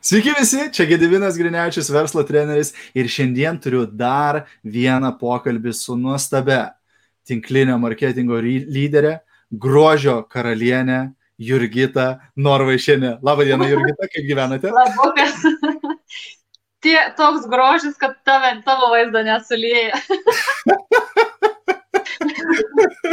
Sveiki 0.00 0.30
visi, 0.38 0.60
čia 0.72 0.84
Gedivinas 0.86 1.36
Grinevičius, 1.38 1.88
verslo 1.90 2.22
treneris 2.22 2.70
ir 2.94 3.08
šiandien 3.10 3.56
turiu 3.58 3.82
dar 3.82 4.44
vieną 4.62 5.10
pokalbį 5.18 5.72
su 5.74 5.96
nuostabe 5.98 6.60
tinklinio 7.26 7.74
marketingo 7.82 8.38
lyderė, 8.38 9.18
grožio 9.50 10.20
karalienė 10.30 11.00
Jurgita 11.38 12.06
Norvaišienė. 12.38 13.16
Labą 13.26 13.46
dieną, 13.50 13.66
Jurgita, 13.72 14.06
kaip 14.14 14.28
gyvenate? 14.30 14.70
Labukas. 14.78 15.42
Tie, 16.86 16.98
toks 17.18 17.50
grožis, 17.50 17.98
kad 17.98 18.14
tave, 18.22 18.54
tavo 18.62 18.92
vaizdo 18.94 19.24
nesulėja. 19.26 19.98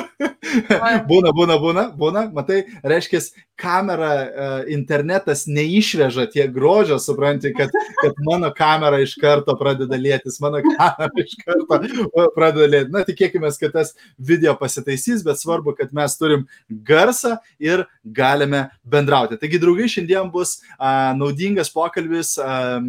būna, 1.10 1.32
būna, 1.36 1.58
būna, 1.60 1.84
būna, 1.98 2.26
matai, 2.36 2.64
reiškia, 2.84 3.22
kamera, 3.56 4.12
e, 4.12 4.74
internetas 4.76 5.46
neišveža 5.48 6.26
tiek 6.32 6.52
grožio, 6.54 6.98
supranti, 7.00 7.54
kad, 7.56 7.72
kad 8.02 8.18
mano 8.28 8.50
kamera 8.56 9.00
iš 9.04 9.16
karto 9.20 9.56
pradeda 9.60 9.96
lėtis, 10.00 10.42
mano 10.44 10.60
kamera 10.66 11.24
iš 11.24 11.38
karto 11.40 11.80
pradeda 12.36 12.68
lėtis. 12.68 12.92
Na, 12.92 13.06
tikėkime, 13.08 13.52
kad 13.60 13.76
tas 13.78 13.94
video 14.20 14.56
pasitaisys, 14.60 15.24
bet 15.26 15.40
svarbu, 15.40 15.76
kad 15.80 15.94
mes 15.96 16.18
turim 16.20 16.44
garsą 16.68 17.38
ir 17.64 17.86
galime 18.04 18.66
bendrauti. 18.84 19.40
Taigi, 19.40 19.62
draugai, 19.62 19.88
šiandien 19.92 20.32
bus 20.34 20.58
a, 20.76 21.14
naudingas 21.18 21.72
pokalbis. 21.72 22.36
A, 22.40 22.82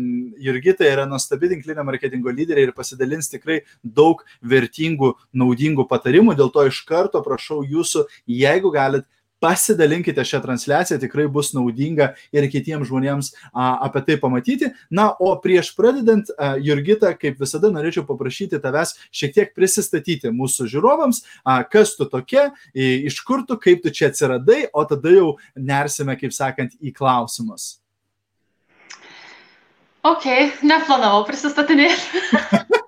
Jurgita 0.43 0.87
yra 0.87 1.07
nuostabi 1.09 1.53
tinklinio 1.53 1.87
marketingo 1.87 2.33
lyderė 2.35 2.67
ir 2.67 2.75
pasidalins 2.77 3.31
tikrai 3.31 3.61
daug 3.83 4.25
vertingų, 4.43 5.15
naudingų 5.37 5.87
patarimų. 5.89 6.35
Dėl 6.39 6.51
to 6.55 6.67
iš 6.67 6.83
karto 6.89 7.16
prašau 7.25 7.63
jūsų, 7.65 8.07
jeigu 8.27 8.73
galit, 8.75 9.07
pasidalinkite 9.41 10.25
šią 10.25 10.41
transliaciją, 10.45 10.99
tikrai 11.01 11.27
bus 11.33 11.53
naudinga 11.55 12.13
ir 12.35 12.49
kitiems 12.53 12.89
žmonėms 12.89 13.33
a, 13.53 13.77
apie 13.87 14.03
tai 14.07 14.19
pamatyti. 14.21 14.71
Na, 14.91 15.11
o 15.21 15.35
prieš 15.43 15.73
pradedant, 15.77 16.31
a, 16.37 16.55
Jurgita, 16.63 17.13
kaip 17.19 17.41
visada, 17.43 17.71
norėčiau 17.75 18.07
paprašyti 18.09 18.61
tavęs 18.63 18.97
šiek 19.15 19.35
tiek 19.37 19.55
prisistatyti 19.57 20.33
mūsų 20.35 20.69
žiūrovams, 20.73 21.23
a, 21.45 21.61
kas 21.69 21.97
tu 21.99 22.09
tokia, 22.11 22.49
iš 22.75 23.21
kur 23.27 23.45
tu, 23.49 23.59
kaip 23.61 23.85
tu 23.85 23.93
čia 23.95 24.11
atsiradai, 24.11 24.67
o 24.73 24.87
tada 24.89 25.13
jau 25.13 25.35
nersime, 25.57 26.17
kaip 26.21 26.35
sakant, 26.37 26.79
į 26.81 26.95
klausimus. 26.97 27.77
Ok, 30.07 30.27
neplanavau 30.63 31.25
prisistatinėti. 31.27 32.23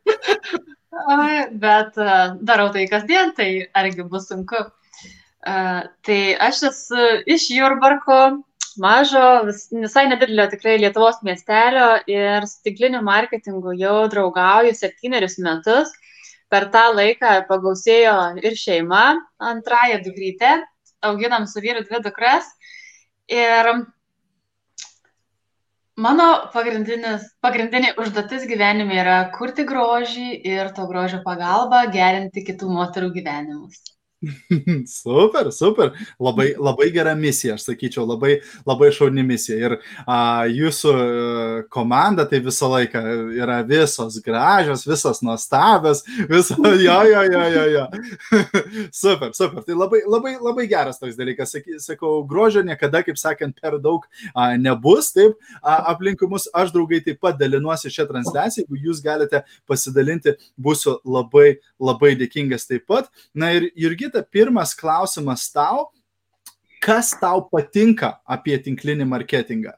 Bet 0.89 1.97
darau 2.41 2.69
tai 2.73 2.87
kasdien, 2.89 3.35
tai 3.37 3.69
argi 3.77 4.05
bus 4.09 4.29
sunku. 4.29 4.61
Tai 5.45 6.21
aš 6.49 6.63
esu 6.71 7.09
iš 7.29 7.49
Jurbarko, 7.53 8.43
mažo, 8.81 9.25
visai 9.83 10.07
nedidelio 10.09 10.49
tikrai 10.51 10.79
Lietuvos 10.81 11.21
miestelio 11.27 11.99
ir 12.11 12.47
su 12.47 12.63
tinkliniu 12.65 13.03
marketingu 13.05 13.75
jau 13.79 14.09
draugauju 14.13 14.75
septynerius 14.75 15.39
metus. 15.45 15.93
Per 16.49 16.71
tą 16.73 16.87
laiką 16.97 17.43
pagausėjo 17.49 18.15
ir 18.41 18.55
šeima, 18.57 19.19
antrąją 19.51 19.99
dukrytę, 20.07 20.55
auginam 21.05 21.45
su 21.47 21.61
vyru 21.61 21.85
dvi 21.85 22.01
dukras. 22.07 22.49
Ir 23.29 23.69
mano 26.07 26.27
pagrindinė 26.55 27.93
užduotis 28.03 28.47
gyvenime 28.51 28.99
yra 29.03 29.19
kurti 29.37 29.67
grožį 29.73 30.29
ir 30.55 30.73
to 30.79 30.87
grožio 30.91 31.21
pagalba 31.27 31.85
gerinti 31.99 32.45
kitų 32.51 32.71
moterų 32.79 33.13
gyvenimus. 33.19 33.98
Super, 34.87 35.53
super. 35.53 35.93
Labai, 36.19 36.55
labai 36.69 36.91
gera 36.91 37.15
misija, 37.15 37.55
aš 37.55 37.69
sakyčiau, 37.69 38.07
labai, 38.09 38.39
labai 38.67 38.91
šauni 38.95 39.23
misija. 39.27 39.59
Ir 39.59 39.75
a, 40.07 40.19
jūsų 40.51 40.95
e, 40.95 41.61
komanda 41.73 42.27
tai 42.29 42.41
visą 42.43 42.71
laiką 42.73 43.03
yra 43.39 43.61
visos 43.67 44.19
gražios, 44.25 44.83
visos 44.89 45.23
nuostabios, 45.23 46.03
visos, 46.31 46.59
jo, 46.87 46.99
jo, 47.13 47.23
jo, 47.31 47.45
jo, 47.55 47.65
jo. 47.77 47.85
super, 48.91 49.31
super. 49.39 49.63
Tai 49.67 49.79
labai, 49.79 50.03
labai, 50.07 50.35
labai 50.43 50.67
geras 50.71 50.99
toks 50.99 51.19
dalykas. 51.19 51.55
Sakau, 51.85 52.19
grožio 52.29 52.65
niekada, 52.67 53.05
kaip 53.07 53.21
sakant, 53.21 53.55
per 53.63 53.79
daug 53.83 54.07
a, 54.35 54.51
nebus, 54.59 55.13
taip, 55.15 55.39
a, 55.63 55.79
aplinkui 55.95 56.31
mus 56.31 56.49
aš 56.59 56.75
draugai 56.75 57.01
taip 57.07 57.23
pat 57.23 57.39
dalinuosi 57.39 57.93
šią 57.93 58.09
transliaciją, 58.11 58.67
jeigu 58.67 58.83
jūs 58.89 59.03
galite 59.05 59.45
pasidalinti, 59.71 60.35
būsiu 60.59 60.99
labai, 61.07 61.61
labai 61.79 62.17
dėkingas 62.19 62.67
taip 62.67 62.89
pat. 62.91 63.13
Na 63.39 63.53
ir 63.55 63.71
irgi 63.79 64.08
Jurgita, 64.09 64.25
pirmas 64.31 64.75
klausimas 64.75 65.53
tau. 65.53 65.91
Kas 66.81 67.11
tau 67.21 67.43
patinka 67.51 68.21
apie 68.25 68.57
tinklinį 68.57 69.05
marketingą? 69.05 69.75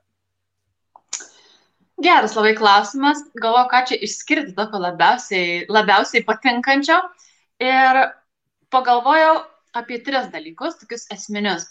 Geras 2.01 2.37
labai 2.37 2.55
klausimas. 2.55 3.19
Galvoju, 3.35 3.67
ką 3.73 3.81
čia 3.89 3.99
išskirti 3.99 4.55
tokio 4.55 4.79
labiausiai, 4.79 5.67
labiausiai 5.69 6.23
patinkančio. 6.25 7.01
Ir 7.61 8.01
pagalvojau 8.71 9.43
apie 9.75 9.99
tris 10.05 10.31
dalykus, 10.31 10.79
tokius 10.79 11.09
esminius. 11.11 11.67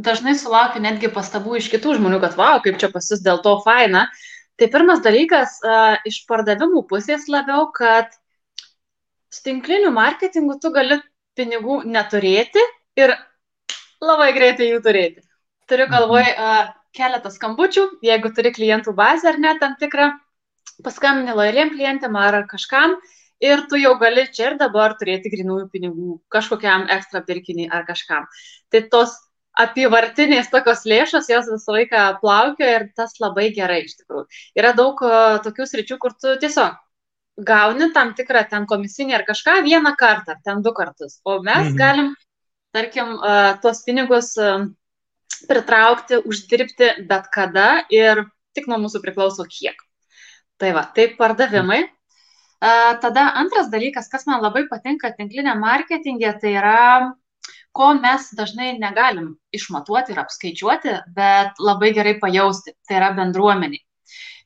Dažnai 0.00 0.36
sulaukiu 0.38 0.80
netgi 0.80 1.10
pastabų 1.12 1.58
iš 1.58 1.68
kitų 1.72 1.98
žmonių, 1.98 2.20
kad, 2.22 2.38
wow, 2.38 2.60
kaip 2.62 2.78
čia 2.78 2.92
pas 2.92 3.10
jūs 3.10 3.24
dėl 3.24 3.42
to 3.42 3.58
faina. 3.64 4.06
Tai 4.60 4.68
pirmas 4.70 5.02
dalykas 5.02 5.58
iš 6.06 6.22
pardavimų 6.28 6.86
pusės 6.88 7.26
labiau, 7.28 7.70
kad 7.74 8.12
su 9.32 9.42
tinkliniu 9.46 9.90
marketingu 9.92 10.60
tu 10.60 10.72
gali 10.72 11.00
pinigų 11.38 11.82
neturėti 11.86 12.62
ir 13.00 13.14
labai 14.02 14.32
greitai 14.36 14.70
jų 14.72 14.82
turėti. 14.84 15.22
Turiu 15.70 15.86
mhm. 15.86 15.94
galvoj 15.94 16.26
uh, 16.32 16.72
keletą 16.96 17.30
skambučių, 17.30 17.86
jeigu 18.04 18.32
turi 18.34 18.52
klientų 18.56 18.94
bazę 18.98 19.30
ar 19.32 19.40
ne 19.42 19.54
tam 19.60 19.76
tikrą, 19.80 20.10
paskambini 20.84 21.34
lojaliem 21.36 21.72
klientėm 21.74 22.16
ar 22.18 22.42
kažkam 22.50 22.96
ir 23.40 23.64
tu 23.70 23.78
jau 23.80 23.94
gali 24.00 24.26
čia 24.34 24.50
ir 24.50 24.58
dabar 24.60 24.96
turėti 25.00 25.32
grinųjų 25.32 25.70
pinigų 25.72 26.18
kažkokiam 26.32 26.88
ekstra 26.92 27.22
pirkiniui 27.26 27.70
ar 27.72 27.86
kažkam. 27.88 28.26
Tai 28.72 28.82
tos 28.92 29.16
apivartinės 29.60 30.50
tokios 30.50 30.84
lėšos, 30.88 31.30
jos 31.30 31.48
visą 31.50 31.74
laiką 31.76 32.04
plaukia 32.20 32.68
ir 32.76 32.86
tas 32.96 33.16
labai 33.22 33.50
gerai 33.56 33.82
iš 33.86 33.98
tikrųjų. 34.02 34.26
Yra 34.58 34.74
daug 34.76 35.00
tokių 35.46 35.66
sričių, 35.66 35.98
kur 36.02 36.14
tu 36.16 36.36
tiesiog 36.42 36.78
gauni 37.46 37.90
tam 37.94 38.12
tikrą 38.16 38.42
ten 38.50 38.66
komisinį 38.70 39.16
ar 39.18 39.24
kažką 39.28 39.60
vieną 39.66 39.94
kartą, 39.98 40.36
ar 40.36 40.42
ten 40.44 40.62
du 40.62 40.72
kartus. 40.76 41.20
O 41.24 41.40
mes 41.42 41.70
mhm. 41.70 41.76
galim, 41.78 42.10
tarkim, 42.74 43.16
tuos 43.62 43.82
pinigus 43.86 44.34
pritraukti, 45.48 46.20
uždirbti 46.28 46.90
bet 47.08 47.30
kada 47.32 47.84
ir 47.92 48.26
tik 48.56 48.68
nuo 48.68 48.80
mūsų 48.82 49.00
priklauso 49.04 49.46
kiek. 49.48 49.78
Tai 50.60 50.74
va, 50.76 50.84
taip 50.96 51.16
pardavimai. 51.20 51.84
Tada 52.60 53.30
antras 53.40 53.70
dalykas, 53.72 54.10
kas 54.12 54.26
man 54.28 54.42
labai 54.44 54.66
patinka 54.68 55.08
tinklinė 55.16 55.54
marketingė, 55.56 56.34
tai 56.42 56.52
yra, 56.60 56.80
ko 57.72 57.94
mes 57.96 58.26
dažnai 58.36 58.74
negalim 58.76 59.30
išmatuoti 59.56 60.12
ir 60.12 60.20
apskaičiuoti, 60.20 60.96
bet 61.16 61.62
labai 61.62 61.94
gerai 61.96 62.18
pajausti. 62.20 62.76
Tai 62.84 62.98
yra 63.00 63.14
bendruomeniai 63.16 63.80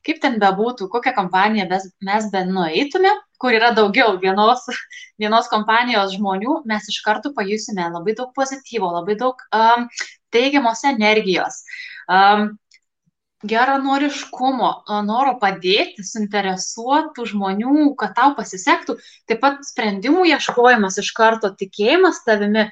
kaip 0.05 0.19
ten 0.23 0.37
bebūtų, 0.41 0.89
kokią 0.93 1.15
kompaniją 1.15 1.67
mes, 1.69 1.87
mes 2.05 2.27
be 2.33 2.43
nueitume, 2.49 3.13
kur 3.41 3.55
yra 3.57 3.71
daugiau 3.77 4.17
vienos, 4.21 4.65
vienos 5.21 5.49
kompanijos 5.51 6.15
žmonių, 6.17 6.61
mes 6.69 6.91
iš 6.91 7.01
karto 7.05 7.33
pajusime 7.37 7.89
labai 7.93 8.17
daug 8.17 8.33
pozityvo, 8.37 8.91
labai 8.99 9.17
daug 9.19 9.41
um, 9.55 9.89
teigiamos 10.35 10.85
energijos. 10.91 11.63
Um, 12.05 12.53
geranoriškumo, 13.45 14.69
noro 15.05 15.35
padėti, 15.41 16.01
suinteresuotų 16.07 17.27
žmonių, 17.29 17.91
kad 17.99 18.15
tau 18.17 18.33
pasisektų, 18.37 18.97
taip 19.29 19.41
pat 19.43 19.61
sprendimų 19.67 20.25
ieškojimas 20.31 20.97
iš 21.03 21.11
karto, 21.17 21.51
tikėjimas 21.59 22.23
tavimi, 22.25 22.67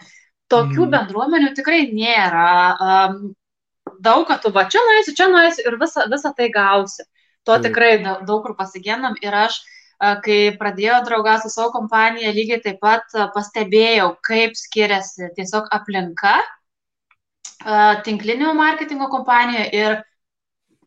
tokių 0.49 0.85
mm. 0.87 0.91
bendruomenių 0.95 1.51
tikrai 1.57 1.85
nėra. 1.93 2.49
Um, 2.73 3.19
daug, 4.03 4.25
kad 4.29 4.41
tu 4.43 4.51
va 4.55 4.65
čia 4.71 4.81
nueisi, 4.87 5.15
čia 5.17 5.29
nueisi 5.31 5.65
ir 5.67 5.77
visą, 5.81 6.07
visą 6.11 6.33
tai 6.37 6.49
gausi. 6.53 7.05
To 7.47 7.57
tikrai 7.59 7.97
daug 8.03 8.43
kur 8.43 8.55
pasigendam 8.55 9.15
ir 9.23 9.35
aš, 9.35 9.59
kai 10.23 10.39
pradėjau 10.59 11.01
draugauti 11.07 11.47
su 11.47 11.53
savo 11.53 11.71
kompanija, 11.75 12.31
lygiai 12.35 12.61
taip 12.63 12.79
pat 12.83 13.15
pastebėjau, 13.35 14.13
kaip 14.27 14.55
skiriasi 14.59 15.31
tiesiog 15.35 15.67
aplinka 15.75 16.37
tinklinio 18.03 18.53
marketingo 18.57 19.09
kompanijoje 19.11 19.69
ir 19.79 19.97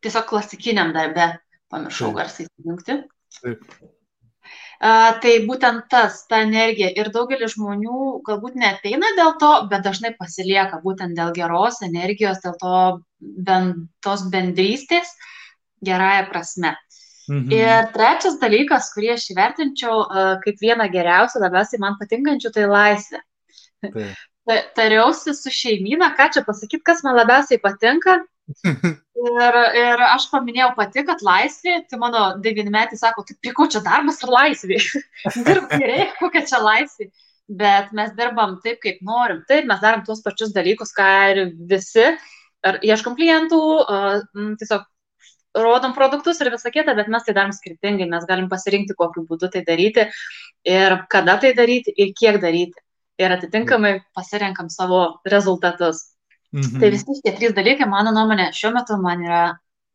tiesiog 0.04 0.28
klasikiniam 0.28 0.92
darbe. 0.96 1.34
Pamiršau 1.72 2.12
garsiai 2.14 2.48
įjungti. 2.62 3.00
Uh, 3.42 3.56
tai 4.80 5.34
būtent 5.48 5.86
tas, 5.90 6.24
ta 6.28 6.42
energija 6.44 6.90
ir 6.92 7.10
daugelis 7.14 7.54
žmonių 7.56 8.22
galbūt 8.26 8.58
neteina 8.60 9.12
dėl 9.16 9.36
to, 9.40 9.52
bet 9.70 9.84
dažnai 9.86 10.12
pasilieka 10.18 10.82
būtent 10.84 11.16
dėl 11.16 11.32
geros 11.36 11.82
energijos, 11.82 12.42
dėl 12.44 12.56
to 12.60 12.80
ben, 13.20 13.88
tos 14.04 14.26
bendrystės. 14.32 15.14
Gerąją 15.84 16.28
prasme. 16.30 16.74
Mhm. 17.28 17.50
Ir 17.52 17.88
trečias 17.92 18.38
dalykas, 18.40 18.92
kurį 18.94 19.10
aš 19.16 19.26
įvertinčiau 19.34 20.04
kaip 20.44 20.62
vieną 20.62 20.86
geriausių, 20.92 21.42
labiausiai 21.42 21.82
man 21.82 21.98
patinkančių, 22.00 22.52
tai 22.54 22.68
laisvė. 22.70 23.20
Tai. 23.82 24.06
Tariausi 24.46 25.34
su 25.34 25.50
šeimyna, 25.52 26.12
ką 26.18 26.30
čia 26.34 26.44
pasakyti, 26.46 26.84
kas 26.86 27.02
man 27.06 27.18
labiausiai 27.18 27.62
patinka. 27.62 28.20
Ir, 29.16 29.56
ir 29.74 30.00
aš 30.04 30.26
paminėjau 30.28 30.74
pati, 30.76 31.02
kad 31.08 31.22
laisvė, 31.24 31.78
tai 31.88 31.98
mano 31.98 32.20
devynmetį 32.44 32.98
sako, 33.00 33.24
tai 33.26 33.34
prie 33.40 33.54
ko 33.56 33.64
čia 33.72 33.80
darbas 33.82 34.20
ir 34.20 34.30
laisvė? 34.30 34.76
Dirbti 35.46 35.78
reikia, 35.80 36.12
kokia 36.20 36.42
čia 36.50 36.60
laisvė. 36.60 37.08
Bet 37.46 37.94
mes 37.96 38.10
dirbam 38.18 38.58
taip, 38.62 38.76
kaip 38.82 39.00
norim. 39.06 39.40
Taip, 39.48 39.64
mes 39.70 39.80
darom 39.80 40.04
tuos 40.06 40.20
pačius 40.22 40.52
dalykus, 40.54 40.92
ką 40.94 41.08
ir 41.32 41.40
visi. 41.70 42.04
Ar 42.66 42.78
ieškom 42.84 43.16
klientų, 43.16 43.60
tiesiog 44.60 44.84
rodom 45.64 45.94
produktus 45.96 46.40
ir 46.42 46.50
visą 46.52 46.72
kitą, 46.74 46.94
bet 46.98 47.08
mes 47.12 47.24
tai 47.24 47.34
darom 47.36 47.54
skirtingai. 47.56 48.08
Mes 48.10 48.26
galim 48.28 48.50
pasirinkti, 48.52 48.96
kokiu 48.98 49.24
būdu 49.28 49.50
tai 49.54 49.64
daryti 49.66 50.08
ir 50.68 50.98
kada 51.12 51.38
tai 51.42 51.54
daryti 51.56 51.94
ir 51.96 52.12
kiek 52.18 52.40
daryti. 52.42 52.82
Ir 53.18 53.32
atitinkamai 53.32 53.92
pasirenkam 54.14 54.68
savo 54.70 55.20
rezultatus. 55.24 56.02
Mhm. 56.52 56.80
Tai 56.80 56.90
visi 56.92 57.18
šitie 57.18 57.32
trys 57.36 57.54
dalykai, 57.56 57.88
mano 57.88 58.12
nuomonė, 58.16 58.50
šiuo 58.56 58.72
metu 58.76 58.98
man 59.00 59.24
yra 59.24 59.42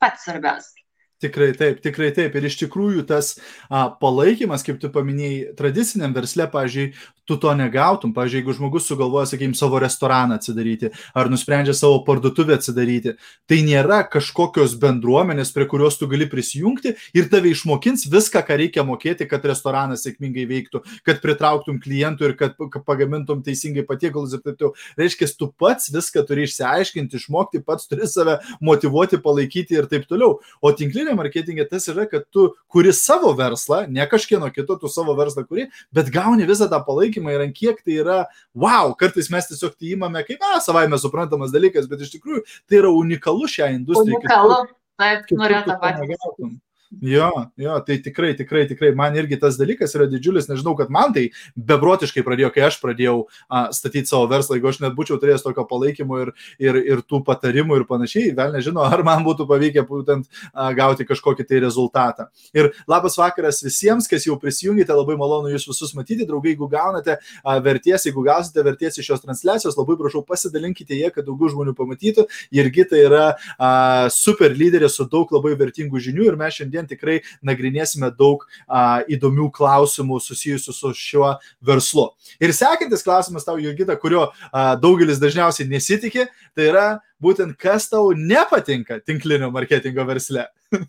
pats 0.02 0.26
svarbiausias. 0.26 0.81
Tikrai 1.22 1.52
taip, 1.58 1.82
tikrai 1.86 2.12
taip. 2.16 2.36
Ir 2.36 2.50
iš 2.50 2.58
tikrųjų 2.64 3.06
tas 3.10 3.36
a, 3.70 3.88
palaikymas, 4.02 4.66
kaip 4.66 4.80
tu 4.82 4.90
paminėjai, 4.94 5.56
tradiciniam 5.60 6.16
versle, 6.16 6.48
pažiūrėjau, 6.52 6.96
tu 7.32 7.38
to 7.38 7.54
negautum. 7.56 8.12
Pavyzdžiui, 8.16 8.42
jeigu 8.42 8.56
žmogus 8.58 8.88
sugalvoja, 8.90 9.30
sakykime, 9.30 9.56
savo 9.56 9.80
restoraną 9.80 10.36
atsidaryti 10.40 10.92
ar 11.16 11.30
nusprendžia 11.32 11.74
savo 11.78 12.02
parduotuvę 12.08 12.58
atsidaryti, 12.58 13.16
tai 13.48 13.62
nėra 13.66 14.02
kažkokios 14.12 14.76
bendruomenės, 14.82 15.54
prie 15.56 15.68
kurios 15.72 16.00
tu 16.00 16.10
gali 16.12 16.28
prisijungti 16.30 16.96
ir 17.16 17.30
tave 17.32 17.54
išmokins 17.54 18.08
viską, 18.12 18.44
ką 18.48 18.58
reikia 18.64 18.86
mokėti, 18.88 19.28
kad 19.30 19.46
restoranas 19.48 20.04
sėkmingai 20.06 20.48
veiktų, 20.50 20.84
kad 21.08 21.22
pritrauktum 21.24 21.80
klientų 21.84 22.32
ir 22.32 22.36
kad 22.40 22.58
pagamintum 22.88 23.44
teisingai 23.46 23.86
patiekalus 23.88 24.36
ir 24.36 24.44
taip 24.44 24.60
toliau. 24.60 24.76
Reiškia, 25.00 25.30
tu 25.40 25.52
pats 25.62 25.92
viską 25.94 26.26
turi 26.28 26.48
išsiaiškinti, 26.50 27.22
išmokti, 27.22 27.64
pats 27.66 27.88
turi 27.92 28.10
save 28.10 28.40
motivuoti, 28.64 29.22
palaikyti 29.22 29.78
ir 29.80 29.88
taip 29.92 30.08
toliau. 30.10 30.40
O 30.62 30.74
tinklinė 30.76 31.11
marketingė 31.18 31.68
tas 31.70 31.88
yra, 31.92 32.08
kad 32.10 32.26
tu 32.34 32.50
kuri 32.72 32.94
savo 32.96 33.34
verslą, 33.38 33.84
ne 33.92 34.06
kažkieno 34.10 34.50
kito, 34.54 34.80
tu 34.80 34.92
savo 34.92 35.16
verslą 35.18 35.46
kuri, 35.48 35.70
bet 35.94 36.12
gauni 36.14 36.48
visą 36.50 36.70
tą 36.72 36.82
palaikymą 36.86 37.02
palaikymą 37.02 37.34
ir 37.34 37.42
ant 37.46 37.56
kiek 37.56 37.82
tai 37.84 38.00
yra, 38.02 38.26
wow, 38.56 38.96
kartais 38.96 39.30
mes 39.30 39.48
tiesiog 39.48 39.76
tai 39.78 39.94
įmame 39.96 40.24
kaip, 40.26 40.40
na, 40.42 40.60
savaime 40.62 40.98
suprantamas 40.98 41.52
dalykas, 41.52 41.88
bet 41.90 42.02
iš 42.02 42.14
tikrųjų 42.16 42.44
tai 42.70 42.82
yra 42.82 42.92
unikalu 42.92 43.48
šią 43.48 43.72
industriją. 43.78 44.20
Unikalu, 44.20 44.60
taip, 45.00 45.26
norėjau 45.32 45.64
tą 45.68 45.80
patį. 45.82 46.52
Jo, 47.00 47.46
jo, 47.58 47.80
tai 47.88 47.96
tikrai, 48.04 48.34
tikrai, 48.36 48.66
tikrai, 48.68 48.90
man 48.96 49.16
irgi 49.16 49.38
tas 49.40 49.56
dalykas 49.56 49.94
yra 49.96 50.10
didžiulis, 50.12 50.50
nežinau, 50.50 50.74
kad 50.76 50.90
man 50.92 51.14
tai 51.16 51.30
bebrotiškai 51.56 52.20
pradėjo, 52.26 52.50
kai 52.52 52.66
aš 52.68 52.82
pradėjau 52.82 53.14
a, 53.48 53.62
statyti 53.72 54.12
savo 54.12 54.28
verslą, 54.28 54.58
jeigu 54.58 54.68
aš 54.68 54.82
net 54.84 54.98
būčiau 54.98 55.16
turėjęs 55.22 55.46
tokio 55.46 55.64
palaikymo 55.70 56.20
ir, 56.20 56.34
ir, 56.60 56.80
ir 56.92 57.04
tų 57.08 57.22
patarimų 57.28 57.80
ir 57.80 57.86
panašiai, 57.88 58.34
vėl 58.36 58.52
nežinau, 58.58 58.84
ar 58.92 59.06
man 59.08 59.24
būtų 59.24 59.48
pavykę 59.48 59.86
būtent 59.88 60.28
a, 60.52 60.68
gauti 60.76 61.08
kažkokį 61.08 61.46
tai 61.48 61.62
rezultatą. 61.64 62.28
Ir 62.52 62.74
labas 62.92 63.16
vakaras 63.22 63.64
visiems, 63.64 64.10
kas 64.12 64.28
jau 64.28 64.36
prisijungite, 64.42 64.92
labai 64.92 65.16
malonu 65.22 65.54
jūs 65.56 65.70
visus 65.72 65.96
matyti, 65.96 66.28
draugai, 66.28 66.58
jeigu 66.58 66.68
gaunate 66.76 67.16
a, 67.16 67.56
verties, 67.64 68.10
jeigu 68.10 68.26
gausite 68.28 68.68
verties 68.68 69.00
iš 69.00 69.14
šios 69.14 69.24
transliacijos, 69.24 69.80
labai 69.80 69.96
prašau 70.04 70.26
pasidalinkite 70.28 71.00
ją, 71.00 71.14
kad 71.16 71.30
daugiau 71.30 71.56
žmonių 71.56 71.78
pamatytų. 71.80 72.28
Irgi 72.52 72.88
tai 72.92 73.06
yra 73.08 73.26
a, 73.56 73.74
super 74.12 74.52
lyderė 74.52 74.92
su 74.92 75.08
daug 75.08 75.32
labai 75.32 75.56
vertingų 75.56 76.04
žinių 76.04 76.28
ir 76.28 76.40
mes 76.40 76.60
šiandien 76.60 76.81
šiandien 76.82 76.90
tikrai 76.90 77.22
nagrinėsime 77.46 78.12
daug 78.18 78.46
a, 78.68 79.04
įdomių 79.08 79.52
klausimų 79.54 80.20
susijusių 80.22 80.74
su 80.74 80.94
šiuo 80.94 81.38
verslu. 81.62 82.12
Ir 82.42 82.54
sekantis 82.54 83.04
klausimas 83.04 83.46
tau, 83.46 83.58
Jurgita, 83.62 83.96
kurio 83.96 84.32
a, 84.52 84.76
daugelis 84.76 85.20
dažniausiai 85.22 85.70
nesitikė, 85.70 86.30
tai 86.56 86.70
yra 86.72 86.86
būtent 87.22 87.58
kas 87.58 87.90
tau 87.90 88.12
nepatinka 88.14 89.02
tinklinio 89.06 89.52
marketingo 89.52 90.06
versle. 90.06 90.48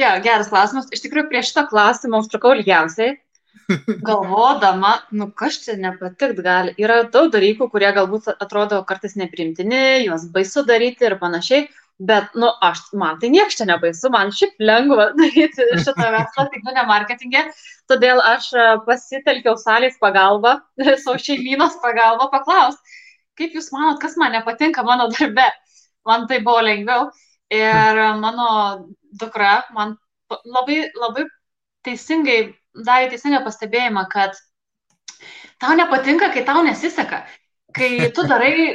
ja, 0.00 0.16
geras 0.22 0.50
klausimas. 0.50 0.90
Iš 0.92 1.04
tikrųjų, 1.04 1.28
prie 1.30 1.42
šito 1.42 1.66
klausimo 1.70 2.22
užtrukau 2.22 2.56
ilgiausiai. 2.56 3.18
Galvodama, 4.08 4.96
nu 5.14 5.28
kas 5.30 5.60
čia 5.62 5.76
nepatikt 5.78 6.40
gali. 6.42 6.72
Yra 6.80 7.02
daug 7.12 7.30
dalykų, 7.32 7.68
kurie 7.70 7.92
galbūt 7.94 8.32
atrodo 8.32 8.80
kartais 8.88 9.14
neprimtini, 9.16 10.02
juos 10.06 10.26
baisu 10.34 10.64
daryti 10.66 11.06
ir 11.06 11.16
panašiai. 11.20 11.68
Bet, 12.02 12.32
nu, 12.34 12.48
aš, 12.66 12.80
man 12.98 13.18
tai 13.22 13.28
nieks 13.30 13.54
čia 13.58 13.66
nebaisu, 13.68 14.10
man 14.10 14.32
šiaip 14.34 14.56
lengva 14.58 15.10
daryti 15.18 15.66
šitą 15.84 16.08
verslą, 16.14 16.48
tik 16.50 16.64
ne 16.66 16.84
marketingė. 16.88 17.44
Todėl 17.90 18.22
aš 18.26 18.48
e, 18.56 18.64
pasitelkiau 18.88 19.54
salės 19.60 20.00
pagalbą, 20.02 20.56
savo 21.04 21.18
šeimynos 21.22 21.76
pagalbą, 21.84 22.26
paklaus, 22.32 22.80
kaip 23.38 23.54
jūs 23.54 23.70
manot, 23.74 24.00
kas 24.02 24.16
man 24.18 24.34
nepatinka 24.34 24.82
mano 24.86 25.06
darbe. 25.14 25.46
Man 26.08 26.26
tai 26.26 26.40
buvo 26.42 26.64
lengviau. 26.66 27.12
Ir 27.52 27.98
mano 28.18 28.48
dukra 29.20 29.60
man 29.76 29.94
labai, 30.42 30.88
labai 30.96 31.26
teisingai 31.86 32.38
darė 32.86 33.10
teisingą 33.12 33.42
pastebėjimą, 33.44 34.06
kad 34.10 34.38
tau 35.62 35.76
nepatinka, 35.78 36.32
kai 36.34 36.42
tau 36.48 36.64
nesiseka. 36.66 37.22
Kai 37.76 38.10
tu 38.16 38.24
darai 38.28 38.72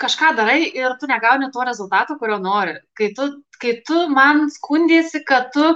kažką 0.00 0.34
darai 0.38 0.64
ir 0.64 0.96
tu 1.00 1.08
negauni 1.10 1.50
to 1.52 1.64
rezultato, 1.66 2.16
kurio 2.20 2.38
nori. 2.42 2.78
Kai 2.96 3.10
tu, 3.16 3.28
kai 3.60 3.76
tu 3.86 4.06
man 4.12 4.48
skundėsi, 4.52 5.22
kad 5.26 5.50
tu 5.54 5.66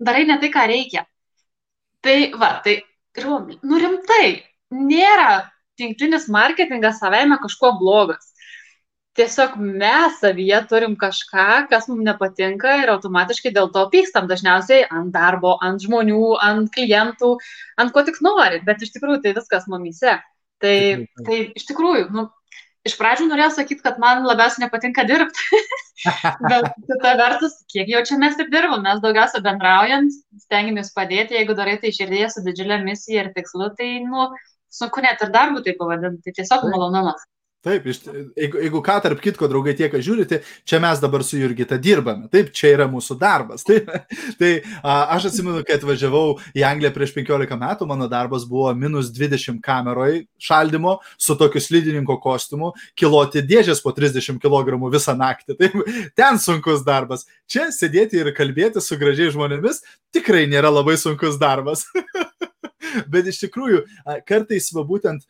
darai 0.00 0.24
ne 0.28 0.38
tai, 0.40 0.52
ką 0.54 0.64
reikia. 0.70 1.04
Tai 2.04 2.16
va, 2.40 2.54
tai, 2.64 2.80
nu 3.18 3.82
rimtai, 3.82 4.26
nėra 4.70 5.44
tinklinis 5.80 6.28
marketingas 6.32 7.00
savaime 7.02 7.38
kažkuo 7.42 7.76
blogas. 7.80 8.32
Tiesiog 9.16 9.54
mes 9.56 10.18
savyje 10.20 10.58
turim 10.68 10.92
kažką, 11.00 11.66
kas 11.70 11.86
mums 11.88 12.04
nepatinka 12.04 12.74
ir 12.82 12.90
automatiškai 12.92 13.52
dėl 13.56 13.70
to 13.72 13.86
pykstam 13.92 14.28
dažniausiai 14.28 14.84
ant 14.92 15.08
darbo, 15.14 15.54
ant 15.64 15.80
žmonių, 15.80 16.34
ant 16.44 16.68
klientų, 16.74 17.30
ant 17.80 17.94
ko 17.94 18.04
tik 18.04 18.20
nori, 18.24 18.60
bet 18.66 18.84
iš 18.84 18.92
tikrųjų 18.96 19.22
tai 19.24 19.32
viskas 19.38 19.64
mumise. 19.72 20.18
Tai, 20.60 20.76
tai 21.24 21.38
iš 21.56 21.64
tikrųjų, 21.68 22.10
nu, 22.12 22.26
iš 22.86 22.96
pradžių 23.00 23.28
norėjau 23.30 23.52
sakyti, 23.58 23.82
kad 23.84 24.00
man 24.02 24.24
labiausiai 24.26 24.64
nepatinka 24.64 25.04
dirbti. 25.08 25.60
Bet 26.50 26.68
kita 26.88 27.14
vertus, 27.18 27.56
kiek 27.72 27.90
jau 27.90 28.02
čia 28.06 28.18
mes 28.20 28.36
ir 28.40 28.50
dirbam, 28.52 28.84
mes 28.86 29.00
daugiausia 29.04 29.42
bendraujant, 29.44 30.12
stengiamės 30.46 30.92
padėti, 30.96 31.38
jeigu 31.38 31.56
darai 31.58 31.78
tai 31.82 31.94
širdėje 31.96 32.32
su 32.34 32.44
didžiulė 32.46 32.82
misija 32.84 33.24
ir 33.24 33.32
tikslu, 33.36 33.70
tai, 33.78 33.90
nu, 34.04 34.28
sunku 34.72 35.02
net 35.04 35.22
ir 35.24 35.32
darbu 35.34 35.64
tai 35.66 35.76
pavadinti, 35.78 36.22
tai 36.26 36.36
tiesiog 36.40 36.68
malonumas. 36.72 37.24
Taip, 37.66 37.86
iš, 37.90 37.98
jeigu, 38.38 38.60
jeigu 38.62 38.80
ką, 38.86 38.94
tarp 39.02 39.18
kitko, 39.22 39.48
draugai, 39.50 39.72
tie, 39.74 39.88
kas 39.90 40.04
žiūrite, 40.06 40.38
čia 40.68 40.78
mes 40.82 41.00
dabar 41.02 41.24
su 41.26 41.40
Jurgita 41.40 41.78
dirbame. 41.82 42.28
Taip, 42.30 42.52
čia 42.54 42.70
yra 42.76 42.86
mūsų 42.90 43.16
darbas. 43.18 43.64
Taip, 43.68 43.88
tai 44.38 44.50
a, 44.78 45.16
aš 45.16 45.32
atsimenu, 45.32 45.64
kai 45.66 45.80
atvažiavau 45.80 46.36
į 46.54 46.62
Angliją 46.68 46.92
prieš 46.94 47.16
15 47.16 47.58
metų, 47.58 47.88
mano 47.90 48.06
darbas 48.12 48.46
buvo 48.46 48.70
minus 48.78 49.10
20 49.16 49.58
kameroj 49.64 50.20
šaldymo 50.38 51.00
su 51.18 51.34
tokiu 51.40 51.64
slidininko 51.64 52.20
kostiumu, 52.22 52.70
kiloti 52.94 53.42
dėžės 53.42 53.82
po 53.82 53.90
30 53.96 54.38
kg 54.42 54.78
visą 54.94 55.16
naktį. 55.18 55.58
Taip, 55.58 55.74
ten 56.14 56.38
sunkus 56.38 56.86
darbas. 56.86 57.26
Čia 57.50 57.72
sėdėti 57.74 58.22
ir 58.22 58.30
kalbėti 58.36 58.78
su 58.84 58.94
gražiai 59.00 59.34
žmonėmis 59.34 59.82
tikrai 60.14 60.46
nėra 60.50 60.70
labai 60.72 60.96
sunkus 61.00 61.40
darbas. 61.40 61.86
Bet 63.12 63.26
iš 63.28 63.42
tikrųjų, 63.42 63.82
kartais 64.28 64.70
va 64.72 64.84
būtent, 64.86 65.26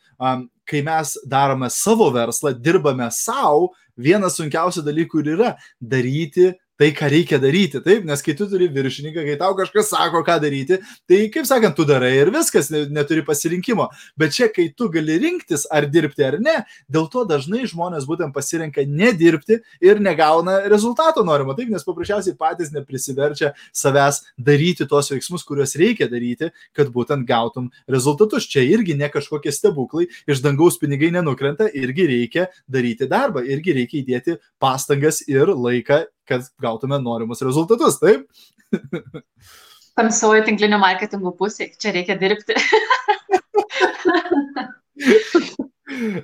kai 0.67 0.83
mes 0.87 1.15
darome 1.27 1.71
savo 1.73 2.11
verslą, 2.15 2.53
dirbame 2.59 3.09
savo, 3.15 3.73
vienas 3.97 4.37
sunkiausių 4.41 4.85
dalykų 4.87 5.23
ir 5.23 5.33
yra 5.37 5.53
daryti 5.81 6.53
tai, 6.79 6.91
ką 6.97 7.09
reikia 7.11 7.39
daryti. 7.41 7.81
Taip, 7.85 8.05
nes 8.07 8.23
kai 8.25 8.35
tu 8.37 8.47
turi 8.51 8.69
viršininką, 8.73 9.25
kai 9.27 9.37
tau 9.41 9.57
kažkas 9.59 9.91
sako, 9.93 10.23
ką 10.27 10.37
daryti, 10.43 10.79
tai, 11.09 11.21
kaip 11.33 11.49
sakant, 11.49 11.77
tu 11.77 11.87
darai 11.89 12.13
ir 12.21 12.31
viskas, 12.35 12.69
neturi 12.93 13.25
pasirinkimo. 13.27 13.89
Bet 14.19 14.37
čia, 14.37 14.49
kai 14.53 14.69
tu 14.77 14.89
gali 14.93 15.19
rinktis, 15.23 15.67
ar 15.73 15.89
dirbti 15.91 16.27
ar 16.27 16.39
ne, 16.43 16.57
dėl 16.93 17.09
to 17.13 17.25
dažnai 17.29 17.65
žmonės 17.69 18.07
būtent 18.09 18.35
pasirenka 18.37 18.85
nedirbti 18.87 19.61
ir 19.85 20.03
negauna 20.05 20.59
rezultato 20.71 21.25
norimo. 21.27 21.57
Taip, 21.57 21.71
nes 21.73 21.87
paprasčiausiai 21.87 22.37
patys 22.39 22.73
neprisiverčia 22.75 23.55
savęs 23.75 24.23
daryti 24.37 24.89
tos 24.89 25.11
veiksmus, 25.13 25.47
kuriuos 25.47 25.77
reikia 25.81 26.11
daryti, 26.13 26.51
kad 26.77 26.93
būtent 26.93 27.27
gautum 27.29 27.71
rezultatus. 27.91 28.49
Čia 28.51 28.65
irgi 28.67 28.97
ne 28.99 29.09
kažkokie 29.13 29.53
stebuklai, 29.55 30.09
iš 30.29 30.43
dangaus 30.45 30.77
pinigai 30.81 31.13
nenukrenta, 31.15 31.71
irgi 31.73 32.09
reikia 32.11 32.49
daryti 32.69 33.09
darbą, 33.11 33.45
irgi 33.47 33.79
reikia 33.81 34.03
įdėti 34.03 34.37
pastangas 34.63 35.23
ir 35.29 35.51
laiką 35.55 36.05
kad 36.29 36.47
gautume 36.63 36.99
norimus 37.03 37.43
rezultatus, 37.47 38.01
taip? 38.03 38.27
Tamsioji 39.97 40.45
tinklinio 40.45 40.79
marketingo 40.83 41.33
pusė, 41.39 41.71
čia 41.81 41.95
reikia 41.97 42.19
dirbti. 42.21 42.57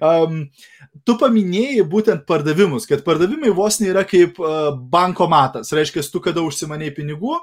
um, 0.02 0.42
tu 1.06 1.16
paminėjai 1.20 1.86
būtent 1.88 2.26
pardavimus, 2.28 2.86
kad 2.90 3.04
pardavimai 3.06 3.52
vos 3.56 3.80
nėra 3.80 4.04
kaip 4.08 4.36
uh, 4.42 4.74
bankomatas. 4.92 5.72
Reiškia, 5.72 6.04
tu 6.12 6.20
kada 6.24 6.44
užsimanėjai 6.44 6.96
pinigų, 6.98 7.38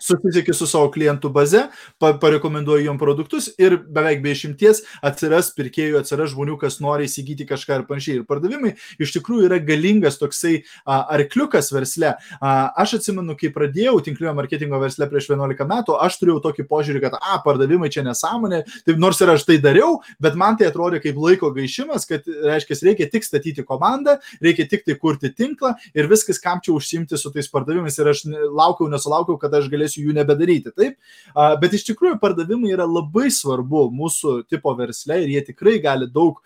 susisieki 0.00 0.54
su 0.54 0.66
savo 0.70 0.88
klientų 0.94 1.30
baze, 1.34 1.64
pa, 2.00 2.12
parekomenduoji 2.20 2.86
jom 2.88 2.98
produktus 3.00 3.50
ir 3.60 3.76
beveik 3.78 4.22
be 4.24 4.32
išimties 4.34 4.82
atsiras 5.04 5.50
pirkėjų, 5.56 5.98
atsiras 6.00 6.32
žmonių, 6.34 6.56
kas 6.60 6.80
nori 6.84 7.08
įsigyti 7.08 7.46
kažką 7.48 7.80
ir 7.80 7.86
panašiai. 7.88 8.20
Ir 8.20 8.26
pardavimai 8.28 8.74
iš 9.02 9.14
tikrųjų 9.16 9.48
yra 9.48 9.58
galingas 9.64 10.18
toksai 10.20 10.56
a, 10.84 11.00
arkliukas 11.16 11.70
versle. 11.74 12.14
A, 12.38 12.54
aš 12.80 12.98
atsimenu, 13.00 13.36
kai 13.40 13.50
pradėjau 13.54 13.96
tinklinio 14.04 14.34
marketingo 14.36 14.80
versle 14.82 15.08
prieš 15.10 15.30
11 15.32 15.68
metų, 15.70 15.98
aš 16.06 16.18
turėjau 16.20 16.40
tokį 16.48 16.66
požiūrį, 16.70 17.04
kad, 17.04 17.18
a, 17.18 17.38
pardavimai 17.44 17.90
čia 17.92 18.06
nesąmonė, 18.06 18.62
taip 18.86 19.00
nors 19.02 19.20
ir 19.24 19.34
aš 19.34 19.46
tai 19.48 19.58
dariau, 19.62 19.98
bet 20.22 20.38
man 20.38 20.58
tai 20.60 20.70
atrodė 20.70 21.02
kaip 21.04 21.18
laiko 21.20 21.50
gaišimas, 21.54 22.06
kad, 22.08 22.26
reiškia, 22.26 22.78
reikia 22.90 23.08
tik 23.12 23.26
statyti 23.26 23.64
komandą, 23.66 24.18
reikia 24.44 24.68
tik 24.70 24.86
tai 24.86 24.96
kurti 25.00 25.30
tinklą 25.34 25.74
ir 25.96 26.08
viskas, 26.10 26.40
kam 26.42 26.62
čia 26.64 26.74
užsimti 26.74 27.18
su 27.20 27.32
tais 27.34 27.48
pardavimais. 27.50 27.98
Ir 27.98 28.10
aš 28.10 28.24
laukiau, 28.28 28.88
nesulaukiau, 28.92 29.38
kada 29.40 29.60
aš 29.60 29.63
galėsiu 29.72 30.04
jų 30.06 30.14
nebedaryti. 30.16 30.72
Taip, 30.74 30.96
bet 31.60 31.76
iš 31.76 31.86
tikrųjų 31.90 32.18
pardavimai 32.22 32.72
yra 32.74 32.86
labai 32.88 33.30
svarbu 33.32 33.86
mūsų 33.94 34.36
tipo 34.50 34.72
versle 34.78 35.20
ir 35.24 35.32
jie 35.34 35.44
tikrai 35.50 35.76
gali 35.82 36.08
daug 36.10 36.40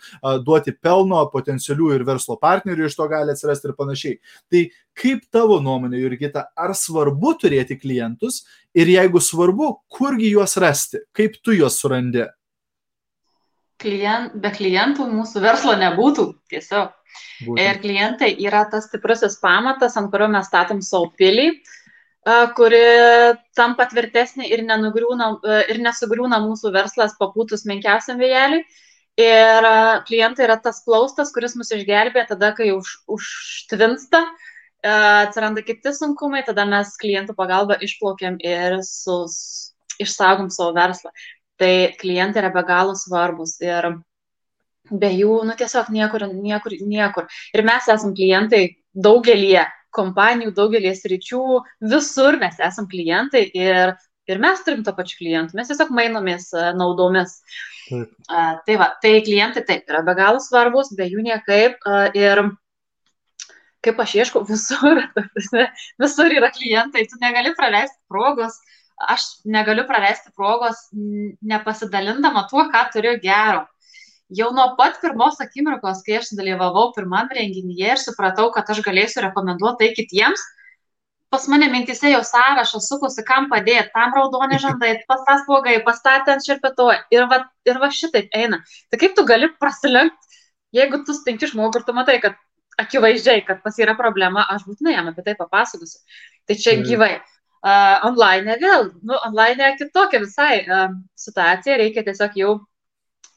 duoti 0.44 0.74
pelno, 0.74 1.20
potencialių 1.32 1.92
ir 1.96 2.06
verslo 2.08 2.38
partnerių 2.40 2.88
iš 2.88 2.98
to 2.98 3.08
gali 3.10 3.34
atsirasti 3.34 3.70
ir 3.70 3.76
panašiai. 3.78 4.18
Tai 4.52 4.64
kaip 4.98 5.26
tavo 5.34 5.60
nuomonė, 5.62 6.00
Jurgita, 6.02 6.48
ar 6.56 6.74
svarbu 6.76 7.36
turėti 7.42 7.78
klientus 7.78 8.42
ir 8.74 8.90
jeigu 8.90 9.22
svarbu, 9.22 9.72
kurgi 9.92 10.32
juos 10.32 10.58
rasti, 10.60 11.04
kaip 11.16 11.38
tu 11.42 11.56
juos 11.56 11.78
surandi? 11.80 12.26
Klient, 13.78 14.32
be 14.42 14.50
klientų 14.50 15.06
mūsų 15.06 15.42
verslo 15.44 15.76
nebūtų 15.78 16.32
tiesiog. 16.50 16.94
Būtent. 17.46 17.60
Ir 17.62 17.78
klientai 17.82 18.28
yra 18.42 18.64
tas 18.70 18.88
stiprusis 18.88 19.38
pamatas, 19.42 19.94
ant 19.98 20.10
kurio 20.10 20.26
mes 20.30 20.48
statom 20.50 20.82
savo 20.84 21.12
pilį. 21.18 21.46
Uh, 21.54 21.77
kuri 22.26 22.82
tampa 23.56 23.86
tvirtesnė 23.88 24.48
ir, 24.50 24.64
ir 24.64 25.80
nesugriūna 25.84 26.40
mūsų 26.44 26.72
verslas 26.74 27.16
papūtus 27.20 27.64
menkiausiam 27.68 28.18
vėjeliui. 28.20 28.64
Ir 29.18 29.66
klientai 30.06 30.44
yra 30.46 30.56
tas 30.62 30.84
plaustas, 30.86 31.32
kuris 31.34 31.56
mus 31.58 31.72
išgelbė 31.74 32.22
tada, 32.28 32.52
kai 32.54 32.70
už, 32.70 32.92
užtvinsta, 33.10 34.20
atsiranda 34.86 35.64
kiti 35.66 35.90
sunkumai, 35.90 36.44
tada 36.46 36.62
mes 36.70 36.92
klientų 37.00 37.34
pagalba 37.34 37.80
išplaukiam 37.82 38.36
ir 38.38 38.78
su, 38.86 39.24
išsaugom 39.98 40.52
savo 40.54 40.70
verslą. 40.76 41.10
Tai 41.58 41.72
klientai 41.98 42.44
yra 42.44 42.52
be 42.54 42.62
galo 42.62 42.94
svarbus 42.94 43.56
ir 43.64 43.90
be 44.88 45.10
jų, 45.10 45.40
nu 45.48 45.56
tiesiog 45.58 45.90
niekur, 45.90 46.28
niekur, 46.30 46.78
niekur. 46.78 47.26
Ir 47.58 47.64
mes 47.66 47.90
esam 47.90 48.14
klientai 48.14 48.62
daugelie 48.94 49.66
kompanijų 49.98 50.54
daugelį 50.56 50.94
sričių, 50.96 51.42
visur 51.92 52.38
mes 52.40 52.60
esam 52.64 52.88
klientai 52.90 53.44
ir, 53.52 53.96
ir 54.30 54.40
mes 54.42 54.62
turim 54.66 54.84
to 54.86 54.94
pačiu 54.96 55.18
klientų, 55.22 55.58
mes 55.58 55.70
tiesiog 55.72 55.92
mainomės 55.94 56.50
naudomis. 56.78 57.38
Taip. 57.88 58.08
Uh, 58.28 58.54
tai 58.66 58.74
va, 58.80 58.90
tai 59.02 59.14
klientai 59.24 59.64
taip 59.64 59.88
yra 59.88 60.02
be 60.04 60.14
galo 60.18 60.42
svarbus, 60.44 60.92
be 60.96 61.06
jų 61.08 61.24
niekaip 61.24 61.78
uh, 61.88 62.10
ir 62.16 62.42
kaip 63.84 64.02
aš 64.02 64.16
ieškau 64.18 64.42
visur, 64.48 65.00
visur 66.02 66.34
yra 66.34 66.50
klientai, 66.54 67.06
tu 67.08 67.20
negali 67.22 67.54
praleisti 67.56 67.98
progos, 68.10 68.58
aš 68.98 69.28
negaliu 69.46 69.86
praleisti 69.88 70.34
progos 70.36 70.88
nepasidalindama 70.92 72.48
tuo, 72.50 72.66
ką 72.72 72.84
turiu 72.92 73.16
gero 73.22 73.64
jau 74.28 74.50
nuo 74.52 74.74
pat 74.76 75.00
pirmos 75.02 75.40
akimirkos, 75.40 76.02
kai 76.06 76.18
aš 76.20 76.32
dalyvavau 76.36 76.92
pirmam 76.96 77.28
renginyje 77.32 77.92
ir 77.94 78.00
supratau, 78.02 78.50
kad 78.54 78.68
aš 78.68 78.82
galėsiu 78.84 79.24
rekomenduoti 79.24 79.84
tai 79.84 79.90
kitiems, 79.96 80.42
pas 81.32 81.44
mane 81.48 81.68
mintise 81.72 82.12
jau 82.12 82.20
sąrašas 82.24 82.88
sukusi, 82.88 83.24
kam 83.28 83.48
padėti, 83.52 83.92
tam 83.94 84.12
raudoni 84.16 84.60
žandai, 84.64 84.94
pas 85.08 85.24
tas 85.28 85.44
blogai, 85.48 85.78
pas 85.84 86.00
tą 86.04 86.18
ten 86.28 86.44
šerpetuoja. 86.44 87.04
Ir 87.14 87.28
va, 87.30 87.42
ir 87.68 87.80
va 87.80 87.90
šitaip 87.92 88.28
eina. 88.36 88.60
Tai 88.90 89.00
kaip 89.00 89.16
tu 89.16 89.24
gali 89.28 89.50
prasilenkti, 89.60 90.44
jeigu 90.76 91.02
tu 91.06 91.16
stinki 91.16 91.48
žmogų 91.52 91.80
ir 91.80 91.88
tu 91.88 91.96
matai, 91.96 92.20
kad 92.24 92.36
akivaizdžiai, 92.78 93.42
kad 93.46 93.64
pas 93.64 93.76
yra 93.80 93.96
problema, 93.98 94.44
aš 94.52 94.64
būtinai 94.68 94.94
jam 94.94 95.10
apie 95.10 95.24
tai 95.26 95.34
papasakosiu. 95.38 96.00
Tai 96.46 96.56
čia 96.56 96.76
mm. 96.76 96.86
gyvai. 96.88 97.12
Uh, 97.58 98.04
online 98.06 98.54
vėl, 98.60 98.84
nu, 99.02 99.16
online 99.26 99.72
kitokia 99.80 100.20
visai 100.22 100.60
uh, 100.62 100.92
situacija, 101.18 101.74
reikia 101.80 102.04
tiesiog 102.06 102.36
jau 102.38 102.52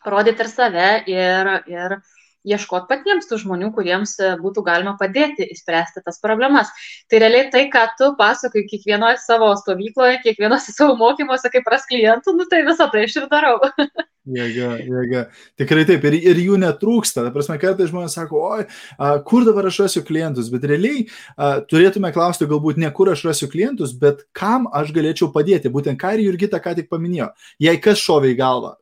rodyti 0.05 0.43
ir 0.43 0.49
save 0.51 0.89
ir, 1.09 1.53
ir 1.69 2.01
ieškoti 2.47 2.89
patiems 2.89 3.29
tų 3.29 3.39
žmonių, 3.43 3.69
kuriems 3.75 4.15
e, 4.19 4.31
būtų 4.41 4.63
galima 4.65 4.95
padėti 4.99 5.45
įspręsti 5.53 6.01
tas 6.05 6.17
problemas. 6.23 6.71
Tai 7.09 7.21
realiai 7.21 7.49
tai, 7.53 7.67
ką 7.73 7.83
tu 7.99 8.11
pasakai 8.17 8.65
kiekvienoje 8.69 9.19
savo 9.21 9.51
stovykloje, 9.59 10.21
kiekvienose 10.25 10.73
savo 10.77 10.97
mokymuose, 10.99 11.51
kaip 11.53 11.67
pras 11.67 11.85
klientų, 11.89 12.35
nu 12.37 12.47
tai 12.49 12.63
visą 12.67 12.89
tai 12.91 13.05
aš 13.07 13.21
ir 13.21 13.29
darau. 13.31 13.59
Jėga, 14.31 14.75
jėga. 14.85 15.21
Tikrai 15.57 15.81
taip, 15.89 16.03
ir, 16.05 16.13
ir 16.29 16.37
jų 16.37 16.59
netrūksta. 16.61 17.23
Ta 17.25 17.31
prasme, 17.33 17.55
kartais 17.57 17.89
žmonės 17.89 18.13
sako, 18.13 18.43
oi, 18.53 18.65
a, 19.01 19.15
kur 19.25 19.47
dabar 19.47 19.65
aš 19.65 19.79
rasiu 19.81 20.03
klientus, 20.05 20.51
bet 20.53 20.67
realiai 20.69 21.07
a, 21.33 21.55
turėtume 21.65 22.11
klausti 22.13 22.45
galbūt 22.45 22.77
ne 22.77 22.91
kur 22.93 23.09
aš 23.09 23.23
rasiu 23.25 23.49
klientus, 23.49 23.95
bet 23.97 24.21
kam 24.37 24.69
aš 24.77 24.93
galėčiau 24.93 25.31
padėti. 25.33 25.73
Būtent 25.73 25.97
ką 25.97 26.13
ir 26.13 26.27
Jurgita 26.27 26.61
ką 26.61 26.75
tik 26.77 26.91
paminėjo. 26.93 27.31
Jei 27.65 27.81
kas 27.81 27.97
šovė 28.05 28.35
į 28.35 28.37
galvą, 28.43 28.75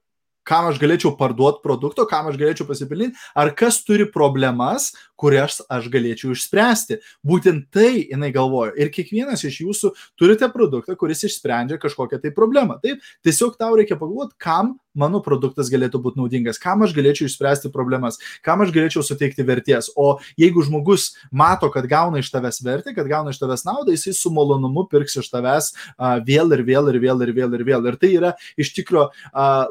kam 0.48 0.70
aš 0.70 0.80
galėčiau 0.82 1.14
parduoti 1.20 1.64
produkto, 1.64 2.06
kam 2.10 2.30
aš 2.32 2.40
galėčiau 2.40 2.68
pasipelnyti, 2.70 3.18
ar 3.38 3.54
kas 3.58 3.82
turi 3.86 4.08
problemas, 4.10 4.92
kurias 5.20 5.60
aš 5.72 5.90
galėčiau 5.94 6.34
išspręsti. 6.34 7.00
Būtent 7.26 7.68
tai 7.74 8.06
jinai 8.08 8.32
galvoja. 8.36 8.74
Ir 8.80 8.92
kiekvienas 8.94 9.44
iš 9.48 9.62
jūsų 9.66 9.94
turite 10.20 10.50
produktą, 10.54 10.96
kuris 11.00 11.26
išsprendžia 11.28 11.80
kažkokią 11.82 12.22
tai 12.24 12.34
problemą. 12.36 12.80
Taip, 12.84 13.04
tiesiog 13.26 13.60
tau 13.60 13.76
reikia 13.78 14.00
pagalvoti, 14.00 14.38
kam 14.40 14.78
mano 14.98 15.22
produktas 15.26 15.70
galėtų 15.72 16.02
būti 16.04 16.20
naudingas, 16.22 16.60
kam 16.62 16.84
aš 16.86 16.94
galėčiau 16.98 17.30
išspręsti 17.30 17.72
problemas, 17.74 18.20
kam 18.46 18.64
aš 18.66 18.74
galėčiau 18.76 19.04
suteikti 19.06 19.46
vertės. 19.48 19.92
O 19.96 20.18
jeigu 20.40 20.64
žmogus 20.66 21.12
mato, 21.32 21.70
kad 21.74 21.88
gauna 21.90 22.24
iš 22.24 22.32
tavęs 22.34 22.62
vertę, 22.66 22.94
kad 22.98 23.10
gauna 23.10 23.34
iš 23.34 23.42
tavęs 23.42 23.66
naudą, 23.68 23.94
jisai 23.96 24.16
su 24.18 24.34
malonumu 24.34 24.86
pirks 24.92 25.20
iš 25.22 25.32
tavęs 25.34 25.72
uh, 25.74 26.20
vėl 26.26 26.54
ir 26.58 26.66
vėl 26.68 26.92
ir 26.94 27.00
vėl 27.02 27.26
ir 27.26 27.34
vėl 27.36 27.58
ir 27.58 27.66
vėl. 27.68 27.90
Ir 27.90 28.00
tai 28.00 28.14
yra 28.16 28.34
iš 28.60 28.74
tikrųjų 28.78 29.10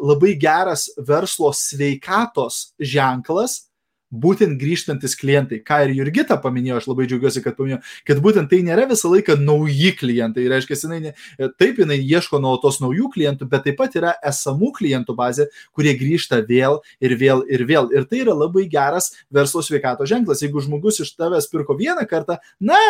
labai 0.03 0.35
geras 0.41 0.89
verslo 0.97 1.51
sveikatos 1.55 2.73
ženklas, 2.81 3.68
būtent 4.11 4.59
grįžtantis 4.61 5.17
klientai. 5.19 5.61
Ką 5.65 5.81
ir 5.87 5.95
Jurgita 5.99 6.39
paminėjo, 6.41 6.81
aš 6.81 6.89
labai 6.91 7.09
džiaugiuosi, 7.09 7.43
kad 7.45 7.57
paminėjo, 7.59 7.81
kad 8.09 8.23
būtent 8.25 8.51
tai 8.51 8.61
nėra 8.67 8.87
visą 8.91 9.11
laiką 9.13 9.39
nauji 9.41 9.93
klientai. 9.99 10.47
Reiškia, 10.53 10.79
jinai 10.85 11.01
ne, 11.09 11.15
taip 11.61 11.81
jinai 11.83 11.99
ieško 12.01 12.41
nuolatos 12.43 12.81
naujų 12.85 13.11
klientų, 13.15 13.49
bet 13.51 13.67
taip 13.69 13.79
pat 13.81 13.99
yra 14.01 14.15
esamų 14.33 14.73
klientų 14.79 15.17
bazė, 15.19 15.49
kurie 15.77 15.95
grįžta 15.99 16.41
vėl 16.49 16.81
ir 17.05 17.17
vėl 17.21 17.45
ir 17.49 17.67
vėl. 17.69 17.93
Ir 17.95 18.09
tai 18.09 18.25
yra 18.25 18.37
labai 18.37 18.67
geras 18.71 19.13
verslo 19.35 19.65
sveikato 19.65 20.09
ženklas. 20.09 20.43
Jeigu 20.45 20.65
žmogus 20.65 21.03
iš 21.05 21.15
tavęs 21.19 21.51
pirko 21.53 21.77
vieną 21.79 22.09
kartą, 22.09 22.41
na, 22.61 22.81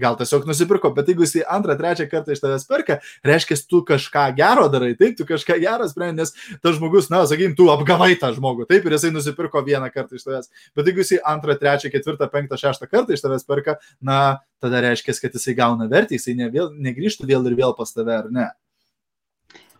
gal 0.00 0.16
tiesiog 0.18 0.46
nusipirko, 0.48 0.90
bet 0.96 1.08
jeigu 1.10 1.24
jis 1.26 1.36
antrą, 1.50 1.76
trečią 1.78 2.06
kartą 2.10 2.34
iš 2.34 2.42
tavęs 2.42 2.66
perka, 2.70 2.98
reiškia, 3.26 3.58
tu 3.70 3.82
kažką 3.86 4.26
gero 4.38 4.66
darai, 4.72 4.92
taip, 4.98 5.16
tu 5.18 5.26
kažką 5.28 5.58
gero 5.62 5.88
sprendi, 5.90 6.22
nes 6.22 6.34
tas 6.64 6.78
žmogus, 6.78 7.10
na, 7.12 7.22
sakykim, 7.30 7.56
tu 7.58 7.68
apgavai 7.72 8.14
tą 8.20 8.32
žmogų, 8.36 8.68
taip, 8.70 8.86
ir 8.86 8.96
jisai 8.96 9.12
nusipirko 9.14 9.62
vieną 9.66 9.90
kartą 9.94 10.18
iš 10.18 10.26
tavęs. 10.26 10.50
Bet 10.76 10.90
jeigu 10.90 11.04
jisai 11.04 11.22
antrą, 11.34 11.56
trečią, 11.60 11.92
ketvirtą, 11.94 12.28
penktą, 12.32 12.60
šeštą 12.60 12.90
kartą 12.90 13.16
iš 13.16 13.24
tavęs 13.24 13.46
perka, 13.48 13.78
na, 14.02 14.20
tada 14.62 14.82
reiškia, 14.84 15.16
kad 15.22 15.38
jisai 15.38 15.56
gauna 15.58 15.88
vertę, 15.90 16.18
jisai 16.18 16.36
ne 16.38 16.50
vėl, 16.52 16.72
negrįžtų 16.74 17.30
vėl 17.30 17.50
ir 17.50 17.58
vėl 17.62 17.76
pas 17.78 17.94
tave, 17.94 18.18
ar 18.24 18.30
ne? 18.34 18.50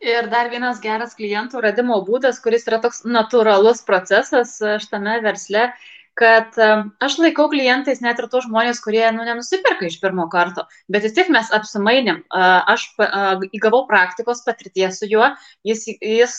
Ir 0.04 0.26
dar 0.28 0.50
vienas 0.52 0.83
geras 0.85 1.14
klientų 1.16 1.62
radimo 1.64 1.97
būdas, 2.04 2.37
kuris 2.44 2.66
yra 2.68 2.76
toks 2.83 3.06
natūralus 3.09 3.80
procesas 3.88 4.59
šitame 4.61 5.14
versle, 5.25 5.71
kad 6.18 6.54
aš 7.02 7.16
laikau 7.18 7.49
klientais 7.50 8.00
net 8.04 8.21
ir 8.23 8.28
tos 8.30 8.47
žmonės, 8.47 8.80
kurie 8.85 9.02
nu, 9.16 9.25
nenusipirka 9.26 9.88
iš 9.88 9.99
pirmo 10.02 10.28
karto, 10.30 10.66
bet 10.87 11.06
vis 11.06 11.14
tiek 11.16 11.30
mes 11.35 11.50
apsimainėm. 11.54 12.23
Aš 12.30 12.87
įgavau 13.50 13.85
praktikos 13.90 14.44
patirties 14.47 15.00
su 15.00 15.11
juo, 15.11 15.33
jis, 15.66 15.88
jis 15.99 16.37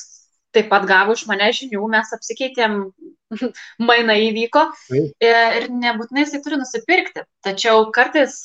taip 0.55 0.70
pat 0.72 0.88
gavo 0.88 1.15
iš 1.15 1.25
mane 1.29 1.50
žinių, 1.55 1.84
mes 1.91 2.13
apsikeitėm, 2.15 2.77
maina 3.89 4.15
įvyko 4.22 4.63
ir 4.96 5.67
nebūtinai 5.74 6.24
jisai 6.24 6.41
turi 6.46 6.60
nusipirkti. 6.62 7.25
Tačiau 7.46 7.89
kartais, 7.96 8.44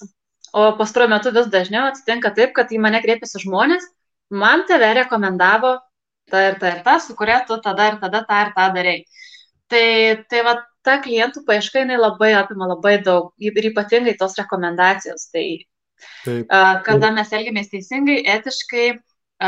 o 0.51 0.73
pastaruoju 0.79 1.15
metu 1.15 1.35
vis 1.37 1.51
dažniau 1.53 1.87
atsitinka 1.91 2.35
taip, 2.35 2.55
kad 2.57 2.73
į 2.75 2.81
mane 2.83 3.03
kreipiasi 3.05 3.45
žmonės, 3.45 3.87
man 4.31 4.67
tave 4.67 4.91
rekomendavo 4.99 5.77
ta 6.31 6.43
ir 6.49 6.59
ta 6.63 6.75
ir 6.75 6.83
ta, 6.87 6.99
su 7.03 7.15
kuria 7.19 7.41
tu 7.47 7.59
tada 7.63 7.93
ir 7.93 8.01
tada 8.03 8.25
tą 8.27 8.43
ir 8.47 8.53
tą 8.57 8.67
darai. 8.75 8.99
Tai, 9.71 9.87
tai 10.31 10.43
va, 10.47 10.57
ta 10.87 10.99
klientų 11.03 11.45
paieška 11.49 11.85
jinai 11.85 11.99
labai 12.01 12.33
apima 12.39 12.69
labai 12.71 12.99
daug 13.05 13.33
ir 13.39 13.71
ypatingai 13.73 14.17
tos 14.19 14.39
rekomendacijos. 14.41 15.29
Tai 15.33 15.47
Taip. 16.25 16.53
kada 16.87 17.11
mes 17.13 17.33
elgiamės 17.37 17.69
teisingai, 17.73 18.23
etiškai, 18.39 18.87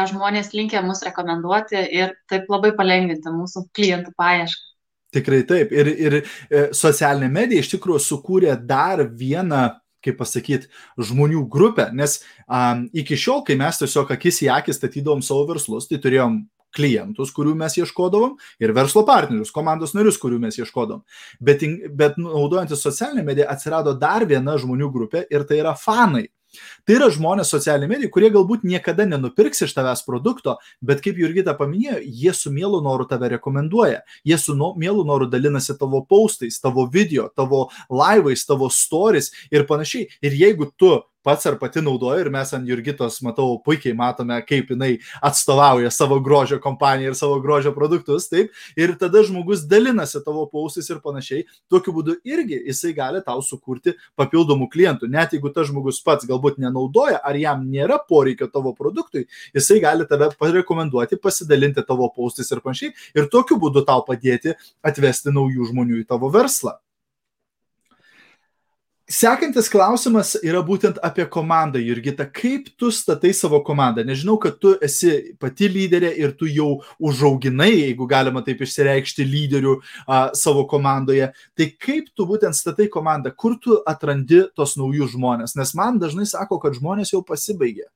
žmonės 0.08 0.52
linkia 0.56 0.82
mus 0.84 1.02
rekomenduoti 1.04 1.80
ir 1.92 2.14
taip 2.28 2.48
labai 2.52 2.72
palengvinti 2.76 3.32
mūsų 3.32 3.66
klientų 3.76 4.14
paiešką. 4.16 4.68
Tikrai 5.12 5.42
taip. 5.44 5.72
Ir, 5.76 5.88
ir 5.92 6.14
e, 6.22 6.62
socialinė 6.72 7.28
medija 7.32 7.60
iš 7.60 7.74
tikrųjų 7.74 8.00
sukūrė 8.00 8.54
dar 8.64 9.04
vieną 9.04 9.66
kaip 10.02 10.16
pasakyti, 10.18 10.66
žmonių 10.98 11.44
grupę, 11.46 11.84
nes 11.94 12.16
um, 12.50 12.88
iki 12.90 13.14
šiol, 13.14 13.44
kai 13.46 13.54
mes 13.60 13.78
tiesiog 13.78 14.10
akis 14.10 14.40
į 14.42 14.48
akį 14.56 14.74
statydom 14.74 15.22
savo 15.22 15.44
verslus, 15.52 15.86
tai 15.86 16.00
turėjom 16.02 16.40
klientus, 16.74 17.32
kurių 17.34 17.54
mes 17.58 17.78
ieškodavom, 17.80 18.36
ir 18.62 18.74
verslo 18.76 19.04
partnerius, 19.08 19.54
komandos 19.54 19.96
narius, 19.96 20.20
kurių 20.22 20.40
mes 20.42 20.58
ieškodavom. 20.60 21.02
Bet, 21.40 21.64
bet 21.96 22.20
naudojantis 22.20 22.84
socialinė 22.84 23.26
medija 23.26 23.50
atsirado 23.52 23.96
dar 23.98 24.26
viena 24.28 24.58
žmonių 24.60 24.92
grupė 24.92 25.26
ir 25.30 25.46
tai 25.48 25.62
yra 25.62 25.76
fanai. 25.78 26.28
Tai 26.84 26.96
yra 26.98 27.08
žmonės 27.12 27.48
socialiniai 27.52 27.90
medijai, 27.94 28.10
kurie 28.12 28.28
galbūt 28.32 28.66
niekada 28.68 29.06
nenupirks 29.08 29.64
iš 29.64 29.72
tavęs 29.76 30.04
produkto, 30.04 30.58
bet 30.84 31.00
kaip 31.04 31.20
Jurgita 31.20 31.54
paminėjo, 31.56 32.00
jie 32.04 32.34
su 32.36 32.52
mielu 32.52 32.82
noru 32.84 33.06
tave 33.08 33.30
rekomenduoja, 33.32 34.02
jie 34.28 34.38
su 34.40 34.56
no, 34.58 34.72
mielu 34.76 35.06
noru 35.08 35.30
dalinasi 35.32 35.78
tavo 35.80 36.02
paustais, 36.08 36.60
tavo 36.60 36.84
video, 36.92 37.30
tavo 37.36 37.64
laivais, 37.88 38.44
tavo 38.48 38.68
stories 38.72 39.32
ir 39.52 39.64
panašiai. 39.70 40.10
Ir 40.20 40.36
jeigu 40.42 40.68
tu 40.76 40.98
pats 41.24 41.46
ar 41.46 41.56
pati 41.60 41.82
naudoju 41.82 42.20
ir 42.24 42.30
mes 42.32 42.52
ant 42.56 42.68
Jurgitos, 42.68 43.20
matau, 43.24 43.56
puikiai 43.64 43.94
matome, 43.96 44.36
kaip 44.46 44.72
jinai 44.74 44.92
atstovauja 45.24 45.90
savo 45.94 46.18
grožio 46.20 46.58
kompaniją 46.62 47.12
ir 47.12 47.18
savo 47.18 47.38
grožio 47.44 47.72
produktus, 47.76 48.28
taip, 48.32 48.52
ir 48.76 48.94
tada 49.00 49.22
žmogus 49.26 49.64
dalinasi 49.70 50.22
tavo 50.26 50.44
paustais 50.50 50.90
ir 50.90 51.00
panašiai, 51.04 51.46
tokiu 51.70 51.94
būdu 51.98 52.18
irgi 52.28 52.60
jisai 52.66 52.92
gali 52.96 53.22
tau 53.24 53.42
sukurti 53.46 53.96
papildomų 54.18 54.68
klientų, 54.72 55.10
net 55.12 55.36
jeigu 55.36 55.52
tas 55.54 55.70
žmogus 55.70 56.02
pats 56.04 56.28
galbūt 56.28 56.60
nenaudoja, 56.62 57.22
ar 57.22 57.38
jam 57.38 57.66
nėra 57.70 58.00
poreikio 58.08 58.50
tavo 58.52 58.74
produktui, 58.76 59.26
jisai 59.54 59.80
gali 59.84 60.08
tave 60.10 60.32
parekomenduoti, 60.38 61.20
pasidalinti 61.22 61.86
tavo 61.86 62.10
paustais 62.14 62.50
ir 62.50 62.62
panašiai, 62.64 62.94
ir 63.16 63.30
tokiu 63.32 63.60
būdu 63.62 63.86
tau 63.86 64.02
padėti 64.06 64.56
atvesti 64.82 65.34
naujų 65.34 65.70
žmonių 65.72 66.02
į 66.02 66.08
tavo 66.10 66.32
verslą. 66.32 66.81
Sekantis 69.12 69.66
klausimas 69.68 70.30
yra 70.40 70.62
būtent 70.64 70.96
apie 71.04 71.26
komandą, 71.28 71.80
Jurgita. 71.82 72.24
Kaip 72.32 72.70
tu 72.80 72.88
statai 72.94 73.34
savo 73.36 73.58
komandą? 73.64 74.06
Nežinau, 74.08 74.38
kad 74.40 74.56
tu 74.62 74.72
esi 74.80 75.34
pati 75.42 75.68
lyderė 75.68 76.14
ir 76.22 76.32
tu 76.38 76.48
jau 76.48 76.78
užauginai, 76.96 77.68
jeigu 77.74 78.06
galima 78.08 78.40
taip 78.46 78.62
išsireikšti, 78.64 79.26
lyderių 79.28 79.74
a, 80.06 80.22
savo 80.38 80.64
komandoje. 80.70 81.28
Tai 81.58 81.66
kaip 81.84 82.08
tu 82.16 82.24
būtent 82.30 82.56
statai 82.56 82.88
komandą? 82.92 83.34
Kur 83.36 83.58
tu 83.60 83.76
atrandi 83.84 84.46
tos 84.56 84.78
naujus 84.80 85.12
žmonės? 85.12 85.58
Nes 85.60 85.74
man 85.76 86.00
dažnai 86.00 86.24
sako, 86.30 86.62
kad 86.62 86.78
žmonės 86.80 87.12
jau 87.12 87.20
pasibaigė. 87.26 87.90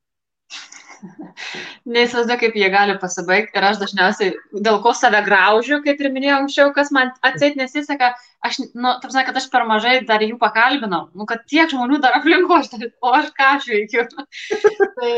Neįsivaizduoju, 1.97 2.39
kaip 2.41 2.59
jie 2.59 2.69
gali 2.73 2.97
pasibaigti 3.03 3.59
ir 3.61 3.67
aš 3.69 3.81
dažniausiai 3.83 4.35
dėl 4.67 4.81
ko 4.85 4.93
save 4.97 5.23
graužiu, 5.27 5.81
kaip 5.85 6.01
ir 6.03 6.11
minėjau 6.15 6.43
anksčiau, 6.43 6.75
kas 6.77 6.93
man 6.95 7.13
atseit 7.27 7.59
nesiseka, 7.61 8.13
aš, 8.47 8.61
nu, 8.75 8.95
tam 9.03 9.13
sakė, 9.13 9.31
kad 9.31 9.41
aš 9.43 9.49
per 9.53 9.67
mažai 9.69 9.97
dar 10.09 10.25
jų 10.25 10.39
pakalbinau, 10.43 11.09
nu, 11.15 11.29
kad 11.29 11.45
tiek 11.51 11.71
žmonių 11.73 12.01
dar 12.05 12.19
aplinko, 12.21 12.63
o 13.05 13.17
aš 13.21 13.33
ką 13.37 13.51
aš 13.57 13.69
veikiu. 13.73 14.07
tai 14.99 15.13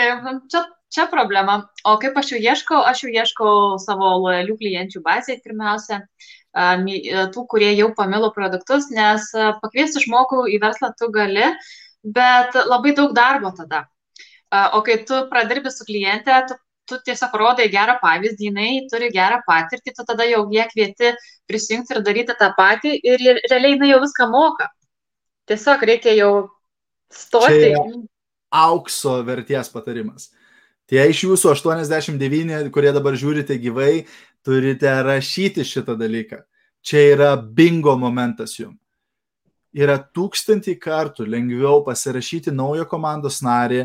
tai 0.00 0.22
nu, 0.22 0.40
čia, 0.48 0.64
čia 0.88 1.06
problema. 1.10 1.60
O 1.84 1.96
kaip 2.00 2.16
aš 2.16 2.34
jų 2.34 2.40
ieškau, 2.40 2.80
aš 2.88 3.04
jų 3.04 3.12
ieškau 3.20 3.54
savo 3.82 4.14
lojalių 4.24 4.56
klienčių 4.60 5.02
bazėje 5.04 5.40
pirmiausia 5.44 6.02
tų, 7.34 7.44
kurie 7.50 7.70
jau 7.76 7.90
pamilo 7.94 8.32
produktus, 8.34 8.90
nes 8.94 9.30
pakviesti 9.62 10.02
žmogų 10.06 10.48
į 10.56 10.60
verslą 10.62 10.92
tu 10.98 11.10
gali, 11.14 11.52
bet 12.02 12.56
labai 12.66 12.94
daug 12.96 13.14
darbo 13.14 13.52
tada. 13.56 13.86
O 14.50 14.82
kai 14.82 15.04
tu 15.06 15.14
pradirbi 15.30 15.70
su 15.70 15.84
kliente, 15.86 16.34
tu, 16.48 16.56
tu 16.90 16.98
tiesiog 17.06 17.34
rodai 17.38 17.68
gerą 17.70 17.98
pavyzdį, 18.02 18.48
jinai 18.48 18.70
turi 18.90 19.10
gerą 19.14 19.38
patirtį, 19.46 19.94
tu 19.94 20.06
tada 20.08 20.26
jau 20.26 20.42
ją 20.50 20.66
kvieti 20.72 21.12
prisijungti 21.46 21.94
ir 21.94 22.02
daryti 22.06 22.34
tą 22.38 22.50
patį 22.56 22.96
ir 22.98 23.22
realiai 23.46 23.76
jinai 23.76 23.92
jau 23.92 24.00
viską 24.02 24.26
moka. 24.32 24.66
Tiesiog 25.50 25.86
reikia 25.86 26.16
jau 26.18 26.32
stoti. 27.10 27.70
Aukso 28.50 29.20
verties 29.22 29.70
patarimas. 29.70 30.32
Tie 30.90 30.98
iš 31.06 31.22
jūsų 31.28 31.52
89, 31.54 32.72
kurie 32.74 32.90
dabar 32.90 33.14
žiūrite 33.14 33.54
gyvai, 33.62 34.08
turite 34.42 34.90
rašyti 35.06 35.62
šitą 35.62 35.94
dalyką. 35.94 36.40
Čia 36.82 37.04
yra 37.12 37.30
bingo 37.38 37.94
momentas 37.94 38.56
jums. 38.58 38.80
Yra 39.70 40.00
tūkstantį 40.02 40.74
kartų 40.82 41.28
lengviau 41.30 41.84
pasirašyti 41.86 42.50
naują 42.50 42.88
komandos 42.90 43.38
narį, 43.46 43.84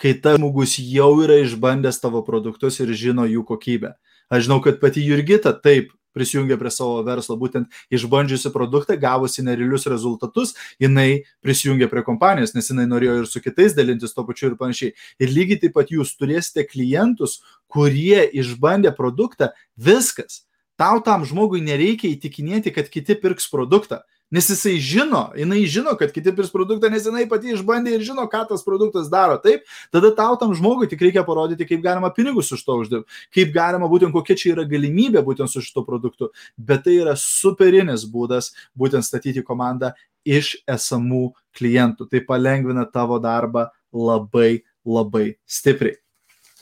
kai 0.00 0.14
tas 0.16 0.38
žmogus 0.40 0.78
jau 0.80 1.12
yra 1.24 1.40
išbandęs 1.44 2.00
tavo 2.00 2.24
produktus 2.26 2.80
ir 2.80 2.92
žino 2.96 3.28
jų 3.28 3.44
kokybę. 3.48 3.94
Aš 4.30 4.46
žinau, 4.46 4.60
kad 4.64 4.78
pati 4.80 5.02
Jurgita 5.04 5.52
taip 5.52 5.90
prisijungė 6.16 6.56
prie 6.58 6.70
savo 6.74 7.00
verslo, 7.06 7.36
būtent 7.38 7.70
išbandžiusi 7.94 8.50
produktą, 8.54 8.96
gavusi 8.98 9.44
nerealius 9.46 9.86
rezultatus, 9.90 10.54
jinai 10.82 11.22
prisijungė 11.44 11.90
prie 11.90 12.02
kompanijos, 12.06 12.54
nes 12.56 12.70
jinai 12.72 12.88
norėjo 12.90 13.20
ir 13.20 13.30
su 13.30 13.42
kitais 13.42 13.76
dalintis 13.76 14.14
to 14.16 14.24
pačiu 14.26 14.50
ir 14.50 14.58
panašiai. 14.60 14.94
Ir 15.22 15.34
lygiai 15.34 15.60
taip 15.64 15.76
pat 15.78 15.92
jūs 15.94 16.14
turėsite 16.18 16.66
klientus, 16.66 17.40
kurie 17.70 18.24
išbandė 18.42 18.94
produktą, 18.96 19.52
viskas. 19.78 20.44
Tau 20.80 21.02
tam 21.04 21.26
žmogui 21.28 21.60
nereikia 21.62 22.08
įtikinėti, 22.14 22.72
kad 22.74 22.88
kiti 22.88 23.14
pirks 23.20 23.50
produktą. 23.52 24.00
Nes 24.30 24.46
jisai 24.46 24.76
žino, 24.78 25.24
jinai 25.34 25.64
žino, 25.66 25.96
kad 25.98 26.12
kiti 26.14 26.30
pirs 26.34 26.52
produktą, 26.54 26.86
nes 26.92 27.02
jinai 27.02 27.24
pati 27.30 27.50
išbandė 27.50 27.96
ir 27.96 28.02
žino, 28.06 28.22
ką 28.30 28.44
tas 28.46 28.60
produktas 28.62 29.08
daro. 29.10 29.34
Taip, 29.42 29.64
tada 29.90 30.12
tau 30.14 30.36
tam 30.38 30.52
žmogui 30.54 30.86
tik 30.90 31.00
reikia 31.02 31.24
parodyti, 31.26 31.66
kaip 31.66 31.82
galima 31.82 32.12
pinigus 32.14 32.52
už 32.54 32.62
to 32.62 32.76
uždirbti, 32.78 33.18
kaip 33.34 33.50
galima 33.56 33.88
būtent 33.90 34.14
kokia 34.14 34.36
čia 34.38 34.52
yra 34.52 34.66
galimybė 34.70 35.24
būtent 35.26 35.50
su 35.50 35.62
šito 35.66 35.82
produktu. 35.86 36.28
Bet 36.54 36.84
tai 36.84 37.00
yra 37.00 37.16
superinis 37.18 38.04
būdas 38.06 38.52
būtent 38.78 39.08
statyti 39.08 39.42
komandą 39.42 39.96
iš 40.22 40.52
esamų 40.70 41.32
klientų. 41.58 42.06
Tai 42.14 42.22
palengvina 42.30 42.86
tavo 42.86 43.18
darbą 43.18 43.66
labai, 43.90 44.62
labai 44.86 45.24
stipriai. 45.42 45.98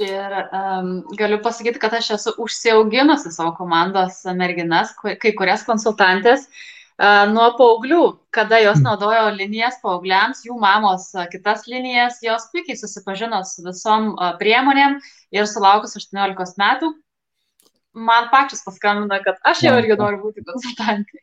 Ir 0.00 0.40
um, 0.54 0.90
galiu 1.20 1.42
pasakyti, 1.44 1.82
kad 1.82 2.00
aš 2.00 2.14
esu 2.16 2.32
užsiauginusi 2.40 3.34
savo 3.34 3.52
komandos 3.58 4.22
merginas, 4.38 4.94
kai 4.96 5.32
kurias 5.36 5.66
konsultantės, 5.66 6.46
uh, 6.46 6.66
nuo 7.30 7.48
paauglių, 7.54 8.04
kada 8.34 8.58
jos 8.58 8.80
hmm. 8.80 8.86
naudojo 8.88 9.28
linijas 9.36 9.76
paaugliams, 9.82 10.40
jų 10.46 10.56
mamos 10.58 11.12
kitas 11.30 11.68
linijas, 11.70 12.18
jos 12.24 12.48
puikiai 12.50 12.78
susipažino 12.80 13.38
su 13.46 13.62
visom 13.66 14.16
priemonėm 14.40 14.98
ir 15.34 15.46
sulaukus 15.46 15.94
18 16.00 16.58
metų, 16.58 16.90
man 17.98 18.28
pačias 18.32 18.62
paskambina, 18.64 19.18
kad 19.24 19.38
aš 19.46 19.62
jau 19.66 19.74
irgi 19.80 19.96
noriu 19.98 20.20
būti 20.22 20.44
konsultantė. 20.46 21.20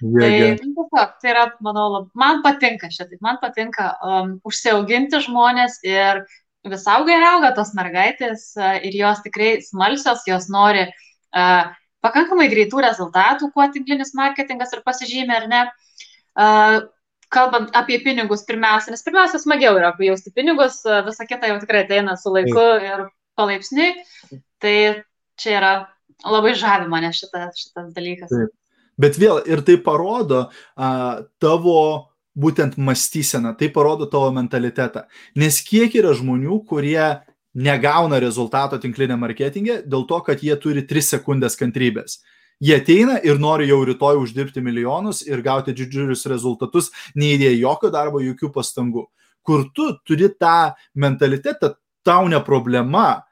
Yeah, 0.00 0.18
tai, 0.18 0.30
yeah. 0.32 0.58
Tiesiog, 0.60 1.14
tai 1.22 1.32
yra, 1.32 1.44
manau, 1.64 1.86
lab, 1.92 2.08
man 2.18 2.42
patinka 2.44 2.90
šitai, 2.92 3.20
man 3.24 3.40
patinka 3.42 3.92
um, 4.04 4.36
užsiauginti 4.46 5.22
žmonės 5.26 5.80
ir 5.86 6.24
vis 6.66 6.86
auga 6.90 7.14
ir 7.14 7.26
auga 7.30 7.52
tos 7.56 7.72
mergaitės 7.78 8.48
uh, 8.58 8.76
ir 8.82 8.96
jos 8.98 9.22
tikrai 9.26 9.56
smalsios, 9.64 10.24
jos 10.28 10.48
nori 10.52 10.86
uh, 10.86 11.68
pakankamai 12.06 12.48
greitų 12.52 12.80
rezultatų, 12.86 13.50
kuo 13.54 13.66
tinklinis 13.74 14.14
marketingas 14.16 14.72
ir 14.72 14.84
pasižymė, 14.86 15.40
ar 15.42 15.48
ne. 15.52 15.64
Uh, 16.36 16.78
kalbant 17.32 17.74
apie 17.76 17.98
pinigus 18.04 18.44
pirmiausia, 18.46 18.92
nes 18.94 19.04
pirmiausia 19.04 19.40
smagiau 19.42 19.76
yra 19.78 19.92
pajausti 19.96 20.32
pinigus, 20.34 20.80
visa 21.06 21.26
kita 21.26 21.50
jau 21.50 21.58
tikrai 21.62 21.84
ateina 21.84 22.16
su 22.20 22.32
laiku 22.32 22.64
ir 22.86 23.06
palaipsniui. 23.38 23.92
Tai 24.62 24.76
čia 25.40 25.56
yra 25.58 25.72
labai 26.24 26.54
žavi 26.56 26.88
mane 26.90 27.10
šitas, 27.14 27.58
šitas 27.60 27.90
dalykas. 27.96 28.32
Taip. 28.32 28.52
Bet 28.96 29.18
vėl 29.20 29.42
ir 29.44 29.60
tai 29.66 29.76
parodo 29.84 30.46
uh, 30.46 31.24
tavo 31.42 31.80
būtent 32.36 32.76
mąstyseną, 32.80 33.54
tai 33.60 33.68
parodo 33.72 34.08
tavo 34.12 34.30
mentalitetą. 34.36 35.04
Nes 35.40 35.60
kiek 35.64 35.92
yra 36.00 36.14
žmonių, 36.16 36.62
kurie 36.68 37.00
negauna 37.56 38.20
rezultato 38.20 38.78
tinklinė 38.80 39.16
marketingė 39.18 39.80
dėl 39.88 40.04
to, 40.08 40.20
kad 40.26 40.42
jie 40.44 40.56
turi 40.60 40.84
3 40.84 41.04
sekundės 41.16 41.56
kantrybės. 41.56 42.20
Jie 42.60 42.76
ateina 42.78 43.18
ir 43.24 43.40
nori 43.40 43.68
jau 43.68 43.82
rytoj 43.84 44.20
uždirbti 44.22 44.62
milijonus 44.64 45.22
ir 45.26 45.42
gauti 45.44 45.74
didžiulius 45.76 46.24
rezultatus, 46.28 46.88
neįdėję 47.16 47.58
jokio 47.60 47.90
darbo, 47.92 48.22
jokių 48.24 48.52
pastangų. 48.52 49.06
Kur 49.44 49.66
tu 49.76 49.90
turi 50.08 50.30
tą 50.32 50.72
mentalitetą, 50.96 51.74
tau 52.06 52.28
ne 52.32 52.40
problema 52.44 53.26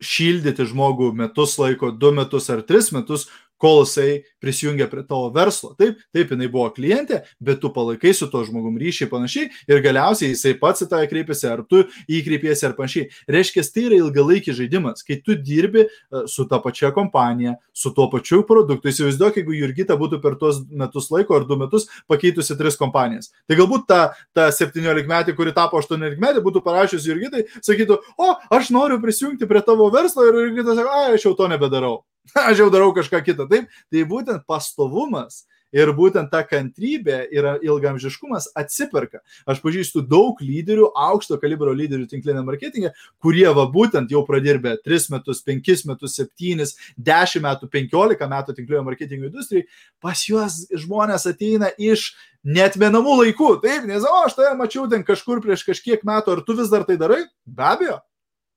šildyti 0.00 0.64
žmogų 0.68 1.12
metus 1.16 1.56
laiko, 1.60 1.90
du 1.92 2.12
metus 2.16 2.48
ar 2.52 2.62
tris 2.64 2.90
metus, 2.92 3.28
kol 3.60 3.82
jisai 3.84 4.22
prisijungia 4.40 4.88
prie 4.90 5.04
tavo 5.06 5.28
verslo. 5.34 5.74
Taip, 5.78 6.00
taip, 6.14 6.32
jinai 6.32 6.48
buvo 6.50 6.68
klientė, 6.74 7.20
bet 7.44 7.60
tu 7.62 7.70
palaikai 7.74 8.12
su 8.16 8.28
to 8.32 8.42
žmogum 8.46 8.78
ryšiai 8.80 9.10
panašiai 9.10 9.50
ir 9.68 9.82
galiausiai 9.84 10.32
jisai 10.32 10.54
pats 10.60 10.84
į 10.84 10.88
tave 10.90 11.08
kreipiasi, 11.10 11.46
ar 11.50 11.62
tu 11.68 11.82
įkreipiesi 12.08 12.66
ar 12.68 12.76
panašiai. 12.78 13.10
Reiškia, 13.30 13.64
tai 13.74 13.86
yra 13.88 14.00
ilgalaikis 14.00 14.56
žaidimas, 14.58 15.04
kai 15.06 15.20
tu 15.24 15.36
dirbi 15.36 15.84
e, 15.84 16.24
su 16.30 16.46
ta 16.48 16.60
pačia 16.64 16.92
kompanija, 16.96 17.56
su 17.76 17.92
tuo 17.96 18.08
pačiu 18.12 18.42
produktu. 18.48 18.90
Įsivaizduok, 18.90 19.40
jeigu 19.40 19.56
Jurgita 19.58 19.96
būtų 20.00 20.22
per 20.24 20.38
tuos 20.40 20.62
metus 20.70 21.10
laiko 21.12 21.36
ar 21.36 21.46
du 21.48 21.58
metus 21.60 21.88
pakeitusi 22.10 22.56
tris 22.58 22.78
kompanijas. 22.80 23.30
Tai 23.48 23.60
galbūt 23.60 23.88
ta, 23.90 24.00
ta 24.36 24.48
17 24.54 25.08
metė, 25.10 25.36
kuri 25.36 25.54
tapo 25.56 25.80
18 25.80 26.20
metė, 26.22 26.44
būtų 26.44 26.64
parašiusi 26.64 27.12
Jurgitai, 27.12 27.44
sakytų, 27.60 28.00
o, 28.16 28.32
aš 28.56 28.72
noriu 28.74 29.00
prisijungti 29.02 29.48
prie 29.50 29.62
tavo 29.66 29.90
verslo 29.92 30.28
ir 30.28 30.46
Jurgita 30.46 30.78
sako, 30.78 30.94
a, 30.94 31.10
aš 31.18 31.28
jau 31.28 31.36
to 31.36 31.50
nebedarau. 31.50 32.00
aš 32.48 32.64
jau 32.64 32.70
darau 32.72 32.92
kažką 32.96 33.22
kitą. 33.26 33.48
Taip, 33.50 33.70
tai 33.90 34.04
būtent 34.08 34.46
pastovumas 34.48 35.44
Ir 35.70 35.92
būtent 35.94 36.32
ta 36.32 36.42
kantrybė 36.42 37.20
ir 37.30 37.46
ilgamžiškumas 37.62 38.48
atsiperka. 38.58 39.20
Aš 39.46 39.60
pažįstu 39.62 40.02
daug 40.02 40.40
lyderių, 40.42 40.88
aukšto 40.98 41.38
kalibro 41.42 41.70
lyderių 41.76 42.08
tinklinė 42.10 42.42
marketingė, 42.46 42.90
kurie 43.22 43.46
va 43.54 43.68
būtent 43.70 44.10
jau 44.10 44.24
pradirbė 44.26 44.76
3 44.82 45.14
metus, 45.14 45.44
5 45.46 45.86
metus, 45.92 46.18
7, 46.18 46.66
10 46.98 47.46
metų, 47.46 47.70
15 47.70 48.30
metų 48.34 48.56
tinklinio 48.58 48.82
marketingo 48.88 49.30
industrijai. 49.30 49.68
Pas 50.02 50.26
juos 50.26 50.64
žmonės 50.74 51.28
ateina 51.30 51.70
iš 51.78 52.10
netmenamų 52.42 53.20
laikų. 53.22 53.54
Taip, 53.62 53.86
nes, 53.86 54.02
o, 54.02 54.24
aš 54.26 54.40
tave 54.40 54.56
mačiau 54.58 54.90
ten 54.90 55.06
kažkur 55.06 55.42
prieš 55.44 55.68
kažkiek 55.70 56.02
metų, 56.02 56.34
ar 56.34 56.46
tu 56.46 56.58
vis 56.58 56.72
dar 56.72 56.88
tai 56.88 56.98
darai? 56.98 57.28
Be 57.46 57.70
abejo. 57.76 58.00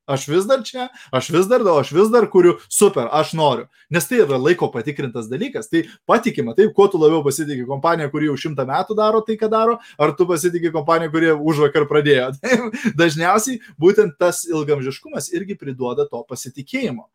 Aš 0.05 0.25
vis 0.27 0.43
dar 0.43 0.59
čia, 0.67 0.89
aš 1.15 1.29
vis 1.31 1.45
dar, 1.47 1.61
aš 1.79 1.93
vis 1.95 2.09
dar 2.11 2.25
kuriu, 2.27 2.57
super, 2.67 3.07
aš 3.15 3.31
noriu. 3.39 3.69
Nes 3.93 4.03
tai 4.09 4.17
yra 4.19 4.35
laiko 4.35 4.67
patikrintas 4.71 5.29
dalykas. 5.31 5.69
Tai 5.71 5.85
patikima, 6.09 6.51
taip, 6.57 6.73
kuo 6.75 6.89
tu 6.91 6.99
labiau 6.99 7.21
pasitikė 7.23 7.63
kompanija, 7.69 8.09
kuri 8.11 8.27
jau 8.27 8.35
šimtą 8.41 8.65
metų 8.67 8.97
daro 8.99 9.21
tai, 9.23 9.37
ką 9.39 9.47
daro, 9.53 9.77
ar 9.95 10.11
tu 10.17 10.27
pasitikė 10.27 10.73
kompanija, 10.75 11.11
kurie 11.13 11.31
už 11.31 11.63
vakar 11.63 11.87
pradėjo. 11.87 12.33
Taip, 12.43 12.77
dažniausiai 12.99 13.61
būtent 13.79 14.17
tas 14.19 14.43
ilgamžiškumas 14.49 15.31
irgi 15.37 15.55
priduoda 15.59 16.03
to 16.11 16.19
pasitikėjimo. 16.27 17.07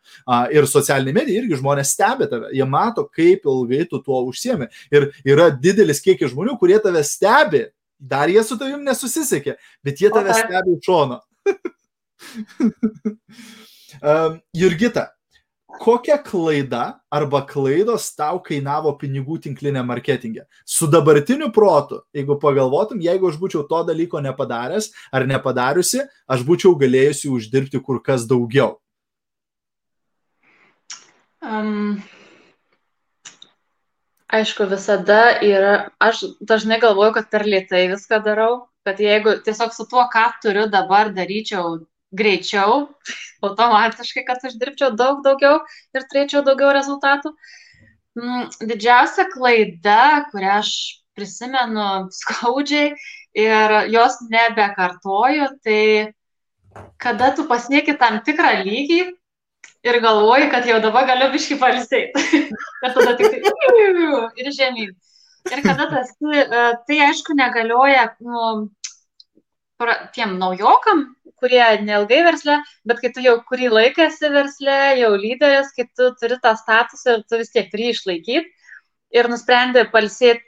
Ir 0.57 0.69
socialinė 0.71 1.19
medija 1.21 1.45
irgi 1.45 1.61
žmonės 1.61 1.93
stebi 1.93 2.29
tave, 2.31 2.55
jie 2.57 2.65
mato, 2.65 3.05
kaip 3.13 3.45
ilgai 3.45 3.85
tu 3.91 4.01
tuo 4.01 4.25
užsiemi. 4.31 4.71
Ir 4.95 5.11
yra 5.29 5.51
didelis 5.53 6.01
kiekis 6.05 6.33
žmonių, 6.33 6.57
kurie 6.61 6.81
tave 6.81 7.05
stebi. 7.05 7.67
Dar 7.99 8.31
jie 8.31 8.41
su 8.47 8.57
tavim 8.57 8.81
nesusisiekė, 8.87 9.59
bet 9.85 10.01
jie 10.01 10.09
tave 10.15 10.37
stebi 10.39 10.79
iš 10.79 10.87
šono. 10.89 11.19
um, 14.03 14.41
Jurgita, 14.57 15.09
kokia 15.79 16.19
klaida 16.19 17.01
arba 17.11 17.43
klaidos 17.47 18.09
tau 18.17 18.41
kainavo 18.43 18.93
pinigų 18.99 19.39
tinklinė 19.45 19.85
marketingė? 19.87 20.45
Su 20.67 20.89
dabartiniu 20.91 21.53
protu, 21.55 22.03
jeigu 22.17 22.39
pagalvotum, 22.43 23.01
jeigu 23.05 23.31
aš 23.31 23.39
būčiau 23.41 23.65
to 23.69 23.83
dalyko 23.89 24.23
nepadaręs 24.25 24.91
ar 25.13 25.27
nepadariusi, 25.29 26.05
aš 26.29 26.45
būčiau 26.49 26.75
galėjusi 26.81 27.31
uždirbti 27.33 27.83
kur 27.85 28.03
kas 28.03 28.27
daugiau. 28.29 28.79
Um, 31.39 32.03
aišku, 34.33 34.67
visada 34.73 35.39
yra, 35.45 35.91
aš 36.03 36.25
dažnai 36.43 36.81
galvoju, 36.83 37.15
kad 37.21 37.31
per 37.31 37.47
lietai 37.47 37.87
viską 37.93 38.19
darau, 38.25 38.67
kad 38.85 38.99
jeigu 39.01 39.39
tiesiog 39.47 39.73
su 39.77 39.87
tuo, 39.87 40.03
ką 40.11 40.27
turiu 40.43 40.67
dabar, 40.73 41.13
daryčiau 41.15 41.79
greičiau, 42.15 42.89
automatiškai, 43.45 44.25
kad 44.27 44.45
uždirbčiau 44.49 44.95
daug 44.97 45.23
daugiau 45.25 45.61
ir 45.95 46.07
turėčiau 46.11 46.45
daugiau 46.47 46.73
rezultatų. 46.77 47.35
Mm, 48.19 48.49
didžiausia 48.71 49.29
klaida, 49.31 50.29
kurią 50.33 50.59
aš 50.59 50.73
prisimenu 51.19 52.09
skaudžiai 52.15 52.95
ir 53.39 53.77
jos 53.93 54.19
nebekartoju, 54.31 55.51
tai 55.65 56.15
kada 56.99 57.33
tu 57.37 57.47
pasieki 57.51 57.97
tam 57.99 58.21
tikrą 58.27 58.59
lygį 58.67 59.01
ir 59.89 60.01
galvoji, 60.03 60.49
kad 60.51 60.67
jau 60.67 60.81
dabar 60.83 61.07
galiu 61.07 61.31
biški 61.35 61.59
palsėti. 61.61 62.25
ir 62.85 62.97
tada 62.97 63.15
tik 63.19 63.39
tai 63.45 63.77
ir 64.43 64.51
žemyn. 64.55 64.97
Ir 65.49 65.63
kada 65.65 65.87
tas, 65.91 66.11
tai 66.89 66.99
aišku 67.09 67.37
negalioja 67.39 68.11
nu, 68.21 68.69
tiem 70.15 70.39
naujokam, 70.39 71.05
kurie 71.39 71.63
neilgai 71.87 72.23
versle, 72.27 72.59
bet 72.89 73.01
kai 73.03 73.13
tu 73.15 73.23
jau 73.23 73.37
kurį 73.47 73.71
laiką 73.71 74.09
esi 74.09 74.31
versle, 74.33 74.79
jau 74.99 75.13
lyderis, 75.15 75.71
kai 75.77 75.87
tu 75.97 76.11
turi 76.19 76.39
tą 76.43 76.55
statusą 76.59 77.19
ir 77.19 77.27
tu 77.29 77.39
vis 77.39 77.53
tiek 77.55 77.71
turi 77.71 77.93
išlaikyti 77.93 78.43
ir 79.15 79.29
nusprendė 79.31 79.87
palsėti 79.93 80.45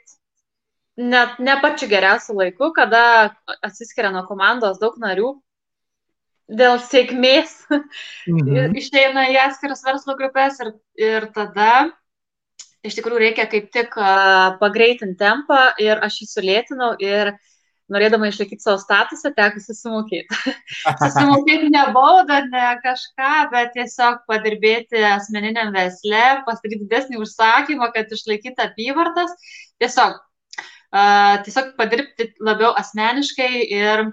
net 1.01 1.39
ne 1.39 1.55
pačiu 1.63 1.87
geriausiu 1.89 2.35
laiku, 2.37 2.73
kada 2.75 3.31
atsiskiria 3.63 4.11
nuo 4.11 4.25
komandos 4.27 4.81
daug 4.81 4.99
narių 4.99 5.31
dėl 6.51 6.81
sėkmės 6.83 7.55
mhm. 7.71 8.75
išeina 8.81 9.29
į 9.31 9.39
atskiras 9.47 9.85
verslo 9.87 10.17
grupės 10.19 10.59
ir, 10.59 10.73
ir 10.99 11.29
tada 11.31 11.87
iš 12.83 12.97
tikrųjų 12.97 13.21
reikia 13.23 13.45
kaip 13.47 13.71
tik 13.71 13.95
uh, 13.95 14.57
pagreitinti 14.59 15.15
tempą 15.21 15.69
ir 15.79 16.01
aš 16.03 16.19
jį 16.23 16.27
sulėtinau 16.33 16.91
ir 16.99 17.31
uh, 17.31 17.39
norėdama 17.91 18.29
išlaikyti 18.31 18.63
savo 18.63 18.79
statusą, 18.81 19.33
teko 19.37 19.61
susimokėti. 19.63 20.55
susimokėti 21.01 21.71
ne 21.73 21.83
baudą, 21.95 22.41
ne 22.51 22.67
kažką, 22.85 23.33
bet 23.53 23.73
tiesiog 23.75 24.23
padirbėti 24.31 25.03
asmeniniam 25.11 25.73
versle, 25.75 26.23
pasidaryti 26.47 26.85
didesnį 26.85 27.21
užsakymą, 27.21 27.91
kad 27.95 28.11
išlaikyti 28.15 28.65
apyvartas. 28.65 29.35
Tiesiog, 29.81 30.17
uh, 30.17 31.35
tiesiog 31.45 31.75
padirbti 31.79 32.31
labiau 32.43 32.73
asmeniškai 32.81 33.53
ir 33.67 34.09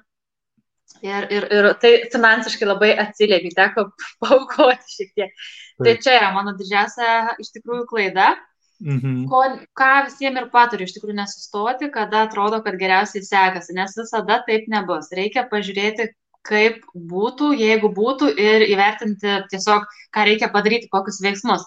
Ir, 1.04 1.28
ir, 1.30 1.44
ir 1.54 1.66
tai 1.78 1.90
finansiškai 2.10 2.66
labai 2.66 2.88
atsiliepia, 2.98 3.52
teko 3.54 3.84
paukoti 4.24 4.94
šiek 4.96 5.12
tiek. 5.14 5.44
Tai 5.78 5.92
čia 6.02 6.16
yra 6.16 6.30
mano 6.34 6.56
didžiausia 6.58 7.36
iš 7.38 7.52
tikrųjų 7.54 7.84
klaida. 7.90 8.32
Mhm. 8.78 9.26
Ko, 9.26 9.42
ką 9.74 9.90
visiems 10.06 10.38
ir 10.38 10.48
patariu, 10.52 10.86
iš 10.86 10.94
tikrųjų 10.94 11.16
nesustoti, 11.18 11.88
kada 11.94 12.22
atrodo, 12.28 12.60
kad 12.62 12.78
geriausiai 12.78 13.24
sekasi, 13.26 13.74
nes 13.74 13.96
visada 13.98 14.38
taip 14.46 14.68
nebus. 14.70 15.10
Reikia 15.18 15.48
pažiūrėti, 15.50 16.12
kaip 16.46 16.84
būtų, 16.94 17.52
jeigu 17.58 17.90
būtų 17.94 18.30
ir 18.38 18.66
įvertinti 18.70 19.40
tiesiog, 19.50 19.88
ką 20.14 20.26
reikia 20.30 20.50
padaryti, 20.54 20.90
kokius 20.92 21.18
veiksmus. 21.24 21.66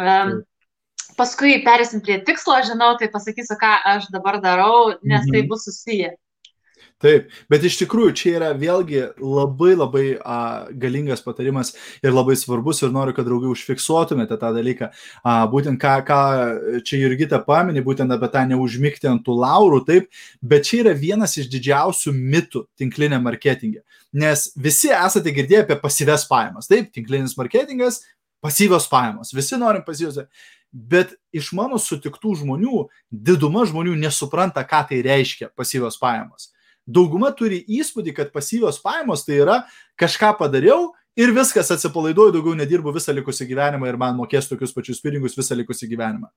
Um, 0.00 0.40
paskui 1.16 1.60
perėsim 1.64 2.02
prie 2.02 2.18
tikslo, 2.26 2.58
žinau, 2.66 2.96
tai 2.98 3.08
pasakysiu, 3.12 3.56
ką 3.60 3.72
aš 3.94 4.10
dabar 4.14 4.40
darau, 4.42 4.96
nes 4.98 5.22
tai 5.22 5.30
mhm. 5.30 5.36
tai 5.36 5.46
bus 5.48 5.66
susiję. 5.68 6.12
Taip, 7.02 7.32
bet 7.50 7.64
iš 7.66 7.80
tikrųjų 7.80 8.12
čia 8.14 8.32
yra 8.36 8.48
vėlgi 8.54 9.00
labai 9.18 9.72
labai 9.74 10.04
a, 10.22 10.36
galingas 10.70 11.24
patarimas 11.24 11.72
ir 11.98 12.14
labai 12.14 12.36
svarbus 12.38 12.84
ir 12.84 12.92
noriu, 12.94 13.14
kad 13.16 13.26
draugai 13.26 13.50
užfiksuotumėte 13.50 14.38
tą 14.38 14.52
dalyką. 14.54 14.92
A, 15.26 15.34
būtent 15.50 15.80
ką, 15.82 15.96
ką 16.06 16.20
čia 16.86 17.00
Jurgita 17.00 17.40
paminė, 17.42 17.82
būtent 17.82 18.14
apie 18.14 18.28
tą 18.30 18.44
neužmygti 18.52 19.10
ant 19.10 19.24
tų 19.26 19.34
laurų, 19.40 19.82
taip, 19.88 20.06
bet 20.38 20.68
čia 20.68 20.84
yra 20.84 20.94
vienas 20.98 21.34
iš 21.42 21.50
didžiausių 21.50 22.14
mitų 22.14 22.64
tinklinė 22.78 23.18
marketingė. 23.24 23.82
Nes 24.22 24.52
visi 24.54 24.94
esate 24.94 25.34
girdėję 25.34 25.66
apie 25.66 25.80
pasyves 25.82 26.28
pajamas. 26.30 26.70
Taip, 26.70 26.92
tinklinis 26.94 27.34
marketingas, 27.40 28.04
pasyvios 28.44 28.86
pajamos. 28.92 29.34
Visi 29.34 29.58
norim 29.58 29.82
pasyvios. 29.82 30.22
Bet 30.72 31.16
iš 31.34 31.50
mano 31.56 31.82
sutiktų 31.82 32.38
žmonių, 32.44 32.86
diduma 33.10 33.66
žmonių 33.68 33.98
nesupranta, 34.06 34.62
ką 34.64 34.86
tai 34.88 35.02
reiškia 35.04 35.50
pasyvios 35.58 35.98
pajamos 36.00 36.51
dauguma 36.86 37.30
turi 37.36 37.62
įspūdį, 37.80 38.14
kad 38.16 38.32
pasyvios 38.34 38.80
pajamos 38.82 39.24
tai 39.26 39.40
yra 39.42 39.60
kažką 40.00 40.34
padariau 40.38 40.90
ir 41.16 41.32
viskas 41.34 41.70
atsipalaiduoju, 41.74 42.34
daugiau 42.36 42.56
nedirbu 42.58 42.94
visą 42.94 43.14
likusį 43.16 43.48
gyvenimą 43.50 43.90
ir 43.90 44.00
man 44.00 44.16
mokės 44.18 44.50
tokius 44.50 44.74
pačius 44.74 45.02
pinigus 45.04 45.36
visą 45.38 45.58
likusį 45.58 45.90
gyvenimą. 45.92 46.30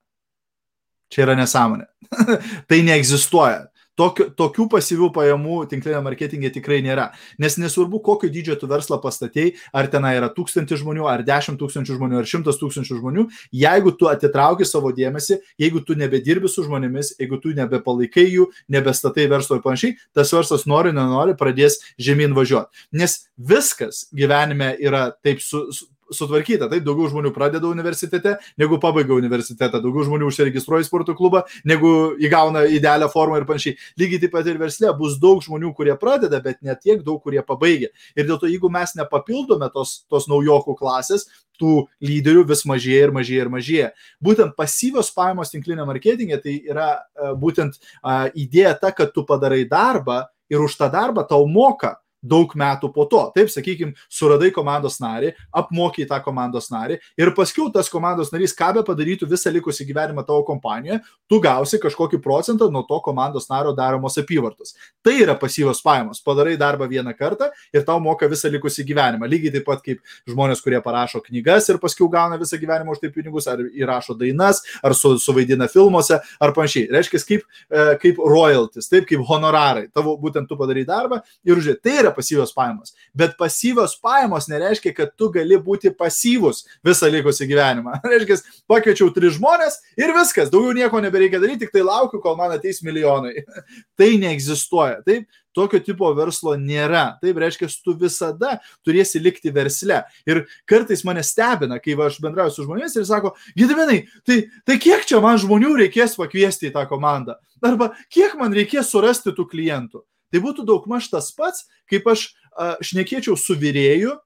Čia 1.12 1.26
yra 1.26 1.36
nesąmonė. 1.38 1.86
tai 2.68 2.82
neegzistuoja. 2.86 3.66
Tokio, 3.96 4.26
tokių 4.36 4.66
pasyvių 4.74 5.08
pajamų 5.14 5.62
tinklinė 5.70 6.02
marketingė 6.04 6.50
tikrai 6.52 6.82
nėra. 6.84 7.06
Nes 7.40 7.56
nesvarbu, 7.56 8.02
kokio 8.04 8.28
dydžio 8.32 8.58
tu 8.60 8.68
verslą 8.68 8.98
pastatėjai, 9.00 9.54
ar 9.72 9.88
ten 9.92 10.04
yra 10.10 10.28
tūkstantis 10.36 10.82
žmonių, 10.82 11.06
ar 11.08 11.24
dešimt 11.24 11.56
tūkstančių 11.62 11.96
žmonių, 11.96 12.20
ar 12.20 12.28
šimtas 12.28 12.60
tūkstančių 12.60 12.98
žmonių, 13.00 13.26
jeigu 13.56 13.94
tu 13.96 14.10
atitrauki 14.12 14.68
savo 14.68 14.92
dėmesį, 14.96 15.40
jeigu 15.64 15.80
tu 15.80 15.96
nebedirbi 15.96 16.50
su 16.52 16.66
žmonėmis, 16.66 17.14
jeigu 17.16 17.40
tu 17.40 17.54
nebepalaikai 17.56 18.26
jų, 18.28 18.50
nebestatai 18.76 19.28
verslo 19.32 19.56
ir 19.56 19.64
panašiai, 19.64 19.96
tas 20.16 20.32
verslas 20.36 20.68
nori, 20.68 20.92
nenori, 20.96 21.36
pradės 21.38 21.80
žemyn 21.96 22.36
važiuoti. 22.36 22.86
Nes 23.00 23.22
viskas 23.36 24.06
gyvenime 24.12 24.74
yra 24.76 25.08
taip 25.24 25.40
su, 25.40 25.66
su 25.72 25.88
sutvarkyta. 26.14 26.68
Taip, 26.70 26.84
daugiau 26.86 27.10
žmonių 27.10 27.32
pradeda 27.34 27.68
universitete, 27.68 28.36
negu 28.60 28.78
pabaiga 28.82 29.16
universitetą, 29.16 29.80
daugiau 29.82 30.06
žmonių 30.06 30.30
užsiregistruoja 30.30 30.84
į 30.84 30.88
sporto 30.88 31.16
klubą, 31.18 31.44
negu 31.66 31.92
įgauna 32.22 32.66
idealią 32.76 33.08
formą 33.12 33.40
ir 33.40 33.48
panašiai. 33.48 33.76
Lygiai 34.00 34.22
taip 34.24 34.34
pat 34.36 34.50
ir 34.50 34.60
versle 34.60 34.92
bus 34.98 35.18
daug 35.22 35.42
žmonių, 35.44 35.72
kurie 35.76 35.96
pradeda, 36.00 36.40
bet 36.44 36.62
ne 36.66 36.76
tiek 36.78 37.02
daug, 37.06 37.20
kurie 37.24 37.42
pabaigia. 37.46 37.90
Ir 38.16 38.28
dėl 38.28 38.40
to, 38.42 38.50
jeigu 38.50 38.70
mes 38.72 38.94
nepapildome 38.98 39.70
tos, 39.74 39.98
tos 40.10 40.28
naujokų 40.30 40.76
klasės, 40.78 41.26
tų 41.60 41.86
lyderių 42.04 42.44
vis 42.50 42.64
mažėja 42.68 43.08
ir 43.08 43.12
mažėja 43.16 43.46
ir 43.46 43.52
mažėja. 43.52 43.90
Būtent 44.22 44.56
pasyvios 44.58 45.08
pajamos 45.16 45.52
tinklinė 45.52 45.86
marketingė 45.88 46.40
tai 46.42 46.56
yra 46.68 46.90
uh, 46.98 47.32
būtent 47.38 47.78
uh, 47.78 48.26
idėja 48.36 48.76
ta, 48.80 48.92
kad 48.96 49.14
tu 49.16 49.24
padarai 49.28 49.64
darbą 49.68 50.26
ir 50.52 50.62
už 50.62 50.76
tą 50.78 50.90
darbą 50.92 51.24
tau 51.28 51.46
moka 51.48 51.96
daug 52.28 52.52
metų 52.58 52.90
po 52.94 53.06
to. 53.10 53.22
Taip, 53.36 53.50
sakykime, 53.52 53.94
suradai 54.12 54.50
komandos 54.54 54.98
narį, 55.02 55.32
apmokai 55.56 56.06
tą 56.08 56.20
komandos 56.24 56.70
narį 56.72 56.98
ir 57.18 57.32
paskui 57.36 57.68
tas 57.74 57.90
komandos 57.92 58.32
narys, 58.34 58.54
ką 58.56 58.72
be 58.76 58.84
padarytų 58.86 59.28
visą 59.30 59.52
likusį 59.54 59.86
gyvenimą 59.88 60.26
tavo 60.26 60.44
kompanijoje, 60.46 61.00
tu 61.30 61.40
gausi 61.42 61.80
kažkokį 61.82 62.20
procentą 62.22 62.68
nuo 62.72 62.84
to 62.88 62.98
komandos 63.04 63.48
nario 63.50 63.74
daromos 63.76 64.18
apyvartos. 64.20 64.74
Tai 65.04 65.14
yra 65.22 65.36
pasyvos 65.38 65.82
pajamos. 65.84 66.22
Padarai 66.24 66.56
darbą 66.60 66.88
vieną 66.90 67.14
kartą 67.18 67.50
ir 67.74 67.84
tau 67.86 68.00
moka 68.02 68.28
visą 68.30 68.50
likusį 68.52 68.86
gyvenimą. 68.88 69.28
Lygiai 69.30 69.54
taip 69.56 69.66
pat 69.68 69.82
kaip 69.84 70.02
žmonės, 70.28 70.62
kurie 70.64 70.80
parašo 70.84 71.22
knygas 71.24 71.68
ir 71.70 71.80
paskui 71.82 72.08
gauna 72.12 72.38
visą 72.40 72.58
gyvenimą 72.60 72.96
už 72.96 73.02
tai 73.02 73.12
pinigus, 73.14 73.48
ar 73.50 73.62
įrašo 73.62 74.16
dainas, 74.18 74.62
ar 74.82 74.94
su, 74.98 75.14
suvaidina 75.22 75.68
filmuose, 75.70 76.18
ar 76.40 76.54
panašiai. 76.56 76.88
Reiškia, 76.94 77.22
kaip, 77.28 77.46
e, 77.70 77.86
kaip 78.02 78.20
royalties, 78.22 78.90
taip 78.90 79.08
kaip 79.08 79.24
honorarai. 79.28 79.86
Tavo 79.94 80.16
būtent 80.20 80.48
tu 80.48 80.58
padarai 80.58 80.86
darbą 80.88 81.20
ir 81.44 81.58
už 81.58 81.72
tai 81.82 81.98
yra 82.02 82.14
pasyvios 82.16 82.54
pajamos. 82.56 82.94
Bet 83.16 83.36
pasyvios 83.38 83.96
pajamos 84.02 84.48
nereiškia, 84.50 84.94
kad 84.96 85.14
tu 85.18 85.30
gali 85.34 85.58
būti 85.62 85.92
pasyvus 85.96 86.64
visą 86.86 87.10
likusį 87.12 87.48
gyvenimą. 87.52 88.00
Reiškia, 88.12 88.40
pakviečiau 88.70 89.12
tris 89.14 89.36
žmonės 89.38 89.80
ir 90.00 90.14
viskas, 90.16 90.52
daugiau 90.52 90.76
nieko 90.76 91.02
nebereikia 91.04 91.42
daryti, 91.42 91.66
tik 91.66 91.74
tai 91.76 91.84
laukiu, 91.86 92.22
kol 92.24 92.38
man 92.40 92.56
ateis 92.56 92.82
milijonai. 92.86 93.44
tai 93.98 94.14
neegzistuoja. 94.22 95.02
Taip, 95.06 95.28
Tokio 95.56 95.80
tipo 95.80 96.08
verslo 96.12 96.52
nėra. 96.60 97.16
Taip 97.22 97.38
reiškia, 97.40 97.70
tu 97.80 97.94
visada 97.96 98.58
turėsi 98.84 99.22
likti 99.22 99.52
versle. 99.54 100.02
Ir 100.28 100.42
kartais 100.68 101.00
mane 101.08 101.24
stebina, 101.24 101.78
kai 101.80 101.96
aš 102.06 102.18
bendrauju 102.20 102.52
su 102.52 102.66
žmonėmis 102.66 102.98
ir 102.98 103.06
sako, 103.08 103.32
Gediminai, 103.56 104.02
tai, 104.28 104.42
tai 104.68 104.76
kiek 104.82 105.06
čia 105.08 105.22
man 105.24 105.40
žmonių 105.40 105.72
reikės 105.80 106.18
pakviesti 106.20 106.68
į 106.68 106.74
tą 106.76 106.84
komandą? 106.90 107.38
Arba 107.64 107.94
kiek 108.12 108.36
man 108.36 108.52
reikės 108.52 108.92
surasti 108.92 109.32
tų 109.32 109.48
klientų? 109.48 110.04
Tai 110.32 110.42
būtų 110.42 110.66
daugmaž 110.68 111.10
tas 111.12 111.30
pats, 111.36 111.66
kaip 111.90 112.06
aš 112.10 112.28
a, 112.52 112.74
šnekėčiau 112.84 113.36
su 113.38 113.56
vyrėju 113.58 114.16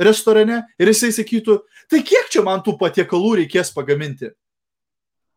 restorane 0.00 0.62
ir 0.80 0.92
jisai 0.92 1.12
sakytų, 1.12 1.60
tai 1.92 2.04
kiek 2.06 2.30
čia 2.32 2.44
man 2.46 2.62
tų 2.64 2.78
patiekalų 2.80 3.40
reikės 3.42 3.74
pagaminti? 3.76 4.32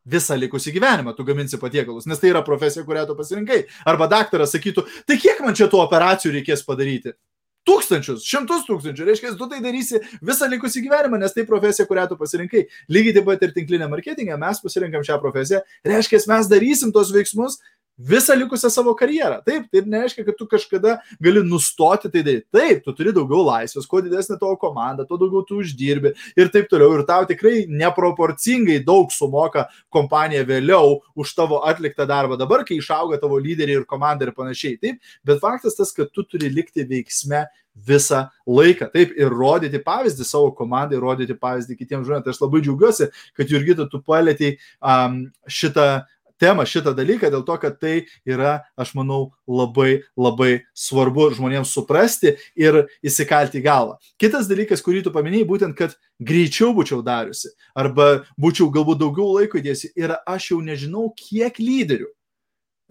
visą 0.03 0.36
likusį 0.36 0.73
gyvenimą 0.75 1.13
tu 1.15 1.23
gaminsi 1.23 1.59
patiekalus, 1.59 2.07
nes 2.09 2.19
tai 2.19 2.33
yra 2.33 2.43
profesija, 2.45 2.83
kurią 2.86 3.05
tu 3.07 3.15
pasirinkai. 3.15 3.62
Arba 3.88 4.09
daktaras 4.12 4.51
sakytų, 4.55 4.86
tai 5.07 5.15
kiek 5.19 5.39
man 5.43 5.55
čia 5.55 5.69
tų 5.71 5.79
operacijų 5.83 6.33
reikės 6.38 6.65
padaryti? 6.67 7.15
Tūkstančius, 7.63 8.25
šimtus 8.27 8.65
tūkstančių, 8.67 9.05
reiškia, 9.07 9.29
tu 9.39 9.45
tai 9.47 9.62
darysi 9.63 10.01
visą 10.19 10.49
likusį 10.51 10.81
gyvenimą, 10.83 11.21
nes 11.21 11.31
tai 11.31 11.45
profesija, 11.47 11.86
kurią 11.88 12.09
tu 12.09 12.17
pasirinkai. 12.19 12.65
Lygiai 12.91 13.13
taip 13.15 13.29
pat 13.29 13.45
ir 13.47 13.53
tinklinė 13.55 13.88
marketingė, 13.91 14.36
mes 14.41 14.59
pasirinkam 14.59 15.05
šią 15.07 15.15
profesiją, 15.23 15.62
reiškia, 15.88 16.19
mes 16.27 16.51
darysim 16.51 16.91
tos 16.91 17.13
veiksmus 17.15 17.62
visą 17.97 18.36
likusią 18.36 18.69
savo 18.69 18.93
karjerą. 18.97 19.39
Taip, 19.45 19.67
tai 19.71 19.84
nereiškia, 19.86 20.25
kad 20.25 20.38
tu 20.38 20.47
kažkada 20.49 20.97
gali 21.21 21.43
nustoti 21.45 22.10
tai 22.12 22.23
daryti. 22.25 22.47
Taip, 22.53 22.84
tu 22.86 22.93
turi 22.97 23.13
daugiau 23.15 23.43
laisvės, 23.47 23.88
kuo 23.89 24.01
didesnė 24.03 24.39
tavo 24.41 24.58
komanda, 24.60 25.06
tuo 25.08 25.19
daugiau 25.21 25.45
tu 25.47 25.60
uždirbi 25.62 26.13
ir 26.39 26.51
taip 26.53 26.69
toliau. 26.71 26.97
Ir 26.97 27.06
tau 27.10 27.27
tikrai 27.29 27.65
neproporcingai 27.69 28.79
daug 28.86 29.13
sumoka 29.13 29.67
kompanija 29.93 30.45
vėliau 30.47 30.99
už 31.15 31.36
tavo 31.38 31.63
atliktą 31.69 32.08
darbą 32.10 32.38
dabar, 32.39 32.65
kai 32.67 32.79
išauga 32.82 33.21
tavo 33.21 33.38
lyderiai 33.41 33.82
ir 33.82 33.89
komanda 33.89 34.27
ir 34.27 34.34
panašiai. 34.36 34.79
Taip, 34.82 35.13
bet 35.25 35.43
faktas 35.43 35.77
tas, 35.77 35.93
kad 35.93 36.12
tu 36.13 36.25
turi 36.25 36.49
likti 36.53 36.88
veiksme 36.89 37.45
visą 37.73 38.27
laiką. 38.45 38.89
Taip, 38.93 39.13
ir 39.17 39.34
rodyti 39.34 39.82
pavyzdį 39.82 40.25
savo 40.27 40.51
komandai, 40.58 40.99
rodyti 41.01 41.38
pavyzdį 41.38 41.77
kitiems 41.79 42.08
žmonėms. 42.08 42.25
Tai 42.25 42.34
aš 42.36 42.41
labai 42.43 42.62
džiaugiuosi, 42.65 43.10
kad 43.38 43.49
Jurgita, 43.49 43.88
tu 43.89 44.01
palėtėjai 44.06 44.58
um, 44.79 45.23
šitą 45.49 45.88
temą, 46.43 46.65
šitą 46.67 46.93
dalyką, 46.97 47.32
dėl 47.34 47.45
to, 47.47 47.58
kad 47.62 47.79
tai 47.82 47.95
yra, 48.27 48.60
aš 48.79 48.93
manau, 48.99 49.32
labai 49.47 50.03
labai 50.19 50.51
svarbu 50.77 51.29
žmonėms 51.38 51.71
suprasti 51.73 52.36
ir 52.60 52.84
įsikalti 53.06 53.62
į 53.62 53.65
galvą. 53.67 53.99
Kitas 54.21 54.49
dalykas, 54.51 54.84
kurį 54.84 55.06
tu 55.08 55.13
paminėjai, 55.15 55.49
būtent, 55.49 55.77
kad 55.79 55.95
greičiau 56.19 56.73
būčiau 56.75 57.01
dariusi 57.06 57.53
arba 57.79 58.25
būčiau 58.39 58.69
galbūt 58.73 59.01
daugiau 59.01 59.32
laiko 59.38 59.62
įdėsi, 59.62 59.93
yra 59.95 60.19
aš 60.27 60.51
jau 60.51 60.60
nežinau, 60.65 61.10
kiek 61.17 61.58
lyderių 61.63 62.12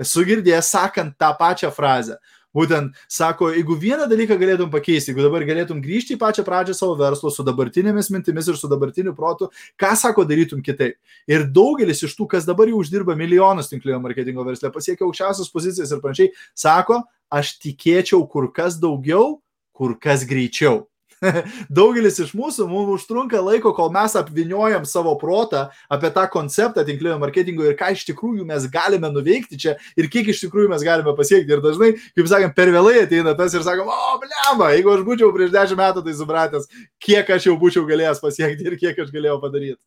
esu 0.02 0.24
girdėjęs 0.26 0.70
sakant 0.74 1.18
tą 1.20 1.32
pačią 1.38 1.70
frazę. 1.74 2.18
Būtent 2.52 2.98
sako, 3.08 3.48
jeigu 3.56 3.76
vieną 3.80 4.04
dalyką 4.10 4.36
galėtum 4.40 4.70
pakeisti, 4.72 5.12
jeigu 5.12 5.24
dabar 5.24 5.44
galėtum 5.48 5.80
grįžti 5.84 6.16
į 6.16 6.20
pačią 6.20 6.44
pradžią 6.44 6.76
savo 6.76 6.98
verslo 7.00 7.32
su 7.32 7.44
dabartinėmis 7.46 8.10
mintimis 8.12 8.50
ir 8.52 8.58
su 8.60 8.68
dabartiniu 8.68 9.14
protu, 9.16 9.48
ką 9.80 9.94
sako 9.96 10.26
darytum 10.28 10.60
kitaip. 10.64 10.98
Ir 11.30 11.46
daugelis 11.48 12.04
iš 12.04 12.12
tų, 12.18 12.28
kas 12.34 12.48
dabar 12.48 12.68
jau 12.68 12.82
uždirba 12.82 13.16
milijonus 13.16 13.72
tinklinio 13.72 14.02
marketingo 14.04 14.44
versle, 14.44 14.72
pasiekia 14.74 15.08
aukščiausias 15.08 15.52
pozicijas 15.52 15.96
ir 15.96 16.04
panašiai, 16.04 16.32
sako, 16.52 17.00
aš 17.32 17.56
tikėčiau 17.64 18.20
kur 18.28 18.52
kas 18.52 18.76
daugiau, 18.80 19.38
kur 19.72 19.96
kas 19.96 20.28
greičiau. 20.28 20.82
Daugelis 21.78 22.18
iš 22.22 22.32
mūsų 22.36 22.66
mums 22.70 22.90
užtrunka 22.96 23.40
laiko, 23.42 23.72
kol 23.76 23.92
mes 23.94 24.16
apviniojam 24.18 24.86
savo 24.88 25.14
protą 25.20 25.68
apie 25.92 26.10
tą 26.14 26.26
konceptą 26.32 26.84
tinklinio 26.86 27.18
marketingo 27.22 27.66
ir 27.68 27.76
ką 27.78 27.92
iš 27.94 28.04
tikrųjų 28.10 28.46
mes 28.48 28.66
galime 28.72 29.10
nuveikti 29.12 29.60
čia 29.64 29.76
ir 29.98 30.10
kiek 30.12 30.32
iš 30.32 30.42
tikrųjų 30.46 30.72
mes 30.72 30.84
galime 30.86 31.14
pasiekti. 31.18 31.54
Ir 31.54 31.62
dažnai, 31.64 31.92
kaip 32.16 32.30
sakėm, 32.30 32.54
per 32.56 32.74
vėlai 32.74 32.98
ateina 33.04 33.36
tas 33.38 33.54
ir 33.54 33.64
sakom, 33.66 33.88
o, 33.92 34.18
blema, 34.22 34.72
jeigu 34.74 34.96
aš 34.96 35.06
būčiau 35.06 35.32
prieš 35.36 35.54
dešimt 35.54 35.82
metų 35.82 36.04
tai 36.06 36.18
supratęs, 36.18 36.68
kiek 37.02 37.34
aš 37.36 37.50
jau 37.50 37.56
būčiau 37.60 37.86
galėjęs 37.88 38.22
pasiekti 38.22 38.68
ir 38.68 38.78
kiek 38.80 39.02
aš 39.04 39.14
galėjau 39.14 39.38
padaryti. 39.42 39.80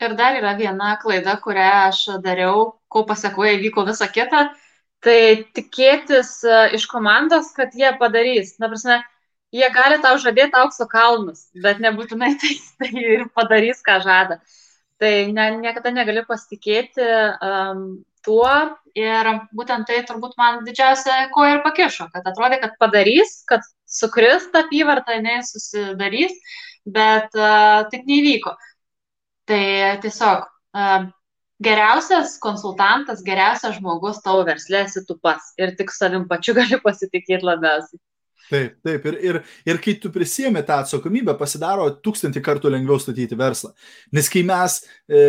Ir 0.00 0.14
dar 0.16 0.38
yra 0.38 0.54
viena 0.56 0.94
klaida, 1.00 1.34
kurią 1.42 1.70
aš 1.90 2.06
dariau, 2.24 2.70
ko 2.88 3.04
pasakoje 3.08 3.58
vyko 3.60 3.84
visa 3.88 4.08
kita. 4.08 4.48
Tai 5.04 5.20
tikėtis 5.56 6.30
e, 6.44 6.56
iš 6.76 6.84
komandos, 6.88 7.54
kad 7.56 7.72
jie 7.76 7.88
padarys. 8.00 8.54
Na, 8.60 8.68
prasme, 8.68 8.98
jie 9.54 9.70
gali 9.74 9.98
tau 10.02 10.18
žadėti 10.22 10.58
aukso 10.60 10.86
kalnus, 10.90 11.48
bet 11.64 11.80
nebūtinai 11.82 12.34
tai, 12.40 12.54
tai 12.80 12.90
ir 13.02 13.26
padarys, 13.34 13.82
ką 13.86 14.00
žada. 14.04 14.40
Tai 15.00 15.12
ne, 15.32 15.46
niekada 15.62 15.92
negali 15.96 16.22
pasitikėti 16.28 17.04
um, 17.40 17.84
tuo 18.26 18.50
ir 18.98 19.28
būtent 19.56 19.88
tai 19.88 20.02
turbūt 20.08 20.34
man 20.40 20.60
didžiausia 20.66 21.30
ko 21.34 21.46
ir 21.48 21.62
pakišo, 21.64 22.10
kad 22.12 22.26
atrodė, 22.28 22.60
kad 22.60 22.74
padarys, 22.82 23.40
kad 23.48 23.64
sukris 23.88 24.50
ta 24.52 24.64
apyvarta, 24.66 25.16
jinai 25.16 25.40
susidarys, 25.46 26.36
bet 26.84 27.32
uh, 27.38 27.86
taip 27.92 28.04
neįvyko. 28.08 28.52
Tai 29.48 29.64
tiesiog 30.04 30.44
uh, 30.44 31.08
geriausias 31.64 32.36
konsultantas, 32.42 33.24
geriausias 33.26 33.78
žmogus 33.80 34.20
tavo 34.24 34.44
verslė 34.48 34.84
esi 34.84 35.02
tu 35.08 35.16
pats 35.22 35.54
ir 35.60 35.74
tik 35.80 35.92
savim 35.96 36.28
pačiu 36.28 36.54
gali 36.60 36.80
pasitikėti 36.84 37.46
labiausiai. 37.46 38.00
Taip, 38.50 38.80
taip. 38.82 39.04
Ir, 39.06 39.16
ir, 39.22 39.36
ir 39.70 39.78
kai 39.78 39.92
tu 40.02 40.10
prisėmė 40.10 40.64
tą 40.66 40.80
atsakomybę, 40.82 41.36
pasidaro 41.38 41.84
tūkstantį 42.02 42.40
kartų 42.42 42.72
lengviau 42.74 42.98
statyti 42.98 43.36
verslą. 43.38 43.70
Nes 44.16 44.26
kai 44.32 44.42
mes 44.46 44.80
e, 45.06 45.20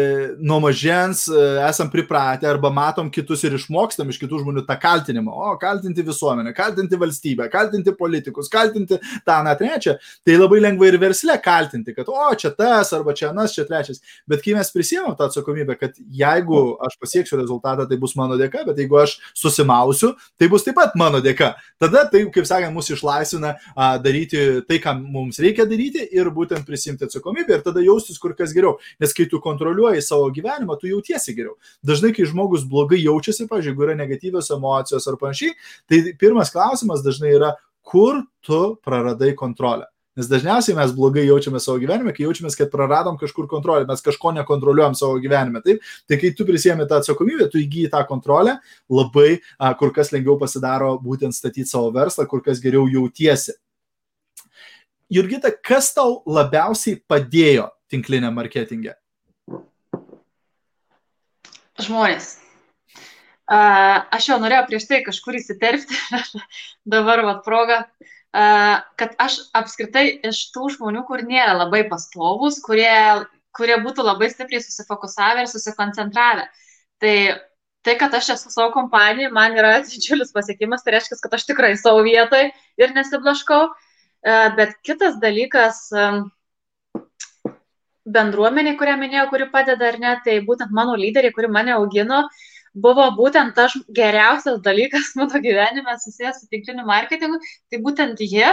nuo 0.41 0.57
mažens 0.63 1.27
e, 1.29 1.43
esam 1.67 1.91
pripratę 1.93 2.49
arba 2.49 2.71
matom 2.73 3.11
kitus 3.13 3.43
ir 3.45 3.53
išmokstam 3.59 4.09
iš 4.09 4.17
kitų 4.23 4.39
žmonių 4.41 4.63
tą 4.65 4.77
kaltinimą, 4.81 5.35
o 5.37 5.51
kaltinti 5.61 6.05
visuomenę, 6.07 6.55
kaltinti 6.57 6.97
valstybę, 6.97 7.45
kaltinti 7.53 7.93
politikus, 7.99 8.49
kaltinti 8.49 8.97
tą, 8.97 9.37
na, 9.45 9.53
trečią, 9.59 9.93
tai 10.25 10.39
labai 10.39 10.63
lengva 10.65 10.89
ir 10.89 10.97
versle 11.05 11.37
kaltinti, 11.45 11.93
kad, 11.93 12.09
o, 12.09 12.31
čia 12.33 12.49
tas, 12.57 12.89
arba 12.97 13.13
čia 13.13 13.29
anas, 13.29 13.53
čia 13.53 13.67
trečias. 13.69 14.01
Bet 14.25 14.41
kai 14.41 14.57
mes 14.57 14.73
prisėmėm 14.73 15.13
tą 15.19 15.29
atsakomybę, 15.29 15.77
kad 15.77 16.01
jeigu 16.01 16.63
aš 16.89 16.97
pasieksiu 16.97 17.37
rezultatą, 17.37 17.85
tai 17.85 18.01
bus 18.01 18.17
mano 18.17 18.41
dėka, 18.41 18.65
bet 18.65 18.81
jeigu 18.81 18.97
aš 19.03 19.19
susimausiu, 19.37 20.15
tai 20.41 20.49
bus 20.49 20.65
taip 20.65 20.79
pat 20.81 20.97
mano 20.97 21.21
dėka. 21.21 21.53
Tada 21.81 22.07
tai, 22.09 22.25
kaip 22.33 22.49
sakant, 22.49 22.73
mūsų 22.73 22.97
išlaikyti 22.97 23.10
išlaisvina 23.11 23.55
a, 23.75 23.97
daryti 23.97 24.61
tai, 24.67 24.79
ką 24.79 24.95
mums 25.01 25.39
reikia 25.39 25.65
daryti 25.69 26.03
ir 26.15 26.29
būtent 26.31 26.65
prisimti 26.65 27.05
atsakomybę 27.05 27.57
ir 27.57 27.63
tada 27.65 27.83
jaustis 27.83 28.19
kur 28.19 28.35
kas 28.35 28.53
geriau. 28.53 28.77
Nes 28.99 29.13
kai 29.13 29.27
tu 29.29 29.41
kontroliuoji 29.41 30.01
savo 30.01 30.29
gyvenimą, 30.31 30.79
tu 30.79 30.87
jautiesi 30.87 31.35
geriau. 31.35 31.57
Dažnai, 31.83 32.13
kai 32.15 32.25
žmogus 32.25 32.65
blogai 32.67 33.01
jaučiasi, 33.03 33.47
pažiūrėjau, 33.47 33.71
jeigu 33.71 33.87
yra 33.87 33.95
negatyvios 33.95 34.51
emocijos 34.51 35.07
ar 35.07 35.17
panašiai, 35.21 35.55
tai 35.87 36.03
pirmas 36.19 36.51
klausimas 36.51 37.03
dažnai 37.05 37.35
yra, 37.37 37.55
kur 37.81 38.23
tu 38.45 38.77
praradai 38.85 39.33
kontrolę. 39.35 39.87
Nes 40.19 40.27
dažniausiai 40.27 40.75
mes 40.75 40.91
blogai 40.91 41.23
jaučiame 41.23 41.59
savo 41.63 41.79
gyvenime, 41.79 42.11
kai 42.11 42.25
jaučiamės, 42.25 42.57
kad 42.59 42.67
praradom 42.73 43.15
kažkur 43.19 43.45
kontrolę, 43.51 43.85
mes 43.87 44.03
kažko 44.03 44.33
nekontroliuojam 44.35 44.97
savo 44.99 45.15
gyvenime. 45.23 45.61
Taip? 45.63 45.85
Tai 46.09 46.17
kai 46.19 46.33
tu 46.35 46.43
prisėmė 46.49 46.83
tą 46.89 46.99
atsakomybę, 46.99 47.47
tu 47.53 47.61
įgyji 47.61 47.87
tą 47.93 48.01
kontrolę, 48.09 48.57
labai 48.91 49.39
a, 49.55 49.71
kur 49.79 49.93
kas 49.95 50.11
lengviau 50.11 50.35
pasidaro 50.41 50.97
būtent 50.99 51.37
statyti 51.37 51.69
savo 51.69 51.93
verslą, 51.95 52.27
kur 52.27 52.43
kas 52.43 52.59
geriau 52.59 52.89
jautiesi. 52.91 53.55
Jurgita, 55.11 55.53
kas 55.55 55.93
tau 55.95 56.19
labiausiai 56.27 56.99
padėjo 57.07 57.69
tinklinė 57.91 58.35
marketingė? 58.35 58.97
Žmonės. 61.79 62.33
Aš 63.51 64.27
jau 64.27 64.43
norėjau 64.43 64.67
prieš 64.67 64.91
tai 64.91 65.05
kažkur 65.07 65.39
įsiterpti, 65.39 65.95
dabar 66.99 67.23
vad 67.27 67.45
proga. 67.47 67.85
Uh, 68.01 68.17
kad 68.31 69.15
aš 69.19 69.37
apskritai 69.57 70.05
iš 70.29 70.45
tų 70.55 70.71
žmonių, 70.77 71.03
kur 71.07 71.23
nėra 71.27 71.53
labai 71.57 71.83
pastovus, 71.91 72.61
kurie, 72.63 73.27
kurie 73.55 73.77
būtų 73.83 74.05
labai 74.07 74.31
stipriai 74.31 74.63
susifokusavę 74.63 75.43
ir 75.43 75.51
susikoncentravę. 75.51 76.45
Tai 77.01 77.15
tai, 77.81 77.95
kad 77.97 78.13
aš 78.13 78.35
esu 78.35 78.51
savo 78.53 78.71
kompanija, 78.75 79.31
man 79.33 79.57
yra 79.57 79.79
didžiulis 79.85 80.33
pasiekimas, 80.35 80.85
tai 80.85 80.97
reiškia, 80.97 81.19
kad 81.23 81.39
aš 81.39 81.47
tikrai 81.49 81.73
savo 81.79 82.03
vietoj 82.07 82.51
ir 82.81 82.93
nesiblaškau. 82.97 83.65
Bet 84.57 84.75
kitas 84.85 85.15
dalykas, 85.17 85.87
bendruomenė, 88.05 88.75
kurią 88.77 88.97
minėjau, 89.01 89.27
kuri 89.31 89.47
padeda 89.53 89.87
ar 89.89 89.97
ne, 90.01 90.11
tai 90.25 90.39
būtent 90.45 90.73
mano 90.77 90.93
lyderiai, 90.97 91.33
kuri 91.33 91.49
mane 91.49 91.73
augino, 91.73 92.23
buvo 92.73 93.07
būtent 93.17 93.55
tas 93.55 93.75
geriausias 93.95 94.61
dalykas 94.65 95.11
mano 95.19 95.41
gyvenime 95.43 95.97
susijęs 96.03 96.43
su 96.43 96.51
tinkliniu 96.51 96.85
marketingu, 96.87 97.41
tai 97.71 97.81
būtent 97.83 98.21
jie, 98.23 98.47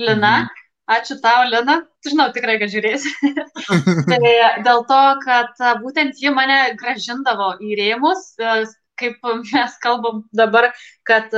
Lina, 0.00 0.42
mhm. 0.42 0.58
Ačiū 0.90 1.14
tau, 1.22 1.44
Lina. 1.46 1.76
Žinau 2.04 2.32
tikrai, 2.34 2.56
kad 2.58 2.72
žiūrėsi. 2.72 3.12
tai 4.10 4.32
dėl 4.66 4.82
to, 4.88 5.02
kad 5.22 5.60
būtent 5.80 6.18
ji 6.18 6.32
mane 6.34 6.74
gražindavo 6.80 7.52
į 7.62 7.76
rėmus, 7.78 8.32
kaip 9.00 9.22
mes 9.52 9.76
kalbam 9.84 10.24
dabar, 10.34 10.72
kad 11.08 11.30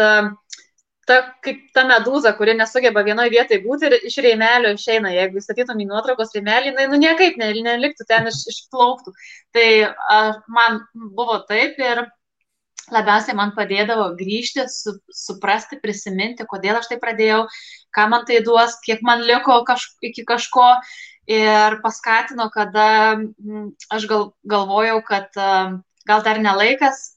ta, 1.08 1.18
kaip 1.44 1.60
ta 1.76 1.84
medūza, 1.88 2.32
kuri 2.38 2.56
nesugeba 2.56 3.04
vienoje 3.06 3.32
vietoje 3.34 3.60
būti 3.64 3.88
ir 3.88 3.96
iš 4.08 4.18
rėmelio 4.24 4.72
išeina. 4.74 5.12
Jeigu 5.14 5.40
įstatytum 5.40 5.80
į 5.84 5.88
nuotraukos 5.90 6.34
rėmelį, 6.36 6.72
jinai 6.72 6.88
nu 6.90 7.00
niekaip 7.04 7.38
ne, 7.40 7.52
neliktų 7.68 8.08
ten 8.08 8.30
iš, 8.30 8.40
išplauktų. 8.52 9.14
Tai 9.54 9.68
a, 9.92 10.20
man 10.48 10.80
buvo 10.94 11.40
taip 11.48 11.78
ir 11.82 12.06
labiausiai 12.92 13.36
man 13.38 13.54
padėdavo 13.56 14.10
grįžti, 14.18 14.66
su, 14.72 14.96
suprasti, 15.14 15.78
prisiminti, 15.82 16.46
kodėl 16.48 16.80
aš 16.80 16.90
tai 16.92 17.00
pradėjau, 17.02 17.44
ką 17.94 18.06
man 18.12 18.28
tai 18.28 18.42
duos, 18.44 18.76
kiek 18.84 19.02
man 19.06 19.24
liko 19.24 19.62
kaž, 19.68 19.88
iki 20.04 20.26
kažko. 20.28 20.74
Ir 21.24 21.78
paskatino, 21.80 22.50
kada 22.52 23.16
mm, 23.16 23.68
aš 23.96 24.04
gal, 24.10 24.24
galvojau, 24.44 24.98
kad 25.08 25.30
gal 26.04 26.24
dar 26.26 26.40
nelaikas 26.44 27.14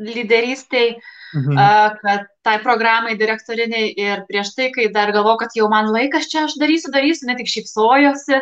lyderystiai, 0.00 0.98
mhm. 1.34 1.56
kad 2.02 2.28
tai 2.44 2.58
programai 2.64 3.16
direktoriniai 3.20 3.92
ir 3.96 4.24
prieš 4.28 4.54
tai, 4.56 4.70
kai 4.74 4.88
dar 4.92 5.12
galvojau, 5.16 5.40
kad 5.44 5.56
jau 5.56 5.68
man 5.72 5.90
laikas 5.92 6.28
čia 6.30 6.46
aš 6.46 6.56
darysiu, 6.60 6.92
darysiu, 6.94 7.28
ne 7.28 7.36
tik 7.40 7.50
šypsojosi 7.52 8.40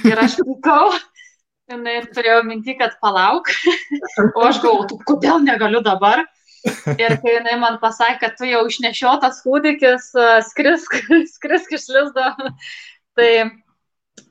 ir 0.00 0.24
aš 0.24 0.40
pykau. 0.40 0.92
Ir 1.70 2.06
turėjau 2.10 2.42
minti, 2.42 2.74
kad 2.74 2.96
palauk, 3.02 3.46
o 4.36 4.42
aš 4.42 4.58
galvoju, 4.62 4.98
kodėl 5.06 5.42
negaliu 5.44 5.82
dabar. 5.86 6.24
Ir 6.98 7.14
kai 7.22 7.36
jinai 7.36 7.54
man 7.60 7.78
pasakė, 7.80 8.18
kad 8.24 8.34
tu 8.36 8.48
jau 8.48 8.64
išnešiotas 8.68 9.38
kūdikis, 9.44 10.10
skrisk, 10.50 10.98
skrisk 11.36 11.76
iš 11.78 11.86
lizdo, 11.94 12.26
tai, 13.16 13.30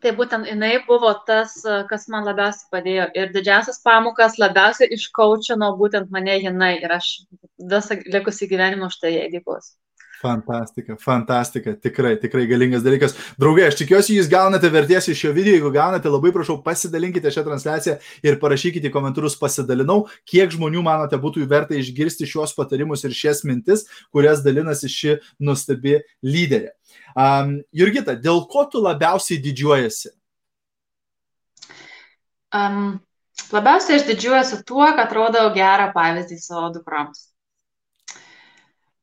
tai 0.03 0.13
būtent 0.19 0.51
jinai 0.51 0.75
buvo 0.85 1.13
tas, 1.25 1.55
kas 1.89 2.09
man 2.11 2.27
labiausiai 2.27 2.69
padėjo. 2.75 3.07
Ir 3.15 3.31
didžiausias 3.33 3.79
pamokas 3.87 4.37
labiausiai 4.41 4.91
iškaučino 4.99 5.71
būtent 5.79 6.11
mane 6.11 6.41
jinai. 6.43 6.75
Ir 6.83 6.99
aš 6.99 7.13
visą 7.71 8.01
likusį 8.03 8.51
gyvenimą 8.51 8.91
už 8.91 8.99
tai 8.99 9.15
jai 9.15 9.29
dėkosiu. 9.31 9.78
Fantastika, 10.19 10.97
fantastika, 10.99 11.73
tikrai, 11.79 12.17
tikrai 12.19 12.43
galingas 12.47 12.83
dalykas. 12.83 13.13
Draugai, 13.39 13.69
aš 13.69 13.77
tikiuosi, 13.79 14.17
jūs 14.17 14.27
gaunate 14.27 14.67
vertės 14.73 15.07
iš 15.07 15.21
šio 15.21 15.31
video, 15.31 15.53
jeigu 15.55 15.71
gaunate, 15.71 16.11
labai 16.11 16.33
prašau, 16.35 16.57
pasidalinkite 16.65 17.31
šią 17.31 17.45
transliaciją 17.45 17.95
ir 18.27 18.35
parašykite 18.41 18.91
komentarus, 18.91 19.37
pasidalinau, 19.39 20.01
kiek 20.27 20.51
žmonių 20.51 20.83
manote 20.83 21.15
būtų 21.23 21.47
verta 21.47 21.77
išgirsti 21.79 22.27
šios 22.27 22.51
patarimus 22.57 23.05
ir 23.07 23.15
šias 23.15 23.45
mintis, 23.47 23.85
kurias 24.11 24.43
dalinasi 24.43 24.91
ši 24.91 25.15
nuostabi 25.39 26.01
lyderė. 26.19 26.73
Um, 27.15 27.55
Jurgita, 27.71 28.17
dėl 28.19 28.43
ko 28.51 28.65
tu 28.67 28.83
labiausiai 28.83 29.39
didžiuojasi? 29.39 30.11
Um, 32.59 32.99
labiausiai 33.55 34.01
aš 34.01 34.07
didžiuojuosi 34.11 34.63
tuo, 34.67 34.83
kad 34.99 35.15
rodau 35.15 35.47
gerą 35.55 35.93
pavyzdį 35.95 36.43
savo 36.43 36.73
dukroms. 36.75 37.28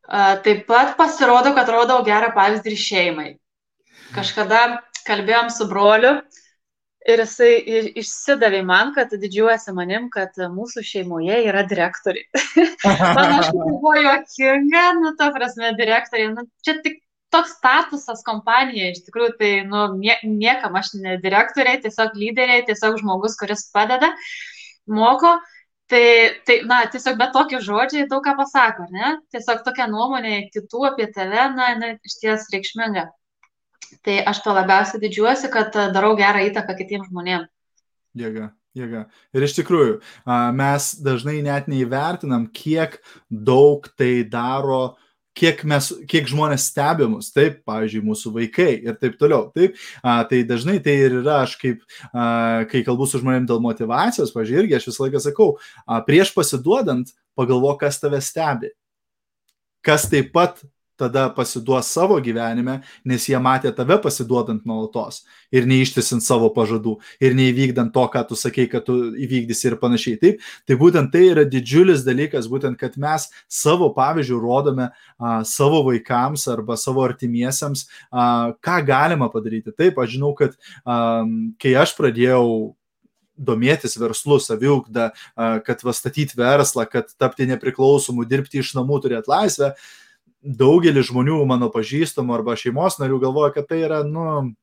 Taip 0.06 0.66
pat 0.68 0.94
pasirodo, 0.98 1.52
kad 1.56 1.70
rodau 1.72 2.02
gerą 2.06 2.30
pavyzdį 2.34 2.72
ir 2.72 2.82
šeimai. 2.82 3.30
Kažkada 4.14 4.82
kalbėjom 5.06 5.48
su 5.50 5.66
broliu 5.70 6.12
ir 7.06 7.22
jisai 7.22 7.50
išsidavė 8.02 8.62
man, 8.66 8.92
kad 8.94 9.10
didžiuojasi 9.10 9.74
manim, 9.74 10.06
kad 10.10 10.38
mūsų 10.52 10.82
šeimoje 10.86 11.40
yra 11.46 11.64
direktoriai. 11.66 12.26
man 13.18 13.34
aš 13.40 13.50
buvo 13.54 13.94
juokinga, 13.98 14.86
nu, 15.00 15.12
to 15.18 15.28
prasme, 15.34 15.72
direktoriai, 15.78 16.32
nu, 16.34 16.46
čia 16.66 16.78
tik 16.86 17.02
toks 17.34 17.56
statusas 17.58 18.22
kompanija, 18.26 18.92
iš 18.92 19.02
tikrųjų, 19.06 19.34
tai, 19.38 19.52
nu, 19.66 19.88
nie, 19.98 20.14
niekam 20.26 20.78
aš 20.78 20.94
ne 21.02 21.18
direktoriai, 21.22 21.82
tiesiog 21.82 22.14
lyderiai, 22.18 22.64
tiesiog 22.66 22.98
žmogus, 23.02 23.38
kuris 23.38 23.66
padeda, 23.74 24.12
moko. 24.86 25.34
Uh, 25.34 25.55
Tai, 25.86 26.06
tai, 26.46 26.56
na, 26.66 26.80
tiesiog 26.90 27.18
bet 27.20 27.30
tokie 27.34 27.60
žodžiai 27.62 28.08
daug 28.10 28.24
ką 28.24 28.34
pasako, 28.40 28.88
ne? 28.90 29.12
Tiesiog 29.30 29.62
tokia 29.66 29.86
nuomonė 29.90 30.48
kitų 30.50 30.82
apie 30.88 31.06
tave, 31.14 31.44
na, 31.54 31.68
na 31.78 31.92
iš 31.94 32.18
ties 32.22 32.48
reikšminga. 32.50 33.06
Tai 34.02 34.16
aš 34.32 34.42
to 34.42 34.54
labiausiai 34.56 35.02
didžiuosi, 35.04 35.50
kad 35.52 35.76
darau 35.94 36.16
gerą 36.18 36.42
įtaką 36.48 36.74
kitiems 36.80 37.06
žmonėms. 37.12 37.46
Jėga, 38.18 38.48
jėga. 38.74 39.04
Ir 39.36 39.46
iš 39.46 39.54
tikrųjų, 39.60 40.00
mes 40.58 40.90
dažnai 41.06 41.38
net 41.46 41.70
neįvertinam, 41.70 42.48
kiek 42.50 42.98
daug 43.30 43.86
tai 43.94 44.24
daro 44.26 44.82
uh, 44.88 45.05
kiek, 45.36 45.62
mes, 45.68 45.90
kiek 46.08 46.28
žmonės 46.30 46.68
stebi 46.70 47.08
mus, 47.10 47.30
taip, 47.34 47.60
pavyzdžiui, 47.68 48.04
mūsų 48.06 48.32
vaikai 48.38 48.70
ir 48.88 48.96
taip 49.00 49.18
toliau. 49.20 49.50
Taip, 49.56 49.76
a, 50.02 50.18
tai 50.28 50.42
dažnai 50.48 50.78
tai 50.84 50.96
ir 51.04 51.18
yra, 51.20 51.42
aš 51.44 51.56
kaip, 51.60 51.82
a, 52.10 52.64
kai 52.70 52.82
kalbu 52.86 53.08
su 53.08 53.20
žmonėm 53.22 53.48
dėl 53.48 53.60
motivacijos, 53.64 54.32
pavyzdžiui, 54.34 54.62
irgi 54.64 54.78
aš 54.78 54.88
visą 54.90 55.06
laiką 55.06 55.22
sakau, 55.26 55.50
a, 55.84 56.00
prieš 56.06 56.32
pasiduodant, 56.36 57.12
pagalvo, 57.36 57.74
kas 57.80 58.00
tave 58.02 58.22
stebi. 58.24 58.72
Kas 59.84 60.08
taip 60.10 60.32
pat 60.34 60.64
tada 60.98 61.26
pasiduos 61.34 61.88
savo 61.92 62.18
gyvenime, 62.24 62.80
nes 63.04 63.26
jie 63.28 63.38
matė 63.42 63.72
tave 63.76 63.98
pasiduodant 64.02 64.64
nuolatos 64.68 65.22
ir 65.54 65.66
neištisint 65.68 66.24
savo 66.24 66.48
pažadų 66.54 66.96
ir 67.22 67.36
neįvykdant 67.38 67.92
to, 67.94 68.06
ką 68.12 68.22
tu 68.28 68.38
sakei, 68.38 68.66
kad 68.70 68.86
tu 68.88 68.96
įvykdysi 69.26 69.70
ir 69.70 69.78
panašiai. 69.82 70.20
Taip, 70.22 70.46
tai 70.68 70.78
būtent 70.80 71.12
tai 71.12 71.26
yra 71.32 71.44
didžiulis 71.48 72.06
dalykas, 72.06 72.48
būtent, 72.50 72.78
kad 72.80 72.96
mes 73.00 73.28
savo 73.48 73.90
pavyzdžių 73.96 74.40
rodome 74.42 74.88
a, 74.88 75.36
savo 75.48 75.82
vaikams 75.90 76.48
arba 76.52 76.78
savo 76.80 77.04
artimiesiems, 77.06 77.86
a, 78.10 78.56
ką 78.64 78.80
galima 78.88 79.30
padaryti. 79.32 79.74
Taip, 79.76 80.00
aš 80.02 80.16
žinau, 80.16 80.32
kad 80.38 80.56
a, 80.84 81.22
kai 81.62 81.76
aš 81.78 81.94
pradėjau 81.98 82.74
domėtis 83.36 83.96
verslu, 84.00 84.38
saviugda, 84.40 85.10
kad 85.36 85.84
vastatyti 85.84 86.38
verslą, 86.38 86.86
kad 86.88 87.12
tapti 87.20 87.44
nepriklausomu, 87.50 88.24
dirbti 88.28 88.62
iš 88.62 88.72
namų, 88.78 89.02
turėti 89.04 89.28
laisvę, 89.28 89.74
daugelis 90.46 91.10
žmonių 91.10 91.40
mano 91.48 91.68
pažįstamų 91.74 92.38
arba 92.38 92.56
šeimos 92.58 93.00
narių 93.00 93.18
galvoja, 93.26 93.52
kad 93.56 93.68
tai 93.70 93.82
yra, 93.86 94.02
nu, 94.06 94.54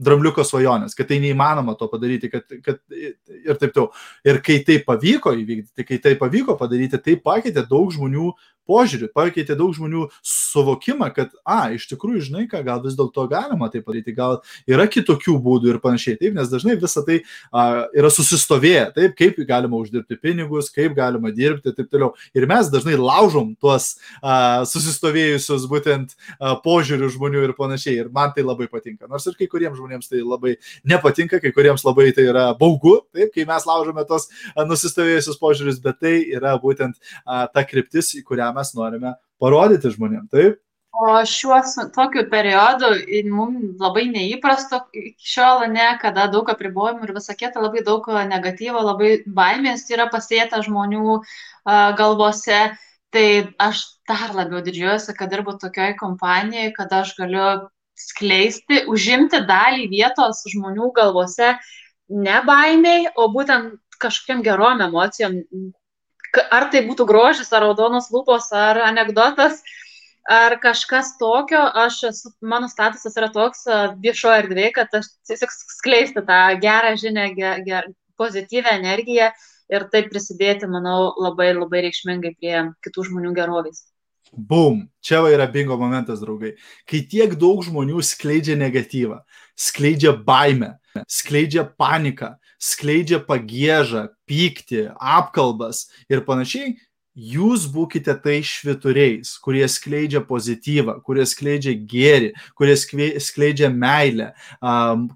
drambliuko 0.00 0.44
svajonės, 0.46 0.94
kad 0.96 1.10
tai 1.10 1.18
neįmanoma 1.20 1.74
to 1.78 1.88
padaryti, 1.92 2.30
kad, 2.32 2.46
kad 2.64 2.80
ir 2.90 3.58
taip 3.60 3.74
toliau. 3.74 3.90
Ir 4.24 4.40
kai 4.44 4.60
tai 4.64 4.78
pavyko 4.86 5.34
įvykdyti, 5.36 5.86
kai 5.86 5.98
tai 6.02 6.14
pavyko 6.20 6.56
padaryti, 6.60 7.00
tai 7.04 7.18
pakeitė 7.20 7.66
daug 7.68 7.92
žmonių 7.92 8.30
požiūrį, 8.68 9.10
pakeitė 9.14 9.56
daug 9.58 9.72
žmonių 9.76 10.06
suvokimą, 10.26 11.10
kad, 11.14 11.32
a, 11.44 11.70
iš 11.74 11.86
tikrųjų, 11.90 12.22
žinai 12.28 12.46
ką, 12.50 12.62
gal 12.66 12.82
vis 12.84 12.96
dėlto 12.98 13.26
galima 13.30 13.70
tai 13.72 13.82
padaryti, 13.84 14.14
gal 14.16 14.40
yra 14.68 14.86
kitokių 14.90 15.36
būdų 15.42 15.74
ir 15.74 15.80
panašiai. 15.82 16.18
Taip, 16.20 16.34
nes 16.36 16.50
dažnai 16.50 16.76
visa 16.80 17.02
tai 17.06 17.20
a, 17.50 17.86
yra 17.96 18.10
susistovėję, 18.14 18.84
taip, 18.96 19.16
kaip 19.18 19.40
galima 19.48 19.80
uždirbti 19.80 20.18
pinigus, 20.20 20.70
kaip 20.74 20.94
galima 20.98 21.32
dirbti 21.34 21.72
ir 21.72 21.78
taip 21.78 21.90
toliau. 21.92 22.12
Ir 22.36 22.46
mes 22.50 22.70
dažnai 22.72 22.98
laužom 23.00 23.54
tuos 23.60 23.92
a, 24.20 24.62
susistovėjusius 24.68 25.66
būtent 25.70 26.14
a, 26.14 26.56
požiūrių 26.64 27.10
žmonių 27.16 27.46
ir 27.48 27.56
panašiai. 27.58 27.98
Ir 28.04 28.12
man 28.14 28.34
tai 28.36 28.44
labai 28.46 28.68
patinka. 28.70 29.08
Nors 29.10 29.26
ir 29.30 29.38
kai 29.38 29.48
kuriems 29.50 29.78
žmonėms 29.80 30.10
tai 30.10 30.22
labai 30.22 30.56
nepatinka, 30.88 31.40
kai 31.42 31.54
kuriems 31.56 31.84
labai 31.86 32.10
tai 32.16 32.28
yra 32.30 32.50
baugu, 32.58 33.00
taip, 33.14 33.32
kai 33.34 33.46
mes 33.48 33.66
laužome 33.68 34.04
tos 34.08 34.28
a, 34.54 34.66
nusistovėjusius 34.68 35.40
požiūrius, 35.40 35.82
bet 35.82 36.00
tai 36.02 36.16
yra 36.28 36.56
būtent 36.60 36.98
a, 37.24 37.46
ta 37.50 37.64
kryptis, 37.66 38.12
į 38.18 38.24
kurią 38.26 38.49
mes 38.56 38.70
mes 38.70 38.74
norime 38.78 39.14
parodyti 39.40 39.92
žmonėm, 39.94 40.26
taip? 40.32 40.60
O 41.00 41.14
šiuo 41.24 41.60
tokiu 41.94 42.26
periodu 42.28 42.90
mums 43.30 43.78
labai 43.80 44.08
neįprasto 44.10 44.82
iki 44.92 45.30
šiol, 45.32 45.64
ne, 45.72 45.86
kada 46.02 46.26
daug 46.32 46.50
apribojimų 46.50 47.06
ir 47.06 47.14
visą 47.16 47.36
kitą, 47.38 47.62
labai 47.62 47.84
daug 47.86 48.04
negatyvo, 48.28 48.82
labai 48.84 49.12
baimės 49.26 49.86
yra 49.94 50.08
pasėta 50.12 50.60
žmonių 50.66 51.20
uh, 51.20 51.24
galvose. 52.00 52.62
Tai 53.10 53.26
aš 53.58 53.80
dar 54.06 54.34
labiau 54.36 54.60
didžiuojuosi, 54.62 55.16
kad 55.18 55.32
dirbu 55.32 55.56
tokioje 55.58 55.96
kompanijoje, 55.98 56.74
kad 56.76 56.92
aš 56.94 57.16
galiu 57.18 57.46
skleisti, 57.98 58.84
užimti 58.90 59.40
dalį 59.48 59.88
vietos 59.90 60.44
žmonių 60.52 60.92
galvose 60.94 61.56
ne 62.10 62.38
baimiai, 62.46 63.08
o 63.18 63.26
būtent 63.34 63.78
kažkokiam 64.00 64.44
gerom 64.46 64.82
emocijom, 64.86 65.40
ar 66.38 66.68
tai 66.72 66.84
būtų 66.86 67.06
grožis, 67.08 67.52
ar 67.52 67.64
raudonos 67.66 68.10
lūpos, 68.14 68.50
ar 68.56 68.82
anegdotas, 68.86 69.62
ar 70.30 70.56
kažkas 70.62 71.16
tokio, 71.20 71.62
aš 71.84 72.02
esu, 72.10 72.32
mano 72.42 72.68
statusas 72.70 73.16
yra 73.18 73.30
toks 73.34 73.64
viešo 74.02 74.32
erdvė, 74.36 74.70
kad 74.76 74.92
aš 74.94 75.10
tiesiog 75.28 75.54
skleisti 75.76 76.24
tą 76.26 76.42
gerą 76.62 76.94
žinę, 77.00 77.30
ger, 77.38 77.64
ger, 77.66 77.88
pozityvę 78.20 78.74
energiją 78.76 79.30
ir 79.72 79.86
taip 79.92 80.10
prisidėti, 80.12 80.68
manau, 80.70 81.14
labai 81.20 81.52
labai 81.54 81.86
reikšmingai 81.86 82.34
prie 82.36 82.56
kitų 82.84 83.06
žmonių 83.08 83.32
gerovės. 83.38 83.86
Bum, 84.30 84.84
čia 85.02 85.22
va 85.24 85.32
yra 85.34 85.48
bingo 85.50 85.74
momentas, 85.78 86.20
draugai. 86.22 86.52
Kai 86.86 87.00
tiek 87.10 87.32
daug 87.38 87.64
žmonių 87.66 88.02
skleidžia 88.06 88.54
negatyvą, 88.58 89.18
skleidžia 89.58 90.12
baimę, 90.26 90.76
skleidžia 91.10 91.64
paniką, 91.66 92.36
skleidžia 92.60 93.22
pagėžą, 93.24 94.10
pyktį, 94.28 94.90
apkalbas 95.00 95.88
ir 96.12 96.22
panašiai, 96.26 96.76
jūs 97.20 97.66
būkite 97.70 98.12
tai 98.22 98.38
švituriais, 98.46 99.32
kurie 99.42 99.64
skleidžia 99.68 100.22
pozityvą, 100.26 101.00
kurie 101.04 101.26
skleidžia 101.28 101.74
gėrį, 101.74 102.30
kurie 102.58 102.76
skleidžia 102.78 103.70
meilę, 103.74 104.30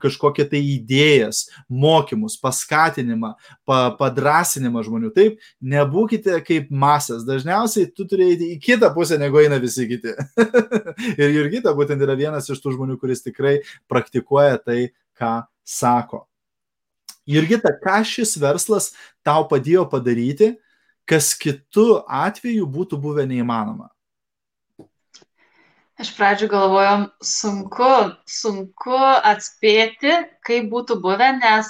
kažkokią 0.03 0.49
tai 0.51 0.61
idėjas, 0.75 1.45
mokymus, 1.71 2.37
paskatinimą, 2.43 3.35
pa, 3.69 3.79
padrasinimą 4.01 4.85
žmonių. 4.87 5.15
Taip, 5.15 5.39
nebūkite 5.63 6.41
kaip 6.47 6.69
masės. 6.75 7.25
Dažniausiai 7.29 7.89
tu 7.95 8.09
turi 8.11 8.33
eiti 8.35 8.53
į 8.57 8.61
kitą 8.65 8.91
pusę, 8.97 9.19
negu 9.21 9.41
eina 9.43 9.61
visi 9.63 9.89
kiti. 9.91 10.15
Ir 11.21 11.35
Jurgita 11.39 11.75
būtent 11.77 12.03
yra 12.03 12.19
vienas 12.19 12.51
iš 12.51 12.63
tų 12.63 12.77
žmonių, 12.77 12.99
kuris 13.01 13.25
tikrai 13.25 13.61
praktikuoja 13.91 14.59
tai, 14.61 14.81
ką 15.15 15.43
sako. 15.65 16.27
Jurgita, 17.27 17.73
ką 17.81 18.03
šis 18.05 18.37
verslas 18.41 18.93
tau 19.25 19.47
padėjo 19.49 19.87
padaryti, 19.89 20.55
kas 21.09 21.33
kitų 21.41 22.05
atveju 22.05 22.69
būtų 22.69 23.01
buvę 23.01 23.25
neįmanoma? 23.29 23.89
Iš 26.03 26.11
pradžių 26.17 26.49
galvojom, 26.51 27.05
sunku, 27.23 27.91
sunku 28.27 28.97
atspėti, 29.31 30.17
kaip 30.43 30.67
būtų 30.73 30.97
buvę, 31.05 31.29
nes 31.39 31.69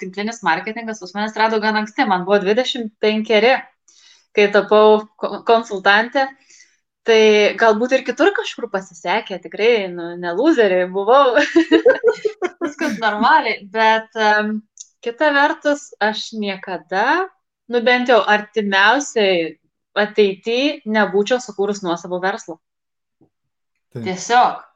tinklinis 0.00 0.40
marketingas 0.46 1.02
pas 1.02 1.12
manęs 1.12 1.36
rado 1.36 1.58
gan 1.60 1.76
anksti, 1.82 2.06
man 2.08 2.24
buvo 2.24 2.38
25, 2.40 3.50
kai 4.32 4.46
tapau 4.54 5.02
konsultantė. 5.44 6.30
Tai 7.04 7.20
galbūt 7.60 7.94
ir 7.96 8.02
kitur 8.04 8.28
kažkur 8.36 8.66
pasisekė, 8.72 9.38
tikrai, 9.44 9.70
nu, 9.92 10.10
ne 10.20 10.32
loseriai 10.36 10.88
buvau, 10.92 11.36
viskas 12.64 12.98
normaliai, 13.00 13.62
bet 13.72 14.20
um, 14.20 14.58
kita 15.04 15.30
vertus, 15.34 15.90
aš 16.00 16.30
niekada 16.36 17.28
nu 17.70 17.80
bent 17.86 18.10
jau 18.10 18.20
artimiausiai 18.26 19.60
ateityje 20.00 20.82
nebūčiau 20.90 21.38
sukūrus 21.42 21.82
nuosavų 21.84 22.18
verslų. 22.22 22.56
Taip. 23.90 24.04
Tiesiog. 24.06 24.66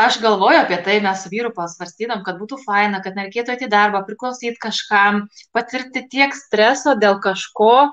Aš 0.00 0.20
galvoju 0.22 0.60
apie 0.62 0.78
tai, 0.86 0.96
mes 1.04 1.22
su 1.22 1.30
vyru 1.32 1.50
pasvarstydam, 1.54 2.22
kad 2.24 2.38
būtų 2.40 2.60
faina, 2.62 3.02
kad 3.04 3.18
nereikėtų 3.18 3.54
eiti 3.54 3.66
į 3.66 3.72
darbą, 3.72 4.00
priklausyti 4.06 4.56
kažkam, 4.62 5.24
patirti 5.54 6.06
tiek 6.10 6.34
streso 6.34 6.94
dėl 6.98 7.18
kažko, 7.22 7.90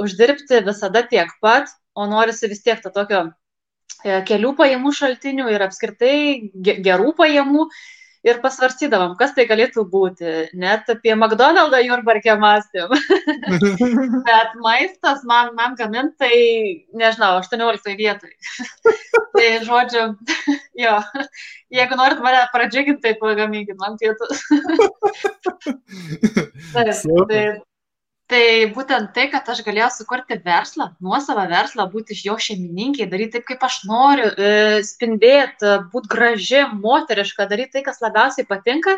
uždirbti 0.00 0.62
visada 0.66 1.02
tiek 1.10 1.30
pat, 1.42 1.68
o 1.94 2.06
norisi 2.08 2.48
vis 2.48 2.62
tiek 2.64 2.80
to 2.80 2.92
tokio 2.94 3.24
e, 3.26 4.22
kelių 4.30 4.54
pajamų 4.62 4.94
šaltinių 4.96 5.50
ir 5.52 5.66
apskritai 5.66 6.14
gerų 6.86 7.12
pajamų 7.18 7.66
ir 8.26 8.40
pasvarstydavom, 8.42 9.14
kas 9.20 9.32
tai 9.36 9.46
galėtų 9.48 9.84
būti. 9.90 10.32
Net 10.60 10.88
apie 10.92 11.14
McDonald'ą 11.14 11.80
Jurbarkę 11.84 12.36
mąstėm. 12.40 12.92
Bet 14.28 14.56
maistas 14.60 15.24
man, 15.28 15.54
man 15.56 15.76
gamintai, 15.78 16.34
nežinau, 16.96 17.38
18 17.40 17.96
vietoj. 18.00 18.34
tai 19.36 19.48
žodžiu, 19.64 20.04
jo, 20.84 20.98
jeigu 21.72 22.00
norit 22.00 22.22
mane 22.24 22.44
pradžiuginti, 22.54 23.02
tai 23.06 23.16
pagaminkit 23.20 23.80
man 23.80 23.96
pietus. 24.00 24.44
taip, 26.74 26.94
tai 27.30 27.44
tai 28.30 28.42
būtent 28.74 29.10
tai 29.16 29.26
kad 29.32 29.48
aš 29.52 29.62
galėjau 29.66 29.88
sukurti 29.94 30.38
verslą 30.44 30.90
nuosavą 31.04 31.46
verslą 31.50 31.86
būt 31.92 32.12
iš 32.14 32.24
jo 32.28 32.36
šeimininkė 32.46 33.08
daryt 33.10 33.34
taip 33.34 33.46
kaip 33.48 33.66
aš 33.66 33.80
noriu 33.90 34.30
e, 34.30 34.50
spindėt 34.86 35.64
būt 35.92 36.08
graži 36.14 36.64
moteriška 36.72 37.48
daryt 37.50 37.74
tai 37.74 37.84
kas 37.86 38.02
labiausiai 38.04 38.48
patinka. 38.48 38.96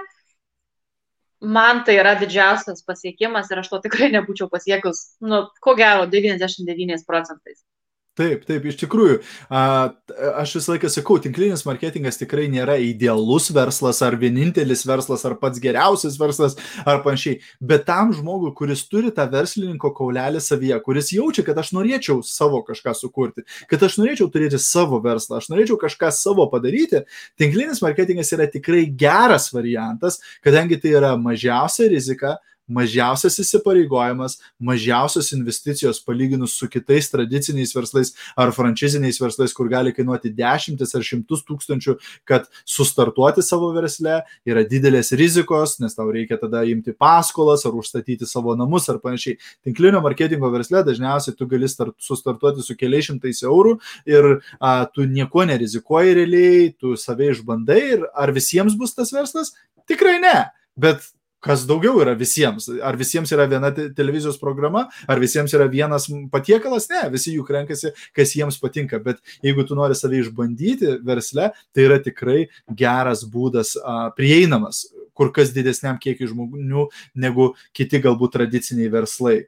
Man 1.43 1.83
tai 1.87 1.97
yra 1.99 2.15
didžiausias 2.21 2.85
pasiekimas 2.87 3.51
ir 3.51 3.65
aš 3.65 3.73
to 3.73 3.83
tikrai 3.89 4.13
nebūčiau 4.15 4.47
pasiekus 4.53 5.05
nu 5.27 5.47
ko 5.65 5.75
gero 5.81 6.07
devyniasdešim 6.13 6.69
devyniais 6.69 7.03
procentais 7.09 7.65
Taip, 8.13 8.43
taip, 8.45 8.67
iš 8.69 8.77
tikrųjų. 8.77 9.23
Aš 9.49 10.51
visą 10.59 10.75
laiką 10.75 10.89
sakau, 10.93 11.15
tinklinis 11.25 11.63
marketingas 11.65 12.19
tikrai 12.21 12.45
nėra 12.53 12.75
idealus 12.85 13.47
verslas 13.57 14.03
ar 14.05 14.19
vienintelis 14.21 14.83
verslas 14.85 15.25
ar 15.25 15.39
pats 15.41 15.63
geriausias 15.65 16.19
verslas 16.21 16.59
ar 16.85 17.01
panašiai. 17.07 17.39
Bet 17.65 17.87
tam 17.89 18.13
žmogui, 18.13 18.53
kuris 18.59 18.85
turi 18.93 19.15
tą 19.17 19.25
verslininko 19.33 19.95
kaulelį 19.97 20.45
savyje, 20.45 20.77
kuris 20.85 21.09
jaučia, 21.17 21.47
kad 21.47 21.63
aš 21.65 21.73
norėčiau 21.73 22.21
savo 22.21 22.61
kažką 22.69 22.93
sukurti, 23.01 23.47
kad 23.73 23.89
aš 23.89 23.97
norėčiau 24.03 24.29
turėti 24.29 24.61
savo 24.61 25.01
verslą, 25.01 25.41
aš 25.41 25.49
norėčiau 25.49 25.81
kažką 25.81 26.13
savo 26.13 26.51
padaryti, 26.53 27.07
tinklinis 27.41 27.81
marketingas 27.81 28.37
yra 28.37 28.45
tikrai 28.45 28.85
geras 28.93 29.49
variantas, 29.57 30.21
kadangi 30.45 30.77
tai 30.85 30.99
yra 31.01 31.17
mažiausia 31.17 31.89
rizika, 31.89 32.37
mažiausias 32.73 33.39
įsipareigojimas, 33.43 34.39
mažiausios 34.63 35.33
investicijos 35.37 36.01
palyginus 36.05 36.57
su 36.59 36.69
kitais 36.73 37.11
tradiciniais 37.13 37.75
verslais 37.77 38.13
ar 38.37 38.53
franšiziniais 38.57 39.21
verslais, 39.21 39.55
kur 39.57 39.69
gali 39.73 39.93
kainuoti 39.95 40.33
dešimtis 40.37 40.95
ar 40.97 41.05
šimtus 41.07 41.45
tūkstančių, 41.49 41.97
kad 42.29 42.49
sustartuoti 42.69 43.45
savo 43.45 43.71
versle 43.77 44.21
yra 44.49 44.65
didelės 44.69 45.13
rizikos, 45.19 45.79
nes 45.83 45.97
tau 45.99 46.09
reikia 46.15 46.39
tada 46.41 46.65
imti 46.69 46.95
paskolas 46.97 47.67
ar 47.69 47.77
užstatyti 47.79 48.29
savo 48.29 48.57
namus 48.59 48.89
ar 48.93 49.01
panašiai. 49.03 49.39
Tinklinio 49.67 50.03
marketingo 50.05 50.51
versle 50.53 50.85
dažniausiai 50.87 51.37
tu 51.39 51.49
gali 51.51 51.69
start, 51.71 51.97
sustartuoti 52.03 52.65
su 52.65 52.77
keliais 52.79 53.09
šimtais 53.09 53.43
eurų 53.47 53.79
ir 54.09 54.31
a, 54.59 54.85
tu 54.93 55.07
nieko 55.09 55.47
nerizikuoji 55.49 56.17
realiai, 56.21 56.71
tu 56.79 56.97
save 57.01 57.33
išbandai 57.33 57.81
ir 57.97 58.07
ar 58.15 58.33
visiems 58.35 58.77
bus 58.79 58.95
tas 58.97 59.13
verslas? 59.15 59.53
Tikrai 59.91 60.19
ne. 60.23 60.37
Bet 60.79 61.05
kas 61.43 61.67
daugiau 61.69 62.01
yra 62.05 62.15
visiems. 62.19 62.69
Ar 62.83 62.99
visiems 63.01 63.33
yra 63.35 63.49
viena 63.51 63.73
televizijos 63.73 64.39
programa, 64.41 64.87
ar 65.11 65.23
visiems 65.23 65.53
yra 65.57 65.69
vienas 65.71 66.09
patiekalas, 66.33 66.89
ne, 66.93 67.05
visi 67.13 67.35
juk 67.37 67.51
renkasi, 67.55 67.93
kas 68.17 68.35
jiems 68.39 68.61
patinka. 68.63 69.03
Bet 69.03 69.21
jeigu 69.45 69.67
tu 69.69 69.79
nori 69.79 69.99
save 69.99 70.23
išbandyti 70.23 70.99
versle, 71.07 71.51
tai 71.75 71.87
yra 71.89 72.01
tikrai 72.03 72.47
geras 72.79 73.27
būdas, 73.29 73.77
prieinamas 74.19 74.87
kur 75.13 75.33
kas 75.35 75.53
didesniam 75.53 75.99
kiekiui 76.01 76.31
žmonių 76.31 76.87
negu 77.21 77.53
kiti 77.77 78.01
galbūt 78.03 78.39
tradiciniai 78.39 78.93
verslai. 78.93 79.43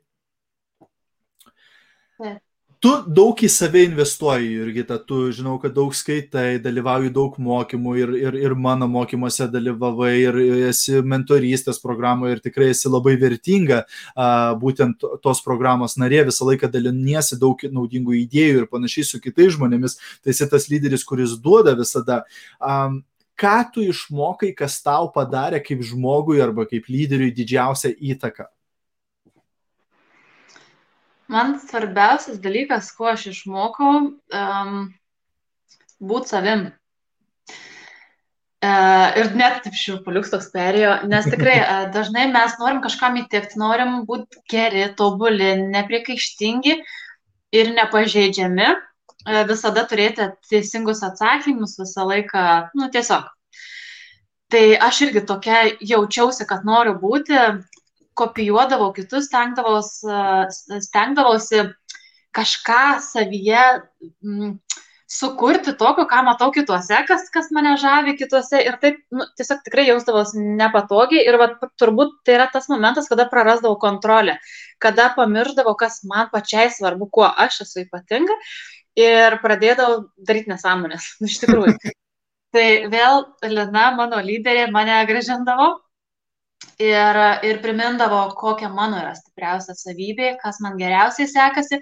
Tu 2.85 2.91
daug 3.17 3.39
į 3.41 3.49
save 3.49 3.81
investuoji, 3.87 4.51
Jurgita, 4.59 4.99
tu 5.09 5.31
žinau, 5.33 5.55
kad 5.63 5.73
daug 5.73 5.95
skaitai, 5.97 6.59
dalyvauji 6.61 7.09
daug 7.17 7.39
mokymų 7.41 7.95
ir, 7.97 8.11
ir, 8.19 8.35
ir 8.37 8.55
mano 8.61 8.85
mokymuose 8.93 9.47
dalyvavai 9.49 10.11
ir 10.21 10.37
esi 10.69 11.01
mentorystės 11.01 11.81
programoje 11.81 12.35
ir 12.35 12.43
tikrai 12.45 12.69
esi 12.75 12.93
labai 12.93 13.15
vertinga 13.23 13.81
būtent 14.61 15.07
tos 15.25 15.41
programos 15.47 15.97
narė, 15.97 16.27
visą 16.29 16.45
laiką 16.51 16.69
daliniesi 16.75 17.41
daug 17.41 17.65
naudingų 17.65 18.19
idėjų 18.19 18.61
ir 18.61 18.69
panašiai 18.69 19.09
su 19.15 19.23
kitais 19.25 19.55
žmonėmis, 19.57 19.97
tai 20.21 20.37
esi 20.37 20.51
tas 20.53 20.69
lyderis, 20.69 21.07
kuris 21.09 21.39
duoda 21.41 21.73
visada. 21.79 22.21
A, 22.61 22.83
ką 23.41 23.55
tu 23.73 23.87
išmokai, 23.95 24.53
kas 24.61 24.77
tau 24.85 25.09
padarė 25.15 25.65
kaip 25.65 25.81
žmogui 25.89 26.45
arba 26.45 26.69
kaip 26.69 26.93
lyderiui 26.93 27.33
didžiausią 27.33 27.97
įtaką? 28.13 28.51
Man 31.33 31.57
svarbiausias 31.61 32.41
dalykas, 32.43 32.91
ko 32.93 33.09
aš 33.15 33.29
išmokau, 33.33 33.93
um, 34.13 34.81
būti 36.05 36.35
savim. 36.35 36.67
Uh, 38.65 39.11
ir 39.21 39.31
net 39.37 39.59
taip 39.65 39.77
šiurpuliuks 39.77 40.31
toks 40.33 40.49
perėjo, 40.53 40.93
nes 41.09 41.27
tikrai 41.29 41.57
uh, 41.61 41.83
dažnai 41.93 42.25
mes 42.33 42.55
norim 42.61 42.81
kažkam 42.85 43.19
įtikti, 43.21 43.59
norim 43.61 44.07
būti 44.09 44.41
geri, 44.49 44.87
tobuli, 44.97 45.51
nepriekaištingi 45.73 46.79
ir 47.61 47.73
nepažeidžiami, 47.77 48.71
uh, 48.73 49.43
visada 49.51 49.85
turėti 49.89 50.31
teisingus 50.49 51.05
atsakymus 51.05 51.77
visą 51.81 52.09
laiką, 52.09 52.45
nu 52.81 52.89
tiesiog. 52.93 53.29
Tai 54.53 54.65
aš 54.89 55.03
irgi 55.09 55.25
tokia 55.29 55.61
jaučiausi, 55.81 56.49
kad 56.49 56.65
noriu 56.69 56.97
būti, 57.01 57.37
kopijuodavau 58.19 58.93
kitus, 58.97 59.29
stengdavausi, 59.29 60.11
stengdavausi 60.87 61.65
kažką 62.35 62.83
savyje 63.03 63.63
m, 64.25 64.57
sukurti 65.15 65.75
tokio, 65.79 66.07
ką 66.11 66.23
matau 66.27 66.51
kituose, 66.55 66.97
kas, 67.09 67.29
kas 67.35 67.51
mane 67.55 67.75
žavi 67.81 68.17
kituose 68.19 68.61
ir 68.65 68.79
taip 68.83 69.01
nu, 69.15 69.27
tiesiog 69.39 69.61
tikrai 69.67 69.87
jausdavausi 69.91 70.43
nepatogiai 70.59 71.27
ir 71.29 71.39
va, 71.41 71.51
turbūt 71.81 72.17
tai 72.27 72.39
yra 72.39 72.49
tas 72.53 72.67
momentas, 72.73 73.09
kada 73.11 73.29
prarasdavau 73.31 73.77
kontrolę, 73.83 74.39
kada 74.83 75.11
pamirždavau, 75.19 75.77
kas 75.79 76.01
man 76.09 76.31
pačiai 76.33 76.73
svarbu, 76.75 77.11
kuo 77.13 77.29
aš 77.29 77.63
esu 77.67 77.85
ypatinga 77.85 78.39
ir 78.99 79.39
pradėdavau 79.45 80.09
daryti 80.27 80.51
nesąmonės, 80.55 81.15
iš 81.29 81.39
tikrųjų. 81.45 81.77
tai 82.55 82.67
vėl 82.91 83.27
Lina, 83.51 83.89
mano 83.99 84.23
lyderė, 84.25 84.69
mane 84.75 84.99
gražindavo 85.11 85.75
ir, 86.83 87.21
ir 87.47 87.61
primindavo, 87.63 88.25
kokia 88.39 88.71
mano 88.73 88.99
yra 89.01 89.15
stipriausia 89.19 89.77
savybė, 89.79 90.35
kas 90.43 90.61
man 90.65 90.79
geriausiai 90.81 91.29
sekasi. 91.31 91.81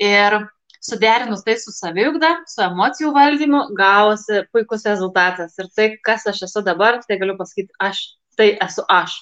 Ir 0.00 0.40
suderinus 0.80 1.44
tai 1.44 1.58
su 1.60 1.72
saviugda, 1.76 2.32
su 2.48 2.62
emocijų 2.64 3.12
valdymu, 3.16 3.62
gavosi 3.76 4.44
puikus 4.52 4.86
rezultatas. 4.88 5.58
Ir 5.60 5.68
tai, 5.76 5.90
kas 6.04 6.26
aš 6.30 6.46
esu 6.48 6.64
dabar, 6.64 7.02
tai 7.06 7.20
galiu 7.20 7.36
pasakyti, 7.38 7.74
aš, 7.80 8.02
tai 8.38 8.54
esu 8.64 8.86
aš. 8.88 9.20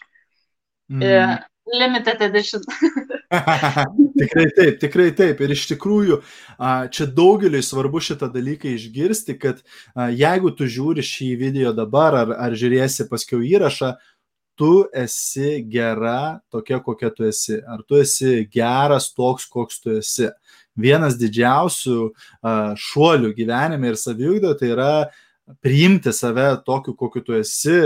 Mm. 0.89 1.39
Limited 1.69 2.23
edition. 2.23 2.63
tikrai 4.21 4.47
taip, 4.57 4.79
tikrai 4.81 5.09
taip. 5.13 5.43
Ir 5.45 5.53
iš 5.53 5.67
tikrųjų, 5.75 6.21
čia 6.95 7.07
daugeliui 7.13 7.61
svarbu 7.65 8.01
šitą 8.01 8.31
dalyką 8.33 8.71
išgirsti, 8.73 9.37
kad 9.43 9.61
jeigu 10.17 10.55
tu 10.57 10.69
žiūri 10.71 11.05
šį 11.05 11.35
video 11.43 11.75
dabar 11.77 12.17
ar, 12.23 12.33
ar 12.47 12.57
žiūrėsi 12.57 13.09
paskiau 13.11 13.43
įrašą, 13.45 13.97
tu 14.59 14.73
esi 14.93 15.63
gera 15.71 16.41
tokia, 16.53 16.81
kokia 16.83 17.13
tu 17.15 17.29
esi. 17.29 17.61
Ar 17.63 17.85
tu 17.87 18.01
esi 18.03 18.43
geras 18.53 19.13
toks, 19.15 19.47
koks 19.47 19.81
tu 19.85 19.95
esi. 20.01 20.29
Vienas 20.79 21.17
didžiausių 21.19 21.97
šuolių 22.79 23.33
gyvenime 23.35 23.91
ir 23.91 23.97
saviugdo 23.99 24.53
tai 24.59 24.75
yra 24.75 24.93
uh, 25.07 25.17
priimti 25.63 26.13
save 26.13 26.57
tokiu, 26.67 26.95
kokiu 26.97 27.23
tu 27.25 27.35
esi, 27.39 27.77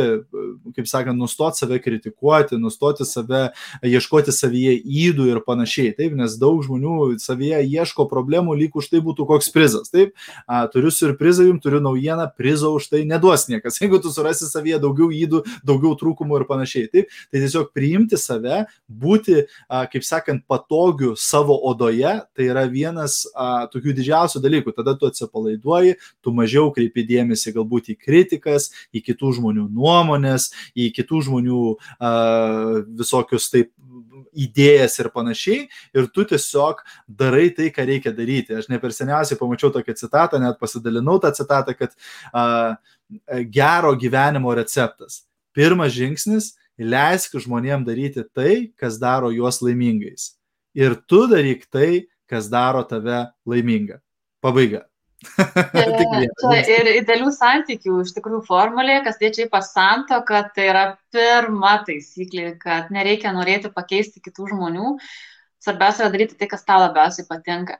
kaip 0.76 0.88
sakant, 0.88 1.18
nustoti 1.18 1.62
save 1.62 1.78
kritikuoti, 1.82 2.58
nustoti 2.60 3.06
save, 3.06 3.42
ieškoti 3.86 4.34
savyje 4.34 4.74
įdų 4.82 5.28
ir 5.30 5.40
panašiai. 5.46 5.92
Taip, 5.96 6.16
nes 6.18 6.34
daug 6.40 6.62
žmonių 6.66 7.16
savyje 7.22 7.62
ieško 7.62 8.08
problemų, 8.10 8.56
lyg 8.58 8.76
už 8.78 8.90
tai 8.92 9.02
būtų 9.04 9.26
koks 9.30 9.52
prizas. 9.54 9.92
Taip, 9.92 10.14
a, 10.46 10.64
turiu 10.72 10.92
surprizą 10.94 11.46
jums, 11.46 11.62
turiu 11.64 11.82
naujieną, 11.84 12.28
prizo 12.38 12.72
už 12.76 12.90
tai 12.92 13.04
neduos 13.08 13.46
niekas. 13.50 13.78
Jeigu 13.82 14.02
tu 14.02 14.12
surasi 14.14 14.48
savyje 14.50 14.80
daugiau 14.82 15.12
įdų, 15.14 15.44
daugiau 15.66 15.94
trūkumų 15.98 16.42
ir 16.42 16.46
panašiai. 16.50 16.90
Taip, 16.92 17.14
tai 17.30 17.44
tiesiog 17.44 17.70
priimti 17.76 18.18
save, 18.20 18.64
būti, 18.88 19.44
a, 19.68 19.84
kaip 19.92 20.06
sakant, 20.06 20.44
patogiu 20.50 21.14
savo 21.18 21.56
odoje, 21.70 22.18
tai 22.34 22.50
yra 22.50 22.66
vienas 22.70 23.22
a, 23.34 23.68
tokių 23.72 23.96
didžiausių 24.00 24.42
dalykų. 24.42 24.76
Tada 24.76 24.96
tu 24.98 25.06
atsipalaiduoji, 25.06 25.96
tu 26.24 26.34
mažiau 26.34 26.72
kreipi 26.74 27.06
dėmesį 27.06 27.51
dėmesį 27.52 27.56
galbūt 27.56 27.92
į 27.92 27.98
kritikas, 28.00 28.70
į 28.92 29.02
kitų 29.04 29.36
žmonių 29.38 29.68
nuomonės, 29.70 30.52
į 30.74 30.92
kitų 30.96 31.22
žmonių 31.28 31.60
uh, 31.76 32.82
visokius 32.98 33.50
taip 33.50 33.72
idėjas 34.32 34.98
ir 35.00 35.10
panašiai, 35.12 35.68
ir 35.92 36.08
tu 36.08 36.24
tiesiog 36.24 36.82
darai 37.06 37.50
tai, 37.52 37.70
ką 37.70 37.84
reikia 37.84 38.12
daryti. 38.12 38.56
Aš 38.56 38.68
ne 38.68 38.78
per 38.80 38.92
seniausiai 38.92 39.38
pamačiau 39.38 39.72
tokią 39.72 39.94
citatą, 39.94 40.40
net 40.40 40.58
pasidalinau 40.58 41.20
tą 41.20 41.32
citatą, 41.32 41.74
kad 41.76 41.92
uh, 42.32 42.76
gero 43.50 43.94
gyvenimo 43.94 44.54
receptas. 44.54 45.24
Pirmas 45.52 45.92
žingsnis- 45.92 46.54
leisk 46.78 47.36
žmonėm 47.36 47.84
daryti 47.84 48.24
tai, 48.34 48.72
kas 48.76 48.98
daro 48.98 49.30
juos 49.30 49.60
laimingais. 49.60 50.38
Ir 50.74 50.96
tu 51.06 51.28
daryk 51.28 51.68
tai, 51.70 52.08
kas 52.26 52.48
daro 52.48 52.82
tave 52.82 53.28
laimingą. 53.46 54.00
Pabaiga. 54.42 54.86
Čia 56.42 56.78
ir 56.80 56.88
idealių 56.98 57.30
santykių 57.34 58.00
iš 58.02 58.12
tikrųjų 58.16 58.42
formulė, 58.48 59.00
kas 59.06 59.20
liečia 59.22 59.46
pas 59.52 59.70
santo, 59.74 60.18
kad 60.28 60.50
tai 60.56 60.68
yra 60.70 60.84
pirma 61.14 61.76
taisyklė, 61.86 62.56
kad 62.62 62.90
nereikia 62.94 63.34
norėti 63.36 63.70
pakeisti 63.74 64.22
kitų 64.24 64.50
žmonių, 64.52 64.96
svarbiausia 65.62 66.04
yra 66.06 66.14
daryti 66.14 66.38
tai, 66.40 66.50
kas 66.50 66.66
tau 66.66 66.80
labiausiai 66.82 67.28
patinka. 67.28 67.78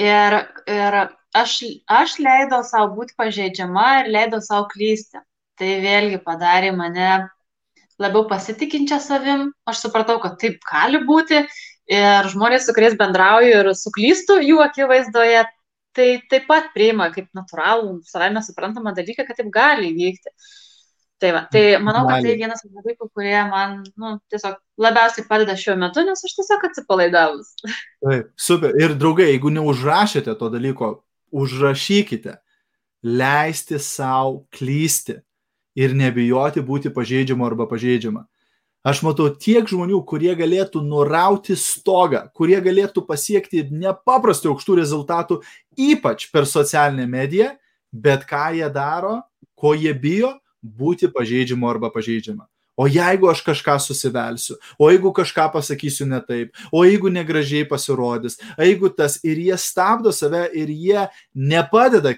Ir, 0.00 0.38
ir 0.70 0.98
aš, 1.36 1.58
aš 1.90 2.16
leidau 2.22 2.62
savo 2.66 2.94
būti 2.96 3.16
pažeidžiama 3.20 3.88
ir 4.00 4.14
leidau 4.16 4.40
savo 4.44 4.66
klysti. 4.72 5.20
Tai 5.60 5.74
vėlgi 5.82 6.22
padarė 6.24 6.70
mane 6.72 7.10
labiau 8.00 8.24
pasitikinčią 8.30 8.96
savim, 9.04 9.50
aš 9.68 9.82
supratau, 9.84 10.16
kad 10.22 10.38
taip 10.40 10.62
gali 10.64 11.02
būti 11.04 11.42
ir 11.90 12.28
žmonės, 12.32 12.64
su 12.64 12.74
kuriais 12.76 12.96
bendrauju 12.96 13.58
ir 13.58 13.68
suklystu 13.76 14.38
jų 14.40 14.62
akivaizdoje, 14.64 15.44
tai 15.96 16.08
taip 16.30 16.48
pat 16.48 16.72
priima 16.74 17.10
kaip 17.14 17.30
natūralų, 17.36 18.00
savame 18.08 18.42
suprantamą 18.44 18.94
dalyką, 18.96 19.26
kad 19.28 19.38
taip 19.38 19.52
gali 19.54 19.92
įvykti. 19.92 20.34
Tai, 21.20 21.30
va, 21.36 21.40
tai 21.52 21.62
manau, 21.84 22.06
kad 22.08 22.24
tai 22.24 22.32
vienas 22.40 22.62
iš 22.64 22.72
dalykų, 22.72 23.10
kurie 23.12 23.36
man 23.50 23.82
nu, 24.00 24.14
tiesiog 24.32 24.54
labiausiai 24.80 25.26
padeda 25.28 25.52
šiuo 25.58 25.74
metu, 25.76 26.00
nes 26.06 26.22
aš 26.24 26.36
tiesiog 26.38 26.64
atsipalaidavus. 26.70 27.50
Taip, 28.06 28.30
super. 28.40 28.72
Ir 28.80 28.94
draugai, 28.96 29.26
jeigu 29.34 29.52
neužrašėte 29.52 30.32
to 30.40 30.48
dalyko, 30.54 30.94
užrašykite. 31.30 32.38
Leisti 33.04 33.76
savo 33.80 34.46
klysti 34.52 35.18
ir 35.76 35.92
nebijoti 35.96 36.64
būti 36.64 36.92
pažeidžiama 36.96 37.46
arba 37.48 37.68
pažeidžiama. 37.68 38.24
Aš 38.80 39.02
matau 39.04 39.26
tiek 39.36 39.66
žmonių, 39.68 39.98
kurie 40.08 40.32
galėtų 40.32 40.80
nurauti 40.80 41.52
stogą, 41.52 42.22
kurie 42.32 42.56
galėtų 42.64 43.02
pasiekti 43.04 43.66
nepaprastai 43.68 44.48
aukštų 44.48 44.78
rezultatų, 44.78 45.40
ypač 45.76 46.30
per 46.32 46.48
socialinę 46.48 47.04
mediją, 47.04 47.50
bet 47.92 48.24
ką 48.24 48.46
jie 48.56 48.70
daro, 48.72 49.18
ko 49.52 49.74
jie 49.76 49.92
bijo- 49.92 50.32
būti 50.80 51.12
pažeidžiamu 51.12 51.68
arba 51.68 51.90
pažeidžiama. 51.92 52.48
O 52.80 52.86
jeigu 52.88 53.28
aš 53.28 53.42
kažką 53.44 53.76
susivelsiu, 53.76 54.56
o 54.78 54.88
jeigu 54.88 55.12
kažką 55.12 55.52
pasakysiu 55.52 56.06
ne 56.06 56.20
taip, 56.20 56.56
o 56.72 56.80
jeigu 56.80 57.10
negražiai 57.12 57.68
pasirodys, 57.68 58.38
jeigu 58.56 58.88
tas 58.96 59.20
ir 59.22 59.36
jie 59.36 59.58
stabdo 59.58 60.10
save 60.10 60.48
ir 60.54 60.68
jie 60.68 61.08
nepadeda 61.34 62.14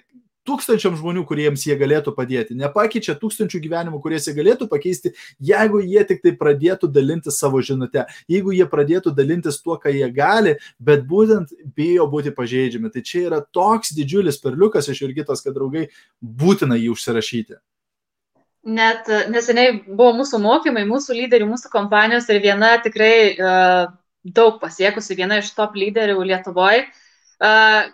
tūkstančiam 0.48 0.96
žmonių, 0.98 1.24
kuriems 1.28 1.64
jie 1.66 1.76
galėtų 1.78 2.14
padėti, 2.16 2.56
nepakeičia 2.58 3.14
tūkstančių 3.20 3.60
gyvenimų, 3.62 4.00
kuriuos 4.02 4.28
jie 4.28 4.34
galėtų 4.36 4.68
pakeisti, 4.70 5.12
jeigu 5.42 5.82
jie 5.84 6.04
tik 6.08 6.22
tai 6.24 6.34
pradėtų 6.38 6.90
dalintis 6.92 7.38
savo 7.42 7.62
žinutę, 7.62 8.06
jeigu 8.30 8.54
jie 8.56 8.66
pradėtų 8.70 9.14
dalintis 9.16 9.60
tuo, 9.62 9.78
ką 9.80 9.92
jie 9.94 10.08
gali, 10.14 10.56
bet 10.82 11.06
būtent 11.08 11.54
bijo 11.76 12.08
būti 12.10 12.34
pažeidžiami. 12.34 12.90
Tai 12.92 13.04
čia 13.06 13.26
yra 13.28 13.42
toks 13.54 13.94
didžiulis 13.96 14.40
perliukas 14.42 14.90
iš 14.90 15.04
Jurgitos, 15.04 15.44
kad 15.44 15.54
draugai 15.56 15.88
būtina 16.20 16.78
jį 16.80 16.92
užsirašyti. 16.96 17.60
Net 18.72 19.08
neseniai 19.30 19.80
buvo 19.88 20.12
mūsų 20.20 20.38
mokymai, 20.38 20.84
mūsų 20.86 21.16
lyderių, 21.18 21.48
mūsų 21.50 21.70
kompanijos 21.72 22.28
ir 22.30 22.38
viena 22.44 22.76
tikrai 22.82 23.14
uh, 23.34 23.88
daug 24.22 24.60
pasiekusi, 24.62 25.16
viena 25.18 25.40
iš 25.42 25.50
top 25.56 25.74
lyderių 25.74 26.22
Lietuvoje 26.30 26.84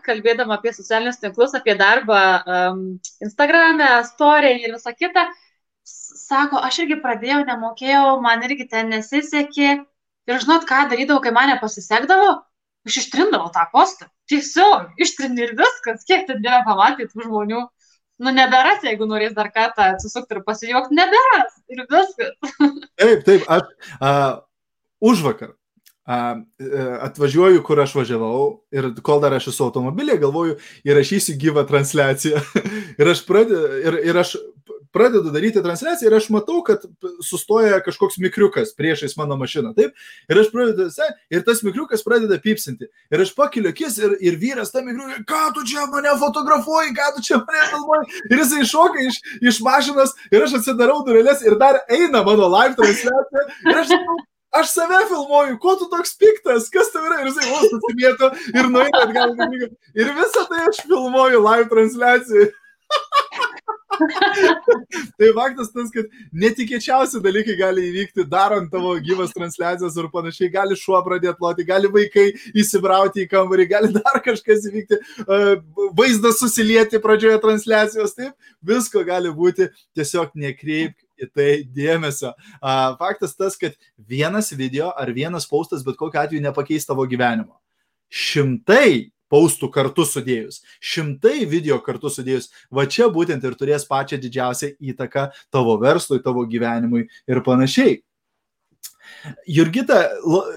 kalbėdama 0.05 0.59
apie 0.59 0.73
socialinius 0.77 1.21
tinklus, 1.23 1.55
apie 1.57 1.75
darbą 1.79 2.19
um, 2.45 2.81
Instagram'e, 3.25 4.05
story 4.05 4.59
ir 4.61 4.75
visą 4.75 4.93
kitą, 4.97 5.25
sako, 5.89 6.61
aš 6.65 6.83
irgi 6.85 6.99
pradėjau, 7.05 7.45
nemokėjau, 7.49 8.19
man 8.25 8.45
irgi 8.45 8.69
ten 8.69 8.93
nesisekė. 8.93 9.71
Ir 10.29 10.43
žinot, 10.43 10.67
ką 10.69 10.85
darydavau, 10.91 11.23
kai 11.25 11.33
mane 11.33 11.57
pasisekdavo? 11.63 12.35
Aš 12.89 13.01
ištrindavau 13.03 13.49
tą 13.55 13.65
postą. 13.73 14.11
Tiesiog 14.29 15.01
ištrini 15.01 15.47
ir 15.47 15.55
viskas, 15.57 16.05
kiek 16.09 16.27
ten 16.29 16.45
yra 16.45 16.61
pamatyti 16.67 17.25
žmonių. 17.25 17.65
Nu, 18.19 18.33
neberas, 18.35 18.83
jeigu 18.85 19.07
norės 19.09 19.33
dar 19.37 19.49
kartą 19.55 19.93
atsisukti 19.95 20.37
ir 20.37 20.43
pasijuokti, 20.45 20.97
neberas 20.99 21.57
ir 21.71 21.85
viskas. 21.89 22.37
Taip, 22.99 23.25
taip, 23.25 23.47
aš 23.47 23.65
uh, 24.03 24.41
už 25.01 25.23
vakar 25.25 25.55
atvažiuoju, 26.09 27.63
kur 27.67 27.81
aš 27.83 27.95
važiavau 27.99 28.45
ir 28.73 28.93
kol 29.05 29.21
dar 29.21 29.35
aš 29.37 29.51
esu 29.53 29.67
automobilėje, 29.67 30.23
galvoju, 30.23 30.55
įrašysiu 30.89 31.37
gyvą 31.41 31.67
transliaciją. 31.69 32.41
ir, 33.01 33.11
aš 33.13 33.25
pradedu, 33.29 33.61
ir, 33.85 33.99
ir 34.09 34.21
aš 34.23 34.37
pradedu 34.93 35.29
daryti 35.35 35.61
transliaciją 35.63 36.09
ir 36.09 36.17
aš 36.17 36.31
matau, 36.33 36.63
kad 36.65 36.87
sustoja 37.25 37.83
kažkoks 37.85 38.17
mikriukas 38.25 38.73
priešais 38.79 39.19
mano 39.21 39.37
mašiną. 39.37 39.75
Taip, 39.77 39.93
ir 40.31 40.41
aš 40.41 40.49
pradedu, 40.55 40.89
ir 41.35 41.45
tas 41.45 41.61
mikriukas 41.67 42.05
pradeda 42.07 42.41
pypsinti. 42.41 42.89
Ir 43.13 43.25
aš 43.27 43.35
pakeliu 43.37 43.69
akis 43.75 44.01
ir, 44.01 44.17
ir 44.25 44.41
vyras 44.41 44.73
tam 44.73 44.89
mikriukai, 44.89 45.27
ką 45.29 45.43
tu 45.59 45.67
čia 45.69 45.85
mane 45.93 46.17
fotografuoji, 46.25 46.97
ką 46.97 47.11
tu 47.19 47.27
čia 47.29 47.43
mane 47.43 47.69
filmuoji. 47.75 48.25
Ir 48.31 48.43
jisai 48.47 48.65
iššoka 48.65 49.05
iš, 49.11 49.21
iš 49.53 49.61
mašinos 49.67 50.17
ir 50.33 50.49
aš 50.49 50.57
atsidarau 50.63 51.03
durelės 51.05 51.45
ir 51.45 51.61
dar 51.61 51.83
eina 51.85 52.25
mano 52.25 52.49
live 52.57 52.81
transliacija. 52.81 53.47
Ir 53.69 53.85
aš 53.85 53.93
sakau, 53.93 54.19
aš 54.57 54.73
save 54.73 55.03
filmuoju, 55.09 55.59
ko 55.63 55.75
tu 55.81 55.89
toks 55.93 56.17
piktas, 56.21 56.71
kas 56.73 56.93
tau 56.93 57.05
yra, 57.09 57.21
ir 57.23 57.33
jisai 57.33 57.51
vos 57.51 57.77
atsimėto 57.79 58.31
ir 58.55 58.71
nueina 58.73 59.05
atgal. 59.05 59.37
Ir 59.99 60.15
visą 60.17 60.47
tai 60.51 60.65
aš 60.69 60.83
filmuoju 60.87 61.43
live 61.45 61.69
transliacijai. 61.73 62.49
tai 65.19 65.31
faktas 65.35 65.71
tas, 65.75 65.91
kad 65.93 66.07
netikėčiausi 66.45 67.21
dalykai 67.25 67.57
gali 67.59 67.89
įvykti 67.89 68.27
darant 68.31 68.71
tavo 68.73 68.95
gyvas 69.03 69.35
transliacijas 69.35 69.97
ir 69.99 70.11
panašiai. 70.13 70.53
Gali 70.55 70.79
šuo 70.79 71.01
pradėti 71.07 71.45
loti, 71.45 71.67
gali 71.69 71.91
vaikai 71.93 72.29
įsibrauti 72.59 73.25
į 73.25 73.31
kambarį, 73.33 73.69
gali 73.73 73.93
dar 73.97 74.23
kažkas 74.25 74.69
įvykti, 74.71 75.01
vaizdas 75.99 76.41
susilieti 76.43 77.03
pradžioje 77.03 77.43
transliacijos. 77.45 78.17
Taip, 78.19 78.35
visko 78.65 79.05
gali 79.09 79.35
būti, 79.35 79.69
tiesiog 79.99 80.33
nekreipk 80.39 81.08
į 81.19 81.29
tai 81.35 81.51
dėmesio. 81.75 82.33
Faktas 82.99 83.37
tas, 83.37 83.59
kad 83.59 83.77
vienas 83.99 84.53
video 84.55 84.93
ar 84.95 85.13
vienas 85.13 85.47
paustas 85.51 85.85
bet 85.87 85.99
kokiu 86.01 86.23
atveju 86.23 86.43
nepakeis 86.47 86.87
tavo 86.89 87.07
gyvenimo. 87.11 87.59
Šimtai 88.09 89.11
paustų 89.29 89.69
kartu 89.69 90.07
sudėjus, 90.09 90.63
šimtai 90.81 91.43
video 91.49 91.79
kartu 91.85 92.09
sudėjus, 92.09 92.49
va 92.73 92.87
čia 92.89 93.11
būtent 93.13 93.45
ir 93.45 93.57
turės 93.61 93.85
pačią 93.89 94.17
didžiausią 94.23 94.73
įtaką 94.81 95.29
tavo 95.53 95.77
verslui, 95.83 96.23
tavo 96.25 96.47
gyvenimui 96.49 97.07
ir 97.29 97.43
panašiai. 97.45 97.99
Jurgita, 99.49 100.01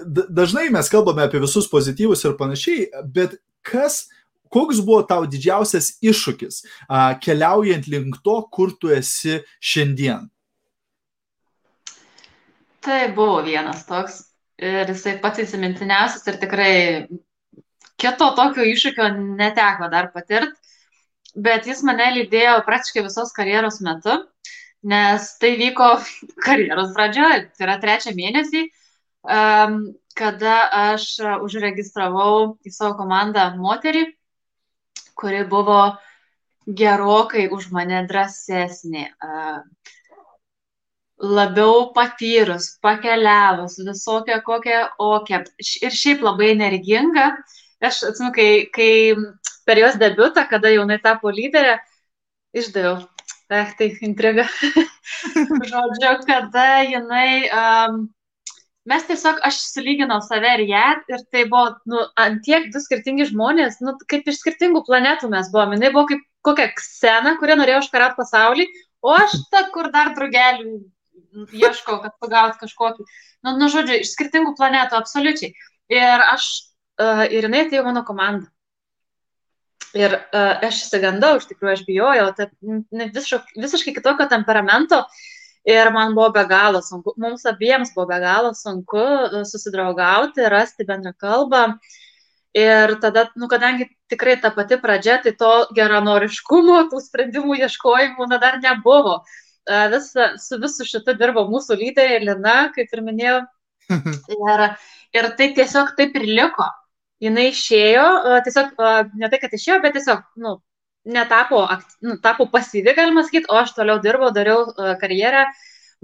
dažnai 0.06 0.68
mes 0.72 0.88
kalbame 0.92 1.24
apie 1.26 1.40
visus 1.42 1.68
pozityvus 1.68 2.24
ir 2.24 2.36
panašiai, 2.38 2.88
bet 3.12 3.36
kas, 3.66 4.06
koks 4.52 4.80
buvo 4.84 5.02
tau 5.08 5.26
didžiausias 5.28 5.98
iššūkis 6.04 6.62
keliaujant 7.24 7.88
link 7.92 8.20
to, 8.24 8.38
kur 8.52 8.72
tu 8.78 8.92
esi 8.92 9.40
šiandien? 9.60 10.28
Tai 12.82 13.00
buvo 13.14 13.42
vienas 13.46 13.84
toks 13.86 14.18
ir 14.62 14.90
jisai 14.90 15.16
pats 15.22 15.42
įsimintiniausias 15.44 16.26
ir 16.30 16.38
tikrai 16.42 16.74
kito 18.02 18.28
tokio 18.38 18.66
iššūkio 18.66 19.08
neteko 19.38 19.88
dar 19.92 20.10
patirti, 20.14 20.56
bet 21.46 21.68
jis 21.70 21.82
mane 21.86 22.08
lydėjo 22.16 22.58
praktiškai 22.66 23.04
visos 23.06 23.32
karjeros 23.36 23.80
metu, 23.86 24.16
nes 24.82 25.28
tai 25.42 25.54
vyko 25.60 25.92
karjeros 26.46 26.94
pradžioje, 26.96 27.44
tai 27.56 27.68
yra 27.68 27.78
trečią 27.82 28.14
mėnesį, 28.18 28.64
kada 30.18 30.56
aš 30.92 31.06
užregistravau 31.46 32.56
į 32.66 32.74
savo 32.74 32.96
komandą 32.98 33.52
moterį, 33.56 34.08
kuri 35.14 35.44
buvo 35.48 35.80
gerokai 36.66 37.46
už 37.54 37.70
mane 37.74 38.02
drąsesnė, 38.10 39.06
labiau 41.22 41.92
patyrus, 41.94 42.78
pakeliavus, 42.82 43.78
visokią 43.86 44.40
kokią 44.42 44.80
okę 44.98 45.44
ir 45.82 45.94
šiaip 45.94 46.22
labai 46.26 46.50
energinga. 46.56 47.30
Aš 47.82 48.02
atsimenu, 48.10 48.32
kai, 48.34 48.48
kai 48.74 48.90
per 49.66 49.78
jos 49.78 49.98
debutą, 49.98 50.44
kada 50.50 50.70
jaunai 50.70 50.98
tapo 51.02 51.30
lyderė, 51.30 51.78
išdaviau. 52.54 53.00
Eh, 53.52 53.70
tai 53.78 53.88
intriga. 54.00 54.46
Žodžiu, 55.70 56.12
kada 56.26 56.66
jinai 56.88 57.50
um, 57.52 57.98
mes 58.88 59.04
tiesiog, 59.06 59.42
aš 59.44 59.58
sulyginau 59.74 60.22
save 60.24 60.54
ir 60.56 60.62
ją 60.70 60.86
ir 61.12 61.26
tai 61.34 61.42
buvo, 61.50 61.74
nu, 61.90 62.00
antiek 62.16 62.70
du 62.72 62.80
skirtingi 62.80 63.28
žmonės, 63.28 63.82
nu, 63.84 63.94
kaip 64.08 64.30
iš 64.30 64.40
skirtingų 64.40 64.82
planetų 64.88 65.30
mes 65.34 65.52
buvome. 65.52 65.76
Jis 65.78 65.94
buvo 65.94 66.06
kaip 66.14 66.24
kokia 66.48 66.70
ksena, 66.78 67.36
kurie 67.42 67.58
norėjo 67.60 67.84
užkarati 67.84 68.18
pasaulį, 68.18 68.66
o 69.04 69.12
aš 69.18 69.36
ta, 69.52 69.66
kur 69.74 69.92
dar 69.94 70.14
drugelių 70.16 70.80
ieškau, 71.32 71.98
kad 72.04 72.16
pagaut 72.22 72.58
kažkokį. 72.60 73.06
Nu, 73.46 73.56
nu, 73.58 73.68
žodžiu, 73.72 74.00
iš 74.02 74.14
skirtingų 74.14 74.54
planetų, 74.58 74.98
absoliučiai. 74.98 75.52
Ir 75.92 76.24
aš, 76.28 76.48
uh, 77.02 77.24
ir 77.26 77.48
jinai 77.48 77.66
jau 77.72 77.84
mano 77.88 78.04
komanda. 78.08 78.48
Ir 79.92 80.14
uh, 80.16 80.64
aš 80.64 80.86
įsigandau, 80.86 81.36
iš 81.36 81.50
tikrųjų, 81.50 81.74
aš 81.76 81.84
bijojau, 81.88 82.28
tai 82.36 82.48
visiškai, 83.12 83.60
visiškai 83.60 83.96
kitokio 83.98 84.28
temperamento. 84.30 85.02
Uh, 85.02 85.30
Ir 85.64 85.92
man 85.94 86.14
buvo 86.14 86.30
be 86.34 86.42
galo 86.50 86.80
sunku, 86.82 87.12
mums 87.22 87.44
abiems 87.46 87.92
buvo 87.94 88.08
be 88.10 88.18
galo 88.18 88.50
sunku 88.54 88.98
e, 88.98 89.42
susidraugauti, 89.46 90.42
rasti 90.50 90.86
bendrą 90.88 91.12
kalbą. 91.14 91.60
Ir 92.58 92.96
tada, 93.00 93.28
nu, 93.38 93.46
kadangi 93.48 93.86
tikrai 94.10 94.34
ta 94.42 94.50
pati 94.50 94.76
pradžia, 94.82 95.20
tai 95.22 95.32
to 95.38 95.52
geranoriškumo, 95.76 96.80
tų 96.90 96.98
sprendimų 97.06 97.60
ieškojimų, 97.62 98.26
na, 98.28 98.40
dar 98.42 98.58
nebuvo. 98.64 99.20
E, 99.22 99.51
Visa, 99.92 100.32
su 100.42 100.58
visu 100.58 100.84
šitu 100.88 101.14
dirbo 101.14 101.44
mūsų 101.50 101.76
lyderė 101.78 102.18
Lina, 102.24 102.56
kaip 102.74 102.90
ir 102.92 103.02
minėjau. 103.06 103.40
Ir, 104.32 104.62
ir 105.12 105.28
tai 105.38 105.48
tiesiog 105.56 105.92
taip 105.98 106.14
ir 106.16 106.24
liko. 106.38 106.66
Jis 107.22 107.38
išėjo, 107.38 108.04
e, 108.26 108.38
tiesiog 108.46 108.80
ne 109.20 109.28
tai, 109.30 109.38
kad 109.42 109.52
išėjo, 109.54 109.76
bet 109.84 109.94
tiesiog, 109.94 110.22
nu, 110.42 110.56
netapo, 111.04 111.60
nu, 112.02 112.16
tapo 112.22 112.48
pasyvi, 112.50 112.94
galima 112.96 113.22
sakyti, 113.26 113.50
o 113.50 113.60
aš 113.60 113.76
toliau 113.76 114.00
dirbau, 114.02 114.32
dariau 114.34 114.64
uh, 114.70 114.92
karjerą, 114.98 115.44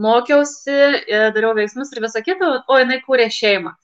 mokiausi, 0.03 0.77
uh, 0.77 1.29
dariau 1.35 1.57
veiksmus 1.59 1.91
ir 1.95 2.03
visą 2.05 2.23
kitą, 2.27 2.53
o 2.67 2.79
jinai 2.79 3.01
kūrė 3.03 3.29
šeimą. 3.35 3.75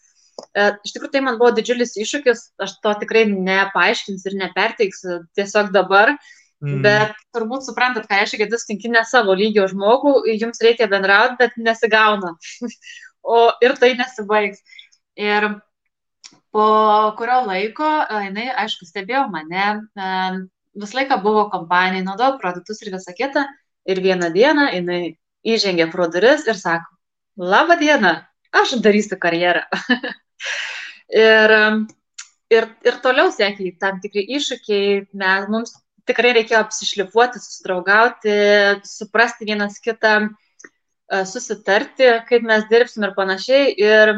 Uh, 0.55 0.79
iš 0.87 0.95
tikrųjų, 0.95 1.13
tai 1.15 1.25
man 1.27 1.39
buvo 1.43 1.53
didžiulis 1.55 1.95
iššūkis, 2.03 2.45
aš 2.67 2.77
to 2.83 2.95
tikrai 3.03 3.25
nepaaiškinsiu 3.31 4.33
ir 4.33 4.39
neperteiksiu 4.43 5.21
tiesiog 5.39 5.71
dabar, 5.75 6.17
mm. 6.65 6.83
bet 6.85 7.15
turbūt 7.37 7.67
suprantat, 7.67 8.09
ką 8.09 8.21
reiškia, 8.21 8.41
kad 8.45 8.55
jūs 8.57 8.67
tinkinė 8.69 9.05
savo 9.09 9.37
lygio 9.39 9.67
žmogų, 9.71 10.17
jums 10.35 10.63
reikia 10.65 10.89
bendrauti, 10.91 11.39
bet 11.41 11.59
nesigauna. 11.61 12.35
o 13.37 13.45
ir 13.65 13.77
tai 13.81 13.95
nesibaigs. 13.99 14.63
Ir 15.21 15.49
po 16.55 16.67
kurio 17.19 17.43
laiko 17.47 17.91
jinai, 18.25 18.49
aišku, 18.65 18.87
stebėjo 18.89 19.27
mane, 19.31 19.67
visą 20.75 20.99
laiką 20.99 21.21
buvo 21.23 21.49
kompanija, 21.53 22.05
naudojo 22.07 22.39
produktus 22.43 22.83
ir 22.83 22.93
visą 22.95 23.15
kitą. 23.17 23.45
Ir 23.85 24.01
vieną 24.01 24.31
dieną 24.33 24.71
jinai 24.73 25.03
įžengė 25.45 25.91
pro 25.93 26.09
duris 26.09 26.47
ir 26.49 26.57
sako, 26.57 26.89
labą 27.37 27.77
dieną, 27.81 28.15
aš 28.57 28.79
darysiu 28.85 29.19
karjerą. 29.21 29.67
ir, 31.25 31.55
ir, 32.57 32.69
ir 32.89 33.01
toliau 33.05 33.29
sėkiai 33.35 33.75
tam 33.81 34.01
tikri 34.01 34.25
iššūkiai, 34.39 35.03
mes, 35.13 35.51
mums 35.53 35.77
tikrai 36.09 36.35
reikėjo 36.39 36.61
apsišlifuoti, 36.65 37.41
susidraugauti, 37.43 38.37
suprasti 38.89 39.49
vienas 39.49 39.81
kitą, 39.85 40.15
e, 40.29 41.25
susitarti, 41.31 42.11
kaip 42.29 42.47
mes 42.47 42.69
dirbsim 42.71 43.07
ir 43.09 43.15
panašiai. 43.17 43.73
Ir 43.81 44.15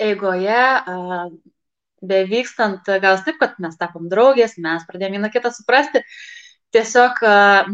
eigoje 0.00 0.60
bevykstant, 2.10 2.86
gal 3.02 3.18
taip, 3.24 3.38
kad 3.40 3.56
mes 3.60 3.76
tapom 3.80 4.08
draugės, 4.12 4.56
mes 4.58 4.84
pradėjome 4.88 5.18
vieną 5.18 5.30
kitą 5.32 5.52
suprasti, 5.52 6.02
tiesiog 6.72 7.20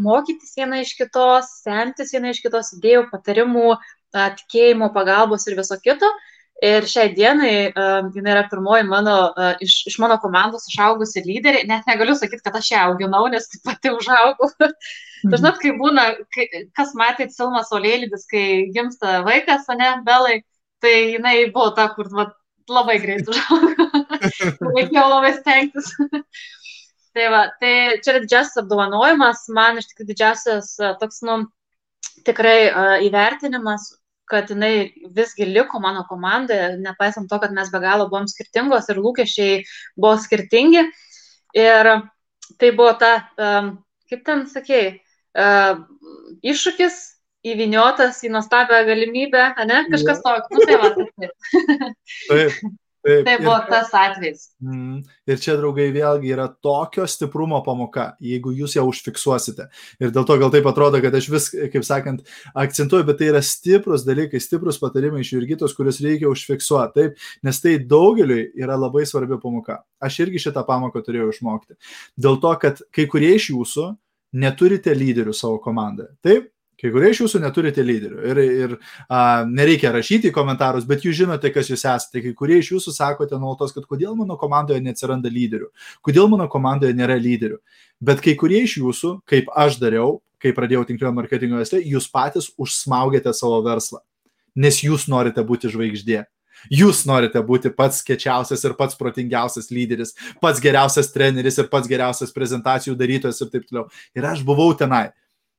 mokytis 0.03 0.55
viena 0.57 0.81
iš 0.83 0.95
kitos, 0.99 1.51
semtis 1.63 2.11
viena 2.15 2.33
iš 2.33 2.41
kitos 2.43 2.73
idėjų, 2.77 3.05
patarimų, 3.11 3.77
tikėjimo, 4.15 4.89
pagalbos 4.95 5.47
ir 5.47 5.57
viso 5.59 5.77
kito. 5.83 6.09
Ir 6.65 6.87
šiai 6.89 7.11
dienai 7.13 7.69
uh, 7.69 8.07
jinai 8.15 8.31
yra 8.33 8.47
pirmoji 8.49 8.85
mano, 8.89 9.17
uh, 9.29 9.59
iš, 9.61 9.83
iš 9.91 9.99
mano 10.01 10.15
komandos 10.21 10.65
išaugusi 10.71 11.21
lyderė. 11.25 11.61
Net 11.69 11.85
negaliu 11.89 12.15
sakyti, 12.17 12.41
kad 12.45 12.57
aš 12.57 12.71
ją 12.71 12.85
auginau, 12.87 13.27
nes 13.29 13.45
taip 13.51 13.67
pati 13.69 13.93
užaugau. 13.93 14.49
Mhm. 15.25 15.33
Žinot, 15.33 15.55
kai 15.61 15.71
būna, 15.73 16.03
kai, 16.33 16.43
kas 16.77 16.91
matėt 16.97 17.31
filmą 17.33 17.63
Solėlydis, 17.65 18.27
kai 18.29 18.67
gimsta 18.75 19.23
vaikas, 19.25 19.65
o 19.65 19.73
ne 19.73 19.87
Belai, 20.05 20.35
tai 20.83 20.93
jinai 21.15 21.49
buvo 21.55 21.71
ta, 21.77 21.87
kur 21.95 22.11
va, 22.13 22.27
labai 22.69 22.99
greit 23.01 23.27
užaugo. 23.31 23.87
Reikėjo 24.75 25.05
labai 25.09 25.33
stengtis. 25.39 25.89
tai, 27.17 27.29
va, 27.33 27.47
tai 27.61 27.73
čia 28.03 28.13
yra 28.13 28.23
didžiausias 28.25 28.61
apdovanojimas, 28.61 29.47
man 29.57 29.81
iš 29.81 29.89
tikrųjų 29.89 30.11
didžiausias 30.11 30.75
toks, 31.01 31.23
nu, 31.25 31.39
tikrai 32.27 32.57
uh, 32.69 32.95
įvertinimas, 33.07 33.89
kad 34.27 34.49
jinai 34.51 34.91
visgi 35.15 35.47
liko 35.47 35.79
mano 35.83 36.03
komandoje, 36.09 36.77
nepaisant 36.83 37.29
to, 37.31 37.39
kad 37.39 37.53
mes 37.55 37.71
be 37.73 37.81
galo 37.83 38.07
buvom 38.11 38.27
skirtingos 38.29 38.89
ir 38.91 39.01
lūkesčiai 39.03 39.59
buvo 39.95 40.15
skirtingi. 40.21 40.83
Ir 41.57 41.91
tai 42.59 42.71
buvo 42.75 42.93
ta, 42.99 43.11
kaip 44.11 44.25
ten 44.27 44.45
sakėjai, 44.51 44.97
iššūkis 46.43 46.97
įviniotas 47.47 48.19
į 48.25 48.33
nuostabią 48.33 48.81
galimybę, 48.87 49.45
ne? 49.69 49.83
Kažkas 49.91 50.19
tokio. 50.25 50.57
Nu, 50.57 50.65
tai 50.67 50.75
taip. 51.21 52.67
Taip. 53.07 53.25
Tai 53.27 53.35
buvo 53.41 53.55
ir, 53.55 53.67
tas 53.71 53.93
atvejs. 53.95 54.43
Mm, 54.63 55.01
ir 55.31 55.41
čia, 55.43 55.55
draugai, 55.59 55.87
vėlgi 55.95 56.31
yra 56.35 56.47
tokio 56.63 57.07
stiprumo 57.09 57.59
pamoka, 57.65 58.09
jeigu 58.23 58.53
jūs 58.55 58.77
ją 58.77 58.85
užfiksuosite. 58.89 59.67
Ir 60.03 60.13
dėl 60.15 60.27
to 60.27 60.37
gal 60.41 60.51
taip 60.53 60.67
atrodo, 60.69 61.01
kad 61.03 61.15
aš 61.17 61.29
vis, 61.33 61.49
kaip 61.73 61.85
sakant, 61.87 62.25
akcentuoju, 62.57 63.07
bet 63.07 63.21
tai 63.21 63.31
yra 63.31 63.43
stiprus 63.45 64.05
dalykai, 64.07 64.41
stiprus 64.43 64.81
patarimai 64.81 65.23
iš 65.23 65.35
Jurgitos, 65.37 65.75
kuriuos 65.77 66.01
reikia 66.05 66.31
užfiksuoti. 66.31 66.95
Taip, 66.97 67.29
nes 67.47 67.61
tai 67.63 67.77
daugeliui 67.83 68.49
yra 68.59 68.77
labai 68.79 69.05
svarbi 69.09 69.39
pamoka. 69.41 69.81
Aš 70.03 70.21
irgi 70.25 70.43
šitą 70.47 70.65
pamoką 70.67 71.01
turėjau 71.05 71.31
išmokti. 71.33 71.77
Dėl 72.19 72.41
to, 72.43 72.53
kad 72.61 72.83
kai 72.93 73.07
kurie 73.09 73.33
iš 73.37 73.51
jūsų 73.53 73.89
neturite 74.37 74.93
lyderių 74.95 75.33
savo 75.35 75.59
komandoje. 75.63 76.11
Taip, 76.25 76.51
Kai 76.77 76.91
kurie 76.93 77.09
iš 77.09 77.23
jūsų 77.23 77.39
neturite 77.41 77.81
lyderių 77.81 78.19
ir, 78.29 78.39
ir 78.43 78.73
a, 79.09 79.41
nereikia 79.49 79.89
rašyti 79.95 80.29
į 80.29 80.35
komentarus, 80.35 80.85
bet 80.85 81.07
jūs 81.07 81.15
žinote, 81.17 81.49
kas 81.53 81.71
jūs 81.71 81.81
esate. 81.81 82.21
Kai 82.21 82.35
kurie 82.37 82.59
iš 82.61 82.69
jūsų 82.75 82.93
sakote 82.93 83.39
nuolatos, 83.41 83.73
kad 83.73 83.87
kodėl 83.89 84.13
mano 84.19 84.37
komandoje 84.37 84.83
neatsiranda 84.85 85.31
lyderių, 85.33 85.71
kodėl 86.05 86.29
mano 86.29 86.45
komandoje 86.53 86.93
nėra 86.93 87.17
lyderių. 87.17 87.57
Bet 87.97 88.21
kai 88.21 88.37
kurie 88.37 88.61
iš 88.67 88.77
jūsų, 88.83 89.15
kaip 89.25 89.49
aš 89.57 89.81
dariau, 89.81 90.19
kai 90.37 90.53
pradėjau 90.53 90.85
tinklinio 90.85 91.15
marketingo 91.17 91.57
verslą, 91.57 91.81
jūs 91.81 92.11
patys 92.13 92.51
užsmaugėte 92.61 93.33
savo 93.33 93.57
verslą, 93.65 94.03
nes 94.53 94.83
jūs 94.85 95.09
norite 95.09 95.41
būti 95.41 95.73
žvaigždė. 95.73 96.27
Jūs 96.73 97.03
norite 97.05 97.41
būti 97.45 97.69
pats 97.73 98.01
kečiausias 98.05 98.63
ir 98.65 98.73
pats 98.77 98.97
protingiausias 98.97 99.69
lyderis, 99.69 100.15
pats 100.41 100.61
geriausias 100.61 101.11
treneris 101.13 101.59
ir 101.61 101.69
pats 101.69 101.89
geriausias 101.89 102.33
prezentacijų 102.33 102.95
darytojas 102.97 103.41
ir 103.43 103.51
taip 103.53 103.67
toliau. 103.69 103.85
Ir 104.17 104.25
aš 104.25 104.41
buvau 104.45 104.71
tenai. 104.77 105.11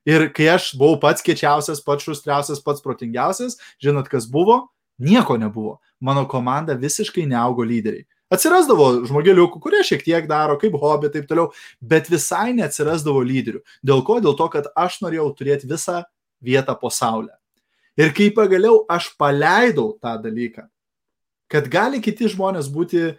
Ir 0.09 0.29
kai 0.33 0.49
aš 0.55 0.71
buvau 0.79 0.97
pats 1.03 1.25
kečiausias, 1.25 1.83
pats 1.85 2.07
šustriausias, 2.07 2.63
pats 2.65 2.85
protingiausias, 2.85 3.59
žinot, 3.83 4.09
kas 4.09 4.29
buvo? 4.31 4.63
Nieko 4.99 5.37
nebuvo. 5.39 5.79
Mano 6.01 6.25
komanda 6.31 6.75
visiškai 6.79 7.27
neaugo 7.29 7.67
lyderiai. 7.67 8.07
Atsirasdavo 8.33 9.07
žmogeliukų, 9.09 9.61
kurie 9.63 9.81
šiek 9.87 10.03
tiek 10.05 10.27
daro, 10.29 10.59
kaip 10.61 10.75
hobi, 10.81 11.09
taip 11.13 11.29
toliau, 11.31 11.49
bet 11.81 12.11
visai 12.13 12.53
neatsirasdavo 12.57 13.23
lyderių. 13.25 13.63
Dėl 13.81 14.03
ko? 14.05 14.19
Dėl 14.25 14.37
to, 14.37 14.49
kad 14.53 14.69
aš 14.77 14.99
norėjau 15.05 15.31
turėti 15.39 15.71
visą 15.71 16.03
vietą 16.45 16.75
po 16.77 16.91
saulę. 16.93 17.33
Ir 17.99 18.13
kai 18.15 18.29
pagaliau 18.35 18.83
aš 18.91 19.11
paleidau 19.19 19.95
tą 19.99 20.13
dalyką, 20.23 20.69
kad 21.51 21.71
gali 21.73 22.03
kiti 22.05 22.29
žmonės 22.31 22.69
būti, 22.71 23.17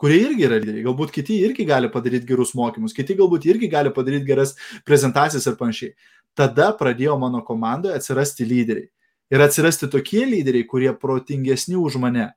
kurie 0.00 0.20
irgi 0.28 0.46
yra 0.46 0.60
lyderiai, 0.60 0.84
galbūt 0.86 1.12
kiti 1.12 1.40
irgi 1.42 1.66
gali 1.68 1.90
padaryti 1.92 2.28
gerus 2.28 2.54
mokymus, 2.56 2.94
kiti 2.96 3.16
galbūt 3.18 3.48
irgi 3.50 3.68
gali 3.72 3.92
padaryti 3.92 4.28
geras 4.28 4.54
prezentacijas 4.86 5.48
ir 5.50 5.58
panašiai. 5.58 5.92
Tada 6.36 6.70
pradėjo 6.76 7.16
mano 7.18 7.40
komandoje 7.44 7.96
atsirasti 7.96 8.44
lyderiai. 8.44 8.90
Ir 9.32 9.42
atsirasti 9.42 9.88
tokie 9.90 10.22
lyderiai, 10.28 10.66
kurie 10.68 10.92
protingesni 10.94 11.74
už 11.80 11.96
mane, 11.98 12.28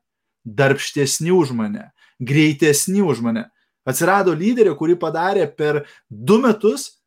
darbštesni 0.45 1.33
už 1.35 1.51
mane, 1.53 1.89
greitesni 2.17 3.03
už 3.05 3.21
mane. 3.25 3.45
Atsirado 3.85 4.33
lyderio, 4.37 4.73
kurį 4.79 4.95
padarė 5.01 5.45
per 5.51 5.83
du 6.09 6.39
metus 6.41 6.99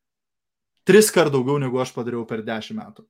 tris 0.85 1.11
kart 1.15 1.33
daugiau 1.33 1.59
negu 1.63 1.81
aš 1.83 1.93
padariau 1.95 2.25
per 2.29 2.43
dešimt 2.47 2.79
metų. 2.79 3.07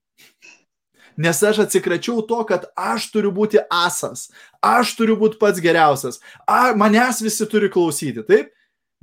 Nes 1.20 1.42
aš 1.44 1.62
atsikračiau 1.66 2.22
to, 2.24 2.38
kad 2.48 2.64
aš 2.78 3.10
turiu 3.12 3.32
būti 3.36 3.60
asas, 3.68 4.30
aš 4.64 4.94
turiu 4.96 5.18
būti 5.20 5.36
pats 5.40 5.60
geriausias, 5.60 6.22
a, 6.48 6.72
manęs 6.78 7.20
visi 7.24 7.44
turi 7.48 7.68
klausyti, 7.72 8.24
taip? 8.24 8.52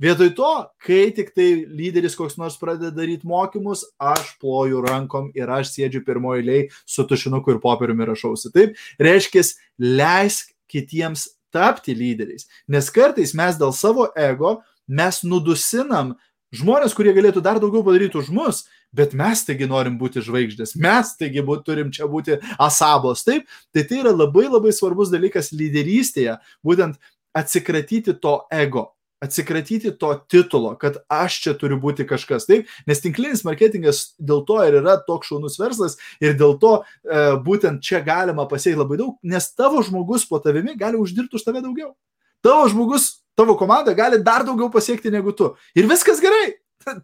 Vietoj 0.00 0.30
to, 0.32 0.50
kai 0.80 1.10
tik 1.12 1.34
tai 1.36 1.48
lyderis 1.68 2.14
koks 2.16 2.38
nors 2.40 2.56
pradeda 2.60 2.88
daryti 2.96 3.28
mokymus, 3.28 3.82
aš 4.00 4.32
ploju 4.40 4.80
rankom 4.86 5.28
ir 5.36 5.50
aš 5.52 5.74
sėdžiu 5.74 6.00
pirmoji 6.06 6.40
eiliai 6.40 6.62
su 6.88 7.04
tušinuku 7.04 7.52
ir 7.52 7.60
popieriumi 7.60 8.08
rašausi. 8.08 8.48
Taip, 8.54 8.80
reiškia, 8.96 9.44
leisk 9.76 10.54
kitiems 10.72 11.26
tapti 11.52 11.92
lyderiais. 11.92 12.48
Nes 12.70 12.88
kartais 12.94 13.34
mes 13.36 13.58
dėl 13.60 13.74
savo 13.76 14.08
ego 14.16 14.60
mes 14.88 15.20
nudusinam 15.26 16.14
žmonės, 16.56 16.94
kurie 16.96 17.12
galėtų 17.14 17.42
dar 17.44 17.60
daugiau 17.62 17.84
padaryti 17.86 18.18
už 18.18 18.30
mus, 18.34 18.64
bet 18.96 19.12
mes 19.14 19.42
taigi 19.46 19.68
norim 19.70 19.98
būti 20.00 20.22
žvaigždės, 20.24 20.74
mes 20.80 21.12
taigi 21.18 21.44
būt, 21.46 21.66
turim 21.66 21.92
čia 21.94 22.08
būti 22.10 22.40
asabos, 22.58 23.22
taip, 23.26 23.44
tai 23.74 23.84
tai 23.84 24.00
yra 24.02 24.14
labai 24.14 24.48
labai 24.48 24.72
svarbus 24.74 25.12
dalykas 25.12 25.52
lyderystėje, 25.54 26.38
būtent 26.66 26.98
atsikratyti 27.36 28.16
to 28.18 28.40
ego, 28.50 28.88
atsikratyti 29.20 29.92
to 29.98 30.12
titulo, 30.28 30.74
kad 30.80 30.96
aš 31.12 31.40
čia 31.44 31.54
turiu 31.58 31.76
būti 31.80 32.06
kažkas, 32.08 32.46
taip, 32.48 32.70
nes 32.88 33.02
tinklinis 33.04 33.44
marketingas 33.44 34.14
dėl 34.16 34.42
to 34.48 34.56
ir 34.64 34.78
yra 34.80 34.96
toks 35.06 35.28
šaunus 35.28 35.58
verslas 35.60 35.98
ir 36.24 36.38
dėl 36.40 36.56
to 36.62 36.78
e, 36.80 37.26
būtent 37.44 37.84
čia 37.84 38.00
galima 38.04 38.48
pasiekti 38.48 38.80
labai 38.80 39.00
daug, 39.02 39.18
nes 39.22 39.50
tavo 39.52 39.84
žmogus 39.84 40.24
po 40.28 40.40
tavimi 40.40 40.76
gali 40.80 41.00
uždirbti 41.00 41.36
už 41.36 41.44
tave 41.44 41.60
daugiau. 41.60 41.92
Tavo 42.40 42.64
žmogus, 42.72 43.20
tavo 43.36 43.58
komanda 43.60 43.92
gali 43.96 44.22
dar 44.24 44.46
daugiau 44.48 44.72
pasiekti 44.72 45.12
negu 45.12 45.36
tu. 45.36 45.52
Ir 45.76 45.88
viskas 45.90 46.22
gerai. 46.24 46.56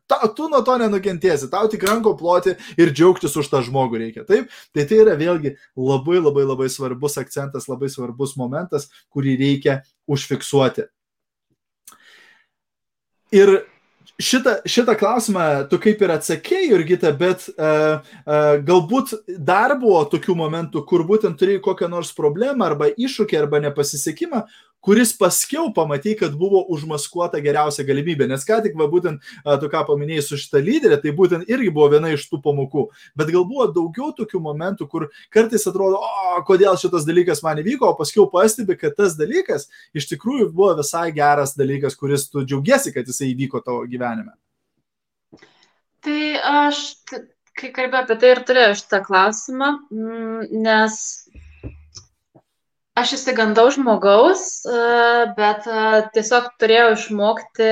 Ta, 0.08 0.22
tu 0.32 0.46
nuo 0.48 0.62
to 0.64 0.72
nenukentėsi, 0.80 1.50
tau 1.52 1.68
tik 1.68 1.82
ranko 1.84 2.14
ploti 2.16 2.54
ir 2.80 2.94
džiaugtis 2.96 3.36
už 3.36 3.50
tą 3.52 3.60
žmogų 3.66 4.00
reikia. 4.00 4.24
Taip, 4.24 4.48
tai 4.72 4.86
tai 4.88 5.02
yra 5.02 5.18
vėlgi 5.20 5.52
labai 5.76 6.16
labai 6.16 6.46
labai 6.48 6.70
svarbus 6.72 7.18
akcentas, 7.20 7.68
labai 7.68 7.92
svarbus 7.92 8.38
momentas, 8.40 8.88
kurį 9.12 9.36
reikia 9.42 9.82
užfiksuoti. 10.08 10.88
Ir 13.34 13.56
šitą, 14.22 14.60
šitą 14.68 14.94
klausimą 14.98 15.46
tu 15.70 15.78
kaip 15.82 16.02
ir 16.02 16.12
atsakėjai, 16.14 16.70
Jurgita, 16.70 17.12
bet 17.16 17.48
uh, 17.52 18.04
uh, 18.24 18.52
galbūt 18.66 19.16
dar 19.26 19.76
buvo 19.80 20.04
tokių 20.12 20.36
momentų, 20.38 20.84
kur 20.88 21.04
būtent 21.08 21.38
turėjai 21.40 21.64
kokią 21.64 21.90
nors 21.92 22.14
problemą 22.16 22.70
arba 22.70 22.90
iššūkį 22.92 23.40
arba 23.40 23.60
nepasisekimą, 23.66 24.44
kuris 24.86 25.10
paskiau 25.18 25.72
pamatai, 25.74 26.14
kad 26.18 26.34
buvo 26.38 26.60
užmaskuota 26.72 27.40
geriausia 27.42 27.82
galimybė. 27.86 28.28
Nes 28.30 28.46
ką 28.46 28.60
tik, 28.62 28.76
va, 28.78 28.86
būtent 28.90 29.24
tu 29.60 29.70
ką 29.72 29.82
paminėjai 29.88 30.24
su 30.24 30.38
šitą 30.38 30.62
lyderį, 30.62 31.00
tai 31.02 31.14
būtent 31.16 31.50
irgi 31.50 31.72
buvo 31.74 31.90
viena 31.96 32.12
iš 32.14 32.28
tų 32.30 32.38
pamokų. 32.44 32.86
Bet 33.18 33.32
gal 33.34 33.46
buvo 33.48 33.66
daugiau 33.74 34.12
tokių 34.14 34.40
momentų, 34.46 34.86
kur 34.92 35.08
kartais 35.34 35.66
atrodo, 35.66 35.98
o 35.98 36.40
kodėl 36.46 36.78
šitas 36.78 37.06
dalykas 37.08 37.42
man 37.42 37.58
įvyko, 37.64 37.90
o 37.90 37.98
paskiau 37.98 38.28
pastebi, 38.30 38.78
kad 38.78 38.94
tas 38.98 39.18
dalykas 39.18 39.66
iš 39.96 40.06
tikrųjų 40.14 40.52
buvo 40.54 40.76
visai 40.78 41.08
geras 41.16 41.56
dalykas, 41.58 41.98
kuris 41.98 42.28
tu 42.30 42.46
džiaugiesi, 42.46 42.94
kad 42.94 43.08
jisai 43.10 43.32
įvyko 43.34 43.64
tavo 43.66 43.82
gyvenime. 43.90 44.36
Tai 46.06 46.20
aš, 46.62 46.84
kai 47.58 47.72
kalbėjau 47.74 48.04
apie 48.04 48.16
tai 48.22 48.28
ir 48.30 48.40
turėjau 48.46 48.74
šitą 48.78 49.02
klausimą, 49.02 49.72
mm, 49.90 50.62
nes 50.62 51.00
aš 52.96 53.16
išsigandau 53.18 53.68
žmogaus, 53.74 54.64
e, 54.64 54.80
bet 55.36 55.68
e, 55.68 55.84
tiesiog 56.16 56.52
turėjau 56.60 56.90
išmokti 56.96 57.70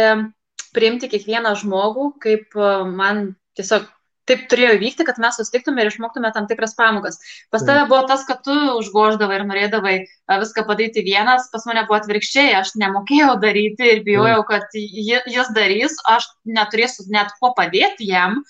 priimti 0.76 1.08
kiekvieną 1.10 1.54
žmogų, 1.62 2.10
kaip 2.22 2.56
e, 2.58 2.70
man 2.92 3.30
tiesiog 3.58 3.86
taip 4.28 4.46
turėjo 4.48 4.78
įvykti, 4.78 5.04
kad 5.04 5.18
mes 5.20 5.36
susitiktume 5.36 5.82
ir 5.84 5.90
išmoktume 5.90 6.30
tam 6.32 6.46
tikras 6.48 6.72
pamokas. 6.78 7.18
Pas 7.52 7.64
tave 7.64 7.82
buvo 7.90 8.06
tas, 8.08 8.22
kad 8.24 8.40
tu 8.44 8.54
užgoždavai 8.78 9.36
ir 9.36 9.44
norėdavai 9.50 9.96
viską 10.40 10.64
padaryti 10.64 11.04
vienas, 11.04 11.50
pas 11.52 11.66
mane 11.68 11.82
buvo 11.84 11.98
atvirkščiai, 11.98 12.54
aš 12.56 12.72
nemokėjau 12.80 13.34
daryti 13.42 13.90
ir 13.90 14.00
bijojau, 14.06 14.40
kad 14.48 14.72
jis 14.72 15.52
darys, 15.52 15.98
aš 16.08 16.30
neturėsiu 16.48 17.04
net 17.12 17.36
ko 17.36 17.52
padėti 17.58 18.08
jam, 18.08 18.40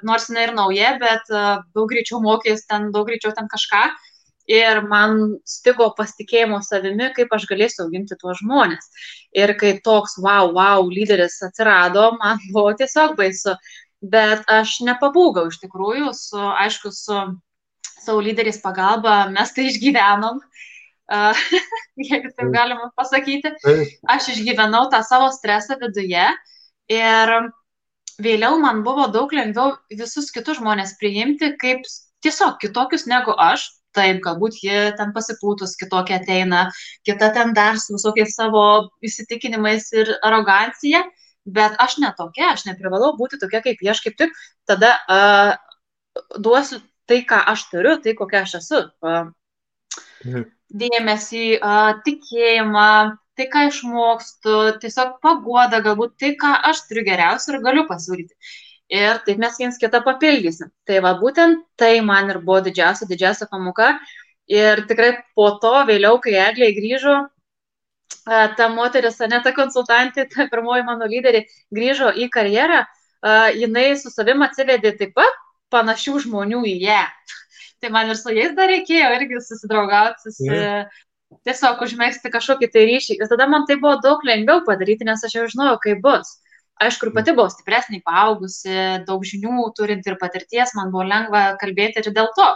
nors 0.00 0.30
jinai 0.30 0.48
ir 0.48 0.56
nauja, 0.56 0.96
bet 1.04 1.28
daug 1.28 1.92
greičiau 1.92 2.24
mokės 2.24 2.64
ten, 2.64 2.88
daug 2.96 3.04
greičiau 3.12 3.36
ten 3.36 3.52
kažką 3.52 3.84
ir 4.50 4.82
man 4.86 5.36
stigo 5.46 5.88
pasitikėjimo 5.98 6.60
savimi, 6.64 7.10
kaip 7.16 7.32
aš 7.34 7.46
galėsiu 7.50 7.84
auginti 7.86 8.18
tuos 8.20 8.40
žmonės. 8.42 8.86
Ir 9.36 9.54
kai 9.58 9.76
toks 9.84 10.16
wow, 10.22 10.52
wow 10.54 10.86
lyderis 10.90 11.40
atsirado, 11.46 12.12
man 12.20 12.40
buvo 12.54 12.72
tiesiog 12.78 13.16
baisu. 13.18 13.56
Bet 14.06 14.44
aš 14.52 14.78
nepabūgau 14.86 15.48
iš 15.50 15.58
tikrųjų, 15.64 16.12
su, 16.14 16.38
aišku, 16.38 16.92
su 16.94 17.16
savo 18.06 18.22
lyderiais 18.22 18.60
pagalba 18.62 19.24
mes 19.32 19.50
tai 19.56 19.66
išgyvenom, 19.70 20.38
uh, 21.16 21.44
jeigu 21.98 22.30
taip 22.36 22.52
galima 22.54 22.90
pasakyti. 22.98 23.54
Aš 24.06 24.30
išgyvenau 24.36 24.86
tą 24.92 25.02
savo 25.06 25.32
stresą 25.34 25.78
viduje 25.80 26.28
ir 26.92 27.34
vėliau 28.22 28.60
man 28.62 28.84
buvo 28.86 29.08
daug 29.12 29.32
lengviau 29.34 29.74
visus 29.90 30.30
kitus 30.32 30.60
žmonės 30.60 30.94
priimti 31.00 31.52
kaip 31.60 31.82
tiesiog 32.24 32.60
kitokius 32.62 33.06
negu 33.10 33.34
aš, 33.36 33.66
taip, 33.96 34.20
galbūt 34.24 34.58
ji 34.62 34.80
ten 34.98 35.12
pasipūtus 35.16 35.76
kitokia 35.80 36.20
ateina, 36.20 36.66
kita 37.06 37.30
ten 37.36 37.54
dar 37.56 37.78
su 37.80 37.96
visokiais 37.96 38.36
savo 38.36 38.64
įsitikinimais 39.04 39.88
ir 39.96 40.12
arogancija, 40.26 41.04
bet 41.46 41.78
aš 41.82 41.98
netokia, 42.02 42.52
aš 42.52 42.66
neprivalau 42.68 43.14
būti 43.18 43.40
tokia 43.42 43.62
kaip 43.64 43.82
aš, 43.92 44.02
kaip 44.04 44.18
tik 44.20 44.36
tada 44.68 44.92
uh, 45.06 45.54
duosiu 46.36 46.82
tai, 47.06 47.22
ką 47.28 47.40
aš 47.52 47.68
turiu, 47.70 47.96
tai 48.02 48.16
kokia 48.18 48.42
aš 48.44 48.58
esu. 48.60 48.82
Uh, 49.04 49.30
dėmesį, 50.74 51.46
uh, 51.60 51.94
tikėjimą, 52.06 52.90
tai, 53.38 53.48
ką 53.52 53.66
išmokstu, 53.70 54.56
tiesiog 54.82 55.18
paguoda, 55.22 55.82
galbūt 55.84 56.16
tai, 56.20 56.34
ką 56.40 56.52
aš 56.72 56.86
turiu 56.88 57.06
geriausia 57.06 57.54
ir 57.54 57.62
galiu 57.64 57.86
pasiūlyti 57.90 58.34
ir 58.92 59.22
taip 59.26 59.38
mes 59.42 59.56
viens 59.58 59.78
kitą 59.80 60.02
papildysim. 60.04 60.70
Tai 60.86 61.00
va 61.04 61.14
būtent 61.18 61.64
tai 61.78 62.00
man 62.00 62.30
ir 62.30 62.40
buvo 62.42 62.60
didžiausia, 62.66 63.08
didžiausia 63.10 63.48
pamoka. 63.50 63.96
Ir 64.46 64.84
tikrai 64.86 65.16
po 65.34 65.50
to 65.62 65.72
vėliau, 65.88 66.20
kai 66.22 66.36
Eglė 66.38 66.70
grįžo, 66.76 67.16
ta 68.26 68.68
moteris, 68.70 69.18
ne 69.18 69.40
ta 69.42 69.52
konsultantė, 69.54 70.28
ta 70.30 70.46
pirmoji 70.50 70.84
mano 70.86 71.08
lyderė, 71.10 71.46
grįžo 71.74 72.12
į 72.14 72.28
karjerą, 72.30 72.84
jinai 73.58 73.88
su 73.98 74.10
savim 74.10 74.42
atsivedė 74.46 74.94
taip 74.98 75.16
pat 75.18 75.42
panašių 75.74 76.20
žmonių 76.26 76.62
į 76.66 76.76
ją. 76.86 77.02
Tai 77.82 77.90
man 77.92 78.10
ir 78.10 78.18
su 78.18 78.32
jais 78.32 78.54
dar 78.56 78.70
reikėjo 78.72 79.10
irgi 79.18 79.42
susidraugauti, 79.42 80.28
susi... 80.28 80.48
Yeah. 80.52 80.86
tiesiog 81.44 81.80
užmėgsti 81.82 82.30
kažkokį 82.30 82.68
tai 82.70 82.84
ryšį. 82.86 83.16
Ir 83.18 83.28
tada 83.28 83.48
man 83.50 83.64
tai 83.66 83.76
buvo 83.82 83.96
daug 84.02 84.22
lengviau 84.24 84.62
padaryti, 84.64 85.04
nes 85.04 85.24
aš 85.26 85.34
jau 85.34 85.46
žinojau, 85.50 85.80
kaip 85.82 85.98
bus. 86.04 86.36
Aišku, 86.76 87.08
ir 87.08 87.14
pati 87.16 87.32
buvau 87.32 87.48
stipresnė, 87.48 88.02
paaugusi, 88.04 88.72
daug 89.08 89.22
žinių 89.24 89.70
turint 89.76 90.04
ir 90.04 90.18
patirties, 90.20 90.74
man 90.76 90.90
buvo 90.92 91.06
lengva 91.08 91.54
kalbėti 91.60 92.02
ir 92.02 92.12
dėl 92.16 92.28
to. 92.36 92.48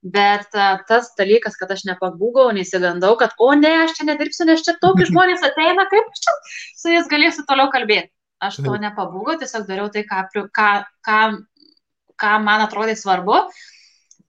Bet 0.00 0.48
uh, 0.56 0.80
tas 0.88 1.10
dalykas, 1.18 1.58
kad 1.60 1.70
aš 1.74 1.84
nepabūgau, 1.86 2.48
neįsigandau, 2.56 3.12
kad, 3.20 3.34
o 3.38 3.50
ne, 3.54 3.72
aš 3.84 3.98
čia 3.98 4.06
nedirbsiu, 4.08 4.46
nes 4.48 4.64
čia 4.64 4.74
tokie 4.80 5.06
žmonės 5.10 5.44
ateina, 5.46 5.84
kaip 5.92 6.08
aš 6.08 6.24
čia 6.24 6.36
su 6.82 6.94
jais 6.94 7.10
galėsiu 7.12 7.44
toliau 7.46 7.68
kalbėti. 7.74 8.10
Aš 8.40 8.62
to 8.64 8.72
nepabūgau, 8.80 9.36
tiesiog 9.36 9.66
dariau 9.68 9.90
tai, 9.92 10.06
ką, 10.08 10.22
ką, 10.56 10.68
ką, 11.04 11.18
ką 12.16 12.30
man 12.40 12.64
atrodė 12.64 12.96
svarbu. 12.96 13.42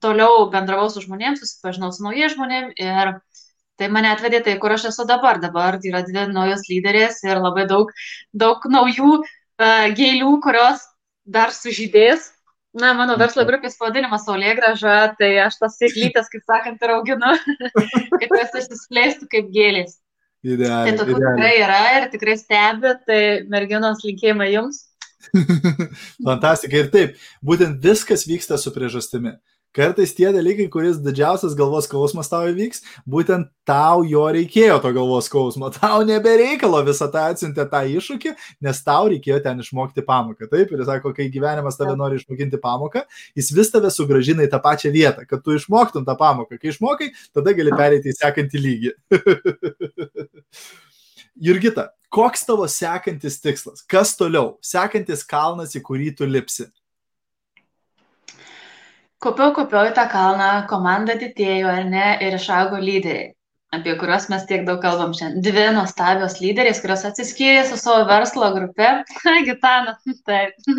Toliau 0.04 0.50
bendravau 0.52 0.90
su 0.92 1.00
žmonėms, 1.00 1.40
susipažinau 1.40 1.88
su 1.94 2.04
naujais 2.04 2.34
žmonėmis 2.34 2.76
ir 2.76 3.14
Tai 3.82 3.88
mane 3.90 4.12
atvedė 4.14 4.38
tai, 4.46 4.52
kur 4.62 4.70
aš 4.76 4.84
esu 4.92 5.02
dabar. 5.08 5.40
Dabar 5.42 5.80
yra 5.82 6.04
dvi 6.06 6.28
naujos 6.30 6.68
lyderės 6.70 7.16
ir 7.26 7.40
labai 7.42 7.64
daug, 7.66 7.88
daug 8.30 8.62
naujų 8.70 9.16
uh, 9.18 9.88
gėlių, 9.98 10.36
kurios 10.44 10.84
dar 11.26 11.50
sužydės. 11.56 12.28
Na, 12.78 12.92
mano 12.94 13.16
verslo 13.18 13.42
grupės 13.48 13.74
pavadinimas 13.80 14.22
Saulėgraža, 14.28 14.94
tai 15.18 15.32
aš 15.48 15.58
tas 15.64 15.74
sėklytės, 15.80 16.30
kaip 16.30 16.46
sakant, 16.46 16.78
ir 16.78 16.94
auginu, 16.94 17.34
kad 18.22 18.38
jos 18.38 18.54
išsiskleistų 18.62 19.26
kaip 19.34 19.50
gėlės. 19.52 19.98
Idealiai. 20.46 20.94
Tai 20.94 21.02
tokių 21.02 21.18
idealiai. 21.18 21.34
tikrai 21.34 21.52
yra 21.58 21.82
ir 21.98 22.08
tikrai 22.14 22.38
stebi, 22.38 22.94
tai 23.10 23.20
merginos 23.50 24.06
linkėjimai 24.06 24.48
jums. 24.54 24.84
Fantastika 26.30 26.78
ir 26.78 26.94
taip, 26.94 27.18
būtent 27.42 27.82
viskas 27.82 28.28
vyksta 28.30 28.62
su 28.62 28.72
priežastimi 28.74 29.34
Kartais 29.72 30.10
tie 30.12 30.28
dalykai, 30.28 30.66
kuris 30.68 30.98
didžiausias 31.00 31.54
galvos 31.56 31.86
skausmas 31.88 32.28
tau 32.28 32.44
įvyks, 32.50 32.82
būtent 33.08 33.46
tau 33.64 34.02
jo 34.04 34.26
reikėjo 34.36 34.74
to 34.84 34.90
galvos 34.92 35.30
skausmo, 35.30 35.70
tau 35.72 36.02
nebereikalo 36.04 36.82
visą 36.84 37.08
tą 37.12 37.22
atsiuntė 37.32 37.64
tą 37.70 37.80
iššūkį, 37.94 38.34
nes 38.68 38.82
tau 38.84 39.08
reikėjo 39.08 39.38
ten 39.46 39.62
išmokti 39.64 40.04
pamoką. 40.04 40.50
Taip, 40.52 40.74
ir 40.74 40.82
jis 40.82 40.90
sako, 40.90 41.14
kai 41.16 41.30
gyvenimas 41.32 41.80
tave 41.80 41.94
nori 41.96 42.20
išmokinti 42.20 42.60
pamoką, 42.60 43.06
jis 43.38 43.48
vis 43.56 43.72
tave 43.72 43.88
sugražina 43.94 44.44
į 44.44 44.50
tą 44.52 44.60
pačią 44.60 44.92
vietą, 44.92 45.24
kad 45.24 45.40
tu 45.40 45.56
išmoktum 45.56 46.04
tą 46.04 46.18
pamoką. 46.20 46.60
Kai 46.60 46.74
išmokai, 46.74 47.08
tada 47.32 47.56
gali 47.56 47.72
pereiti 47.72 48.12
į 48.12 48.18
sekantį 48.20 48.62
lygį. 48.66 48.94
Jurgita, 51.48 51.88
koks 52.12 52.44
tavo 52.44 52.68
sekantis 52.68 53.40
tikslas? 53.40 53.80
Kas 53.88 54.12
toliau? 54.20 54.58
Sekantis 54.60 55.24
kalnas, 55.24 55.72
į 55.72 55.80
kurį 55.88 56.12
tu 56.20 56.28
lipsi? 56.28 56.68
Kopiau, 59.22 59.52
kopiau 59.54 59.86
į 59.86 59.94
tą 59.94 60.08
kalną, 60.10 60.48
komanda 60.70 61.14
didėjo, 61.18 61.68
ar 61.70 61.84
ne, 61.86 62.06
ir 62.26 62.34
išaugo 62.34 62.80
lyderiai, 62.82 63.28
apie 63.76 63.94
kuriuos 64.00 64.26
mes 64.32 64.42
tiek 64.48 64.64
daug 64.66 64.80
kalbam 64.82 65.12
šiandien. 65.14 65.44
Dvi 65.46 65.66
nuostabios 65.76 66.40
lyderės, 66.42 66.80
kurios 66.82 67.04
atsiskyrė 67.06 67.62
su 67.68 67.78
savo 67.78 68.02
verslo 68.10 68.50
grupe. 68.56 68.88
Gitana, 69.48 69.94
taip. 70.26 70.58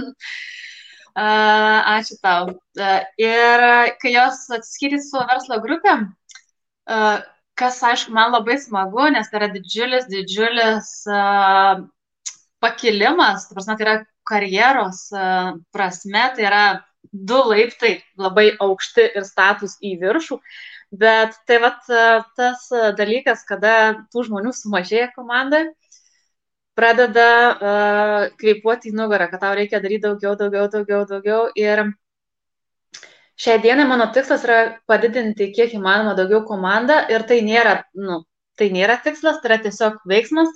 Ačiū 1.95 2.19
tau. 2.25 2.51
Ir 3.21 3.65
kai 4.03 4.13
jos 4.17 4.43
atsiskyrė 4.59 4.99
su 4.99 5.13
savo 5.13 5.25
verslo 5.31 5.63
grupė, 5.63 5.97
kas, 7.63 7.81
aišku, 7.93 8.11
man 8.11 8.33
labai 8.35 8.57
smagu, 8.59 9.07
nes 9.13 9.29
tai 9.31 9.39
yra 9.39 9.53
didžiulis, 9.55 10.09
didžiulis 10.11 10.95
pakilimas, 12.63 13.47
tai, 13.53 13.77
yra 13.85 13.99
karjeros 14.27 15.05
prasme, 15.71 16.31
tai 16.35 16.51
yra 16.51 16.65
du 17.13 17.39
laiptai 17.49 17.99
labai 18.17 18.49
aukšti 18.61 19.05
ir 19.13 19.27
status 19.27 19.77
į 19.85 19.95
viršų. 20.01 20.39
Bet 20.93 21.37
tai 21.49 21.57
vat 21.61 21.85
tas 22.37 22.67
dalykas, 22.97 23.45
kada 23.49 24.05
tų 24.13 24.27
žmonių 24.27 24.51
sumažėja 24.53 25.07
komandai, 25.15 25.63
pradeda 26.77 27.29
uh, 27.53 28.21
kreipuoti 28.39 28.91
į 28.91 28.97
nugarą, 28.97 29.29
kad 29.31 29.43
tau 29.43 29.53
reikia 29.57 29.81
daryti 29.81 30.07
daugiau, 30.07 30.35
daugiau, 30.37 30.67
daugiau, 30.73 31.03
daugiau. 31.09 31.41
Ir 31.57 31.85
šiai 33.39 33.59
dienai 33.63 33.87
mano 33.89 34.09
tikslas 34.13 34.45
yra 34.47 34.59
padidinti 34.89 35.51
kiek 35.55 35.73
įmanoma 35.77 36.15
daugiau 36.17 36.43
komandą 36.49 37.03
ir 37.13 37.25
tai 37.29 37.41
nėra, 37.45 37.81
nu, 37.97 38.23
tai 38.57 38.69
nėra 38.73 38.99
tikslas, 39.05 39.41
tai 39.41 39.53
yra 39.53 39.59
tiesiog 39.65 40.01
veiksmas. 40.09 40.49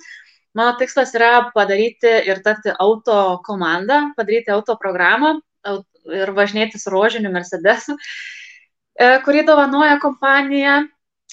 Mano 0.58 0.74
tikslas 0.80 1.12
yra 1.14 1.50
padaryti 1.54 2.10
ir 2.26 2.42
tapti 2.42 2.72
auto 2.82 3.38
komandą, 3.46 4.08
padaryti 4.18 4.50
auto 4.50 4.78
programą, 4.80 5.36
ir 6.14 6.32
važinėtis 6.36 6.88
rožiniu 6.92 7.32
Mercedesu, 7.34 7.96
e, 8.98 9.10
kurį 9.26 9.44
dovanoja 9.48 9.98
kompanija. 10.02 10.84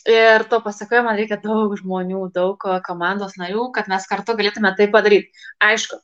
Ir 0.05 0.43
to 0.51 0.59
pasakoje 0.61 1.01
man 1.01 1.17
reikia 1.17 1.39
daug 1.41 1.71
žmonių, 1.79 2.27
daug 2.33 2.61
komandos 2.85 3.39
narių, 3.41 3.71
kad 3.73 3.87
mes 3.89 4.03
kartu 4.05 4.35
galėtume 4.37 4.69
tai 4.77 4.85
padaryti. 4.93 5.31
Aišku, 5.65 5.97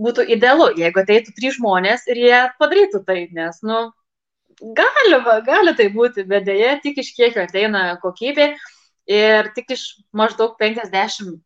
būtų 0.00 0.24
idealu, 0.36 0.70
jeigu 0.80 1.02
ateitų 1.02 1.34
trys 1.36 1.58
žmonės 1.58 2.06
ir 2.08 2.20
jie 2.22 2.38
padarytų 2.62 3.02
tai, 3.04 3.18
nes, 3.36 3.58
nu, 3.66 3.90
galima, 4.78 5.40
gali 5.44 5.74
tai 5.76 5.88
būti, 5.92 6.24
bet 6.28 6.46
dėja 6.48 6.78
tik 6.82 7.02
iš 7.02 7.12
kiekio 7.16 7.44
ateina 7.44 7.84
kokybė 8.02 8.52
ir 9.10 9.52
tik 9.56 9.74
iš 9.76 9.84
maždaug 10.16 10.56
50 10.60 11.40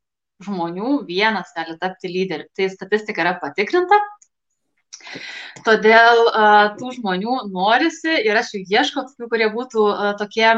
žmonių 0.46 1.00
vienas 1.08 1.52
gali 1.56 1.78
tapti 1.80 2.10
lyderiu. 2.12 2.48
Tai 2.56 2.68
statistika 2.72 3.24
yra 3.24 3.34
patikrinta 3.40 3.98
Todėl 5.66 6.22
uh, 6.26 6.76
tų 6.78 6.92
žmonių 6.98 7.36
norisi 7.50 8.12
ir 8.26 8.38
aš 8.38 8.54
jų 8.56 8.62
ieškau, 8.70 9.06
tokių, 9.08 9.28
kurie 9.32 9.48
būtų 9.54 9.84
uh, 9.86 10.12
tokie 10.20 10.50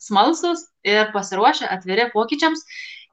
smalsus 0.00 0.64
ir 0.86 1.10
pasiruošę, 1.14 1.68
atviri 1.68 2.08
pokyčiams. 2.14 2.64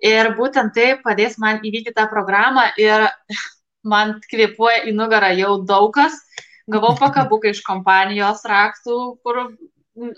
Ir 0.05 0.29
būtent 0.37 0.75
tai 0.77 0.91
padės 1.01 1.39
man 1.41 1.63
įvykti 1.65 1.95
tą 1.97 2.05
programą 2.11 2.67
ir 2.79 3.07
man 3.91 4.17
kvepuoja 4.29 4.85
į 4.89 4.93
nugarą 4.97 5.33
jau 5.39 5.57
daug 5.65 5.89
kas. 5.95 6.19
Gavau 6.67 6.93
pakabuką 6.99 7.53
iš 7.53 7.61
kompanijos 7.63 8.43
raktų, 8.47 8.97
kur 9.23 9.43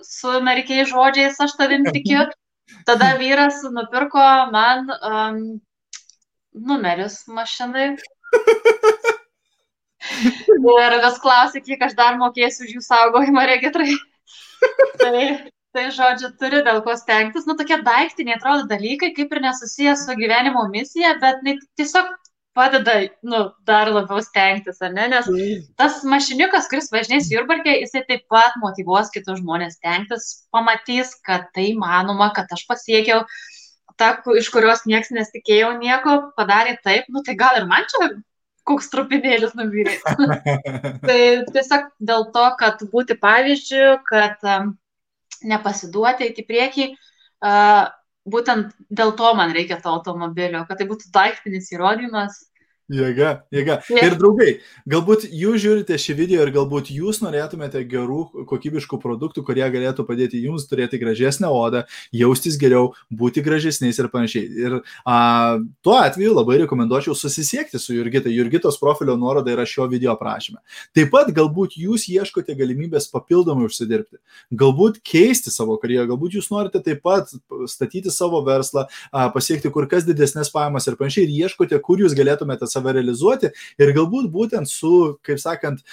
su 0.04 0.32
amerikiais 0.34 0.90
žodžiais 0.90 1.38
aš 1.46 1.54
tavim 1.60 1.86
tikiu. 1.86 2.26
Tada 2.86 3.14
vyras 3.22 3.62
nupirko 3.74 4.26
man 4.54 4.90
um, 4.98 5.40
numerius 6.54 7.22
mašinai. 7.30 7.94
Ir 10.20 10.98
vis 11.06 11.20
klausė, 11.24 11.62
kiek 11.66 11.82
aš 11.88 11.96
dar 11.98 12.18
mokėsiu 12.20 12.66
už 12.68 12.76
jų 12.78 12.84
saugojimą 12.86 13.46
registrai. 13.50 13.94
tai, 15.02 15.26
tai, 15.76 15.86
žodžiu, 15.96 16.32
turi 16.40 16.64
dėl 16.66 16.82
ko 16.86 16.96
stengtis. 17.00 17.46
Nu, 17.50 17.56
tokie 17.60 17.80
daiktiniai 17.86 18.38
atrodo 18.38 18.68
dalykai, 18.72 19.14
kaip 19.18 19.36
ir 19.36 19.44
nesusijęs 19.46 20.08
su 20.08 20.18
gyvenimo 20.20 20.66
misija, 20.74 21.16
bet 21.22 21.44
tai 21.46 21.56
tiesiog 21.80 22.10
padeda, 22.58 22.96
nu, 23.24 23.44
dar 23.70 23.92
labiau 23.94 24.20
stengtis, 24.26 24.82
ar 24.84 24.92
ne? 24.96 25.06
Nes 25.14 25.30
tas 25.80 26.02
mašiniukas, 26.14 26.68
kuris 26.72 26.90
važinės 26.94 27.30
Jurbarkė, 27.32 27.78
jisai 27.84 28.04
taip 28.10 28.26
pat 28.34 28.58
motivuos 28.64 29.14
kitus 29.14 29.40
žmonės 29.40 29.78
stengtis, 29.80 30.28
pamatys, 30.56 31.14
kad 31.28 31.48
tai 31.56 31.70
manoma, 31.80 32.32
kad 32.36 32.52
aš 32.56 32.66
pasiekiau 32.70 33.24
tą, 34.00 34.12
iš 34.42 34.50
kurios 34.54 34.84
niekas 34.90 35.14
nesitikėjo 35.16 35.76
nieko, 35.80 36.18
padarė 36.40 36.78
taip, 36.84 37.08
nu 37.14 37.24
tai 37.26 37.38
gal 37.40 37.62
ir 37.62 37.70
man 37.70 37.88
čia 37.92 38.12
koks 38.68 38.90
trupinėlis 38.94 39.56
nuvyrė. 39.58 39.96
tai 41.08 41.20
tiesiog 41.54 41.88
dėl 42.12 42.28
to, 42.36 42.46
kad 42.60 42.84
būti 42.94 43.18
pavyzdžių, 43.20 43.86
kad 44.10 44.50
um, 44.56 44.74
nepasiduoti 45.48 46.30
iki 46.32 46.46
priekį, 46.48 46.90
uh, 47.46 47.88
būtent 48.30 48.76
dėl 48.90 49.16
to 49.18 49.32
man 49.38 49.54
reikia 49.56 49.80
to 49.82 49.92
automobilio, 49.94 50.66
kad 50.70 50.82
tai 50.82 50.88
būtų 50.90 51.12
daiktinis 51.16 51.72
įrodymas, 51.74 52.49
Jėga, 52.90 53.44
jėga. 53.54 53.76
Yeah. 53.86 54.08
Ir 54.08 54.16
draugai, 54.18 54.48
galbūt 54.90 55.28
jūs 55.30 55.60
žiūrite 55.62 55.94
šį 56.02 56.14
video 56.18 56.42
ir 56.42 56.50
galbūt 56.56 56.88
jūs 56.90 57.20
norėtumėte 57.22 57.84
gerų, 57.86 58.48
kokybiškų 58.50 58.98
produktų, 59.04 59.44
kurie 59.46 59.62
galėtų 59.70 60.08
padėti 60.08 60.40
jums 60.42 60.66
turėti 60.66 60.98
gražesnę 60.98 61.52
odą, 61.54 61.84
jaustis 62.10 62.58
geriau, 62.58 62.96
būti 63.14 63.44
gražesniais 63.46 64.00
ir 64.02 64.10
panašiai. 64.10 64.48
Ir 64.66 64.78
a, 65.06 65.18
tuo 65.86 66.00
atveju 66.00 66.34
labai 66.34 66.58
rekomenduočiau 66.64 67.14
susisiekti 67.14 67.78
su 67.78 67.94
Jurgita. 67.94 68.34
Jurgitos 68.34 68.82
profilio 68.82 69.14
nuoroda 69.22 69.54
yra 69.54 69.68
šio 69.70 69.86
video 69.92 70.16
aprašyme. 70.16 70.58
Taip 70.98 71.14
pat 71.14 71.30
galbūt 71.30 71.78
jūs 71.78 72.08
ieškote 72.10 72.58
galimybės 72.58 73.06
papildomai 73.14 73.70
užsidirbti, 73.70 74.18
galbūt 74.50 74.98
keisti 75.06 75.54
savo 75.54 75.78
karjerą, 75.78 76.08
galbūt 76.16 76.40
jūs 76.40 76.50
norite 76.50 76.82
taip 76.82 77.06
pat 77.06 77.30
statyti 77.70 78.10
savo 78.10 78.42
verslą, 78.50 78.88
a, 79.14 79.30
pasiekti 79.30 79.70
kur 79.70 79.86
kas 79.94 80.10
didesnės 80.10 80.50
pajamas 80.50 80.90
ir 80.90 80.98
panašiai 80.98 81.30
ir 81.30 81.38
ieškote, 81.46 81.78
kur 81.86 82.02
jūs 82.02 82.18
galėtumėte 82.18 82.66
savo 82.66 82.79
save 82.80 82.94
realizuoti 82.96 83.52
ir 83.80 83.94
galbūt 83.96 84.30
būtent 84.32 84.70
su, 84.70 85.18
kaip 85.26 85.40
sakant, 85.42 85.84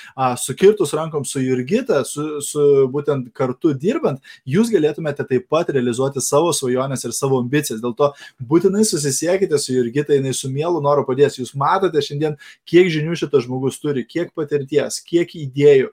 sukirtus 0.41 0.95
rankom 0.97 1.24
su 1.26 1.43
Jurgita, 1.43 2.03
su, 2.07 2.41
su 2.45 2.87
būtent 2.93 3.32
kartu 3.37 3.74
dirbant, 3.74 4.20
jūs 4.47 4.70
galėtumėte 4.72 5.26
taip 5.28 5.49
pat 5.51 5.70
realizuoti 5.74 6.22
savo 6.24 6.53
svajonės 6.57 7.07
ir 7.07 7.14
savo 7.16 7.41
ambicijas. 7.43 7.82
Dėl 7.82 7.95
to 7.99 8.12
būtinai 8.41 8.84
susisiekite 8.87 9.59
su 9.62 9.74
Jurgita, 9.74 10.14
jinai 10.16 10.34
su 10.37 10.51
mielu 10.53 10.80
noru 10.84 11.07
padės. 11.07 11.39
Jūs 11.41 11.55
matote 11.59 12.03
šiandien, 12.03 12.37
kiek 12.68 12.91
žinių 12.93 13.16
šitas 13.18 13.47
žmogus 13.47 13.80
turi, 13.82 14.07
kiek 14.07 14.32
patirties, 14.37 15.01
kiek 15.07 15.32
idėjų, 15.37 15.93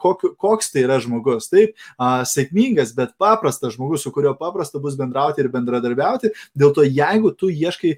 koks 0.00 0.72
tai 0.72 0.84
yra 0.86 0.98
žmogus. 1.02 1.50
Taip, 1.52 1.76
sėkmingas, 2.28 2.94
bet 2.96 3.14
paprastas 3.20 3.76
žmogus, 3.76 4.04
su 4.04 4.12
kuriuo 4.14 4.34
paprasta 4.38 4.80
bus 4.82 4.96
bendrauti 4.98 5.42
ir 5.44 5.50
bendradarbiauti. 5.52 6.32
Dėl 6.58 6.74
to, 6.76 6.84
jeigu 6.86 7.32
tu 7.38 7.50
ieškai 7.52 7.94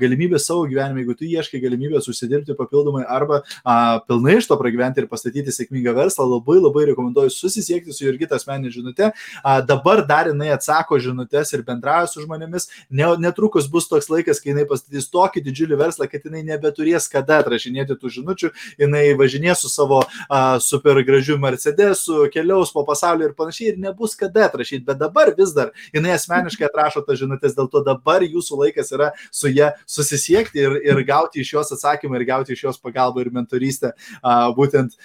galimybę 0.00 0.40
savo 0.42 0.64
gyvenime, 0.70 1.02
jeigu 1.02 1.16
tu 1.18 1.28
ieškai 1.28 1.53
galimybės 1.62 2.08
užsidirbti 2.10 2.56
papildomai 2.58 3.04
arba 3.08 3.42
a, 3.62 4.00
pilnai 4.08 4.38
iš 4.40 4.48
to 4.50 4.58
pragyventi 4.60 5.02
ir 5.02 5.08
pastatyti 5.10 5.54
sėkmingą 5.54 5.94
verslą, 5.96 6.26
labai 6.36 6.58
labai 6.60 6.86
rekomenduoju 6.90 7.32
susisiekti 7.34 7.94
su 7.94 8.06
Jurgita 8.06 8.38
asmeninė 8.38 8.72
žinutė. 8.74 9.10
A, 9.42 9.60
dabar 9.64 10.04
dar 10.06 10.30
jinai 10.30 10.50
atsako 10.54 10.98
žinutės 11.02 11.52
ir 11.54 11.64
bendrauja 11.66 12.10
su 12.10 12.24
žmonėmis. 12.24 12.68
Ne, 12.90 13.08
netrukus 13.20 13.68
bus 13.70 13.88
toks 13.90 14.10
laikas, 14.12 14.40
kai 14.42 14.52
jinai 14.52 14.66
pastatys 14.70 15.10
tokį 15.12 15.44
didžiulį 15.48 15.78
verslą, 15.80 16.08
kad 16.10 16.26
jinai 16.26 16.44
nebeturės 16.46 17.08
kada 17.12 17.40
atrašinėti 17.42 17.96
tų 18.00 18.12
žinučių, 18.18 18.52
jinai 18.80 19.04
važinės 19.18 19.64
su 19.64 19.72
savo 19.72 20.02
a, 20.04 20.58
super 20.62 21.00
gražiu 21.06 21.38
Mercedesu, 21.42 22.24
keliaus 22.34 22.72
po 22.74 22.84
pasaulį 22.88 23.30
ir 23.30 23.36
panašiai 23.38 23.72
ir 23.72 23.80
nebus 23.82 24.16
kada 24.18 24.48
atrašyti, 24.48 24.84
bet 24.86 25.00
dabar 25.00 25.32
vis 25.36 25.54
dar 25.56 25.72
jinai 25.94 26.14
asmeniškai 26.16 26.68
atrašo 26.68 27.04
tas 27.06 27.20
žinutės, 27.20 27.56
dėl 27.56 27.70
to 27.72 27.84
dabar 27.86 28.24
jūsų 28.24 28.60
laikas 28.64 28.92
yra 28.94 29.12
su 29.30 29.52
ją 29.52 29.72
susisiekti 29.86 30.62
ir, 30.64 30.78
ir 30.82 31.02
gauti 31.06 31.43
iš 31.44 31.54
jos 31.56 31.74
atsakymą 31.76 32.18
ir 32.18 32.28
gauti 32.28 32.56
iš 32.56 32.66
jos 32.68 32.80
pagalbą 32.82 33.22
ir 33.22 33.32
mentorystę 33.34 33.92
būtent 34.58 34.96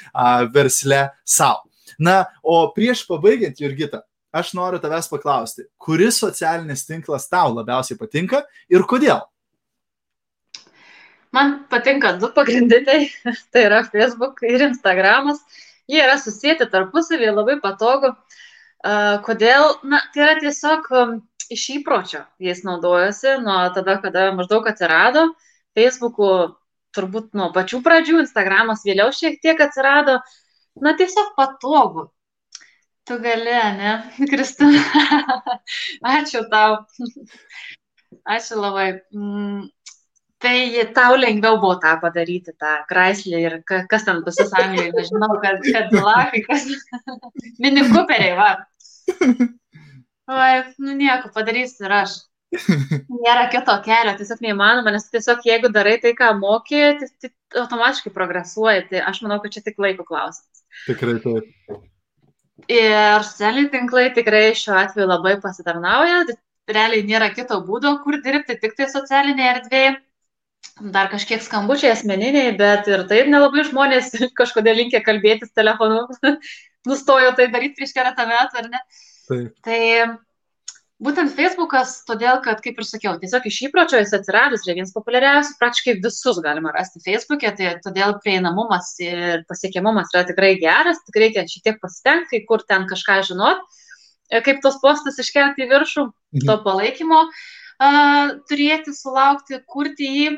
versle 0.55 1.09
savo. 1.23 1.65
Na, 1.99 2.23
o 2.43 2.61
prieš 2.73 3.03
pabaigiant, 3.07 3.57
Jurgita, 3.59 4.03
aš 4.31 4.53
noriu 4.57 4.79
tavęs 4.81 5.09
paklausti, 5.09 5.65
kuris 5.81 6.19
socialinis 6.21 6.85
tinklas 6.87 7.27
tau 7.31 7.51
labiausiai 7.55 7.97
patinka 7.99 8.43
ir 8.69 8.85
kodėl? 8.89 9.23
Man 11.33 11.65
patinka 11.69 12.15
du 12.17 12.29
pagrindiniai, 12.33 13.09
tai 13.53 13.65
yra 13.67 13.83
Facebook 13.85 14.41
ir 14.45 14.65
Instagramas. 14.69 15.41
jie 15.89 16.01
yra 16.05 16.17
susijęti 16.21 16.69
tarpusavį, 16.69 17.31
labai 17.33 17.57
patogu. 17.61 18.13
Kodėl? 19.25 19.75
Na, 19.83 19.99
tai 20.13 20.23
yra 20.25 20.35
tiesiog 20.39 20.85
um, 20.93 21.15
iš 21.49 21.65
įpročio 21.79 22.21
jais 22.39 22.61
naudojasi 22.63 23.39
nuo 23.43 23.57
tada, 23.75 23.97
kada 24.03 24.29
maždaug 24.37 24.69
atsirado. 24.69 25.31
Facebook'u 25.79 26.29
turbūt 26.95 27.33
nuo 27.39 27.49
pačių 27.55 27.81
pradžių, 27.85 28.19
Instagramas 28.25 28.85
vėliau 28.87 29.13
šiek 29.15 29.39
tiek 29.43 29.59
atsirado. 29.63 30.19
Na, 30.79 30.95
tiesiog 30.99 31.33
patogu. 31.37 32.09
Tu 33.07 33.17
gali, 33.23 33.57
ne, 33.79 33.95
Kristina? 34.31 34.83
Ačiū 36.17 36.45
tau. 36.51 36.83
Ačiū 38.29 38.59
labai. 38.59 38.89
Mm, 39.15 39.69
Tai 40.39 40.83
tau 40.95 41.17
lengviau 41.19 41.57
buvo 41.59 41.75
tą 41.83 41.97
padaryti, 41.99 42.53
tą 42.55 42.77
Chrysler 42.87 43.41
ir 43.43 43.55
kas 43.67 44.05
ten 44.07 44.21
pas 44.23 44.37
jūs 44.39 44.53
Anglijoje, 44.55 44.93
nežinau, 44.95 45.33
kad, 45.43 45.65
kad 45.65 45.91
lakai, 45.91 46.39
kas. 46.45 46.63
Mini 47.59 47.83
Cooperiai, 47.89 48.37
va. 48.39 48.53
Oi, 50.39 50.61
nu 50.79 50.95
nieko, 50.95 51.33
padarysiu 51.35 51.89
ir 51.89 51.95
aš. 51.97 52.15
Nėra 52.49 53.45
kito 53.53 53.75
kelio, 53.85 54.15
tiesiog 54.17 54.41
neįmanoma, 54.41 54.93
nes 54.95 55.05
tiesiog 55.13 55.45
jeigu 55.45 55.69
darai 55.73 55.99
tai, 56.01 56.15
ką 56.17 56.31
mokė, 56.39 56.83
tai, 56.97 57.09
tai 57.21 57.61
automatiškai 57.61 58.11
progresuoji. 58.15 58.87
Tai 58.89 59.05
aš 59.11 59.21
manau, 59.25 59.37
kad 59.43 59.53
čia 59.53 59.63
tik 59.65 59.77
laiko 59.81 60.05
klausimas. 60.07 60.65
Tikrai 60.87 61.19
taip. 61.23 61.49
Ir 62.69 63.25
socialiniai 63.25 63.71
tinklai 63.73 64.09
tikrai 64.17 64.43
šiuo 64.57 64.75
atveju 64.81 65.07
labai 65.09 65.37
pasitarnauja. 65.43 66.23
Realiai 66.69 67.05
nėra 67.05 67.31
kito 67.33 67.57
būdo, 67.65 67.95
kur 68.03 68.19
dirbti, 68.25 68.57
tik 68.61 68.75
tai 68.77 68.89
socialinėje 68.91 69.53
erdvėje 69.55 69.93
dar 70.93 71.09
kažkiek 71.11 71.43
skambučiai 71.43 71.91
asmeniniai, 71.93 72.53
bet 72.59 72.87
ir 72.91 73.03
taip 73.09 73.29
nelabai 73.31 73.65
žmonės 73.67 74.11
kažkodėl 74.39 74.81
linkia 74.83 75.03
kalbėtis 75.05 75.53
telefonu. 75.55 76.05
Nustojo 76.87 77.33
tai 77.35 77.49
daryti 77.51 77.81
prieš 77.81 77.93
keletą 77.95 78.25
metų, 78.29 78.61
ar 78.61 78.69
ne? 78.71 78.79
Taip. 79.29 79.55
Tai 79.65 79.79
būtent 81.03 81.31
Facebookas, 81.35 81.99
todėl, 82.07 82.41
kad, 82.43 82.59
kaip 82.63 82.79
ir 82.79 82.87
sakiau, 82.87 83.15
tiesiog 83.21 83.45
iš 83.47 83.59
įpročio 83.69 84.01
jis 84.01 84.13
atsiradęs, 84.17 84.65
yra 84.67 84.75
vienas 84.79 84.95
populiariausių, 84.95 85.55
praktiškai 85.61 85.95
visus 86.03 86.41
galima 86.43 86.73
rasti 86.75 87.01
Facebook'e, 87.05 87.53
tai 87.55 87.73
todėl 87.85 88.17
prieinamumas 88.23 88.91
ir 89.03 89.45
pasiekiamumas 89.49 90.11
yra 90.13 90.25
tikrai 90.27 90.55
geras, 90.61 90.99
tik 91.07 91.21
reikia 91.23 91.45
šiek 91.47 91.65
tiek 91.69 91.79
pasitengti, 91.83 92.43
kur 92.49 92.65
ten 92.67 92.87
kažką 92.89 93.21
žinot, 93.31 93.63
kaip 94.45 94.59
tos 94.65 94.77
postus 94.83 95.21
iškelti 95.23 95.65
į 95.65 95.71
viršų, 95.71 96.05
mhm. 96.09 96.45
to 96.49 96.59
palaikymo 96.67 97.23
uh, 97.25 98.35
turėti, 98.51 98.93
sulaukti, 98.95 99.63
kurti 99.71 100.13
jį 100.13 100.29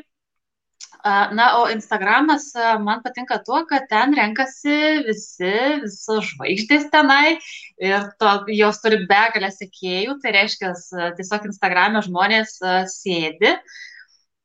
Na, 1.03 1.45
o 1.61 1.69
Instagramas 1.69 2.51
man 2.83 3.01
patinka 3.01 3.39
tuo, 3.41 3.63
kad 3.65 3.87
ten 3.89 4.13
renkasi 4.13 5.01
visi, 5.07 5.53
visos 5.81 6.27
žvaigždės 6.29 6.91
tenai 6.93 7.39
ir 7.81 8.05
to, 8.21 8.33
jos 8.53 8.81
turi 8.83 8.99
begalę 9.09 9.49
sekėjų, 9.55 10.19
tai 10.21 10.35
reiškia, 10.37 10.75
tiesiog 11.17 11.47
Instagram'e 11.49 12.03
žmonės 12.05 12.59
sėdi, 12.93 13.55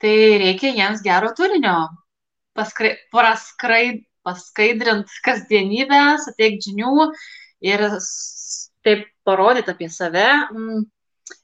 tai 0.01 0.17
reikia 0.41 0.73
jiems 0.73 1.05
gero 1.05 1.35
turinio, 1.37 1.77
paskrai, 2.57 2.95
praskrai, 3.13 3.85
paskaidrint 4.27 5.13
kasdienybę, 5.27 6.03
suteikti 6.25 6.73
žinių 6.73 7.11
ir 7.69 7.85
taip 8.87 9.09
parodyti 9.29 9.77
apie 9.77 9.93
save. 9.93 10.29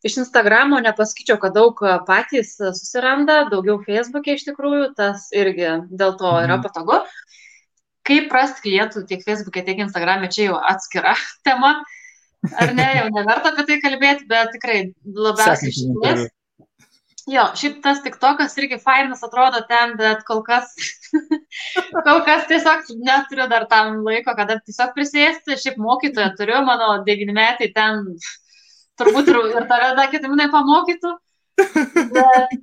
Iš 0.06 0.16
Instagramo 0.22 0.78
nepasakyčiau, 0.82 1.38
kad 1.42 1.54
daug 1.54 1.78
patys 2.06 2.54
susiranda, 2.58 3.42
daugiau 3.50 3.80
Facebook'e 3.82 4.36
iš 4.36 4.44
tikrųjų, 4.48 4.92
tas 4.98 5.28
irgi 5.34 5.72
dėl 5.90 6.14
to 6.18 6.30
yra 6.42 6.58
mhm. 6.58 6.64
patogu. 6.66 7.00
Kaip 8.06 8.34
rasti 8.34 8.64
klientų 8.64 9.04
tiek 9.06 9.22
Facebook'e, 9.26 9.62
tiek 9.66 9.82
Instagram'e, 9.84 10.30
čia 10.30 10.50
jau 10.50 10.60
atskira 10.72 11.16
tema. 11.46 11.80
Ar 12.58 12.72
ne, 12.74 12.86
jau 12.98 13.08
neverta 13.14 13.52
apie 13.52 13.66
tai 13.68 13.80
kalbėti, 13.82 14.26
bet 14.30 14.54
tikrai 14.56 14.78
labiausiai 15.06 15.74
šiandien. 15.76 16.24
Jo, 17.30 17.44
šiaip 17.54 17.76
tas 17.84 18.00
tik 18.02 18.16
tokas 18.18 18.56
irgi 18.58 18.80
fainas 18.82 19.20
atrodo 19.22 19.60
ten, 19.68 19.92
bet 19.98 20.24
kol 20.26 20.40
kas, 20.42 20.72
kol 22.06 22.24
kas 22.26 22.48
tiesiog 22.50 22.88
neturiu 22.98 23.46
dar 23.50 23.68
tam 23.70 24.00
laiko, 24.02 24.34
kada 24.38 24.58
tiesiog 24.58 24.90
prisėsti. 24.96 25.58
Šiaip 25.62 25.78
mokytoją 25.78 26.32
turiu, 26.38 26.58
mano 26.66 26.96
devynmetai 27.06 27.70
ten 27.76 28.02
turbūt 29.00 29.30
ir, 29.32 29.40
ir 29.56 29.68
tave 29.70 29.92
dar 29.98 30.10
kitaminai 30.12 30.48
pamokytų. 30.52 31.12
Bet, 32.12 32.54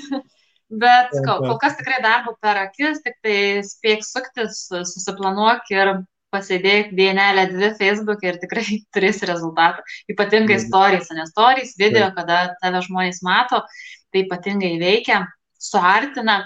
bet 0.84 1.16
kol, 1.26 1.42
kol 1.46 1.58
kas 1.62 1.76
tikrai 1.78 2.00
darbo 2.04 2.36
per 2.42 2.62
akis, 2.66 3.02
tik 3.04 3.18
tai 3.24 3.36
spėk 3.66 4.06
suktis, 4.06 4.64
susiplanuok 4.70 5.70
ir 5.74 5.94
pasėdėk 6.30 6.92
dienelę 6.94 7.48
dvi 7.50 7.72
Facebook 7.78 8.22
ir 8.26 8.38
tikrai 8.42 8.64
turėsi 8.94 9.28
rezultatą. 9.30 9.84
Ypatingai 10.12 10.60
stories, 10.62 11.10
nes 11.16 11.32
stories 11.34 11.74
video, 11.80 12.10
kada 12.16 12.54
tave 12.62 12.82
žmonės 12.86 13.22
mato, 13.26 13.64
tai 14.10 14.24
ypatingai 14.24 14.76
veikia, 14.82 15.24
suartina, 15.60 16.42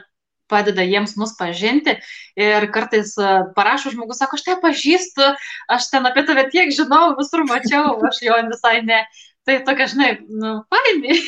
padeda 0.50 0.84
jiems 0.84 1.16
mus 1.20 1.34
pažinti 1.38 1.96
ir 2.38 2.66
kartais 2.74 3.14
e, 3.18 3.34
parašo 3.56 3.92
žmogus, 3.94 4.20
sako, 4.20 4.38
aš 4.38 4.46
tai 4.46 4.56
pažįstu, 4.62 5.28
aš 5.76 5.90
ten 5.92 6.08
apie 6.08 6.24
tave 6.28 6.46
tiek 6.52 6.72
žinau, 6.74 7.14
visur 7.18 7.46
mačiau, 7.48 7.96
aš 8.08 8.22
jo 8.26 8.40
visai 8.50 8.80
ne. 8.86 9.04
Tai 9.44 9.58
tokia, 9.66 9.86
žinai, 9.92 10.10
nu, 10.28 10.56
fainai. 10.72 11.18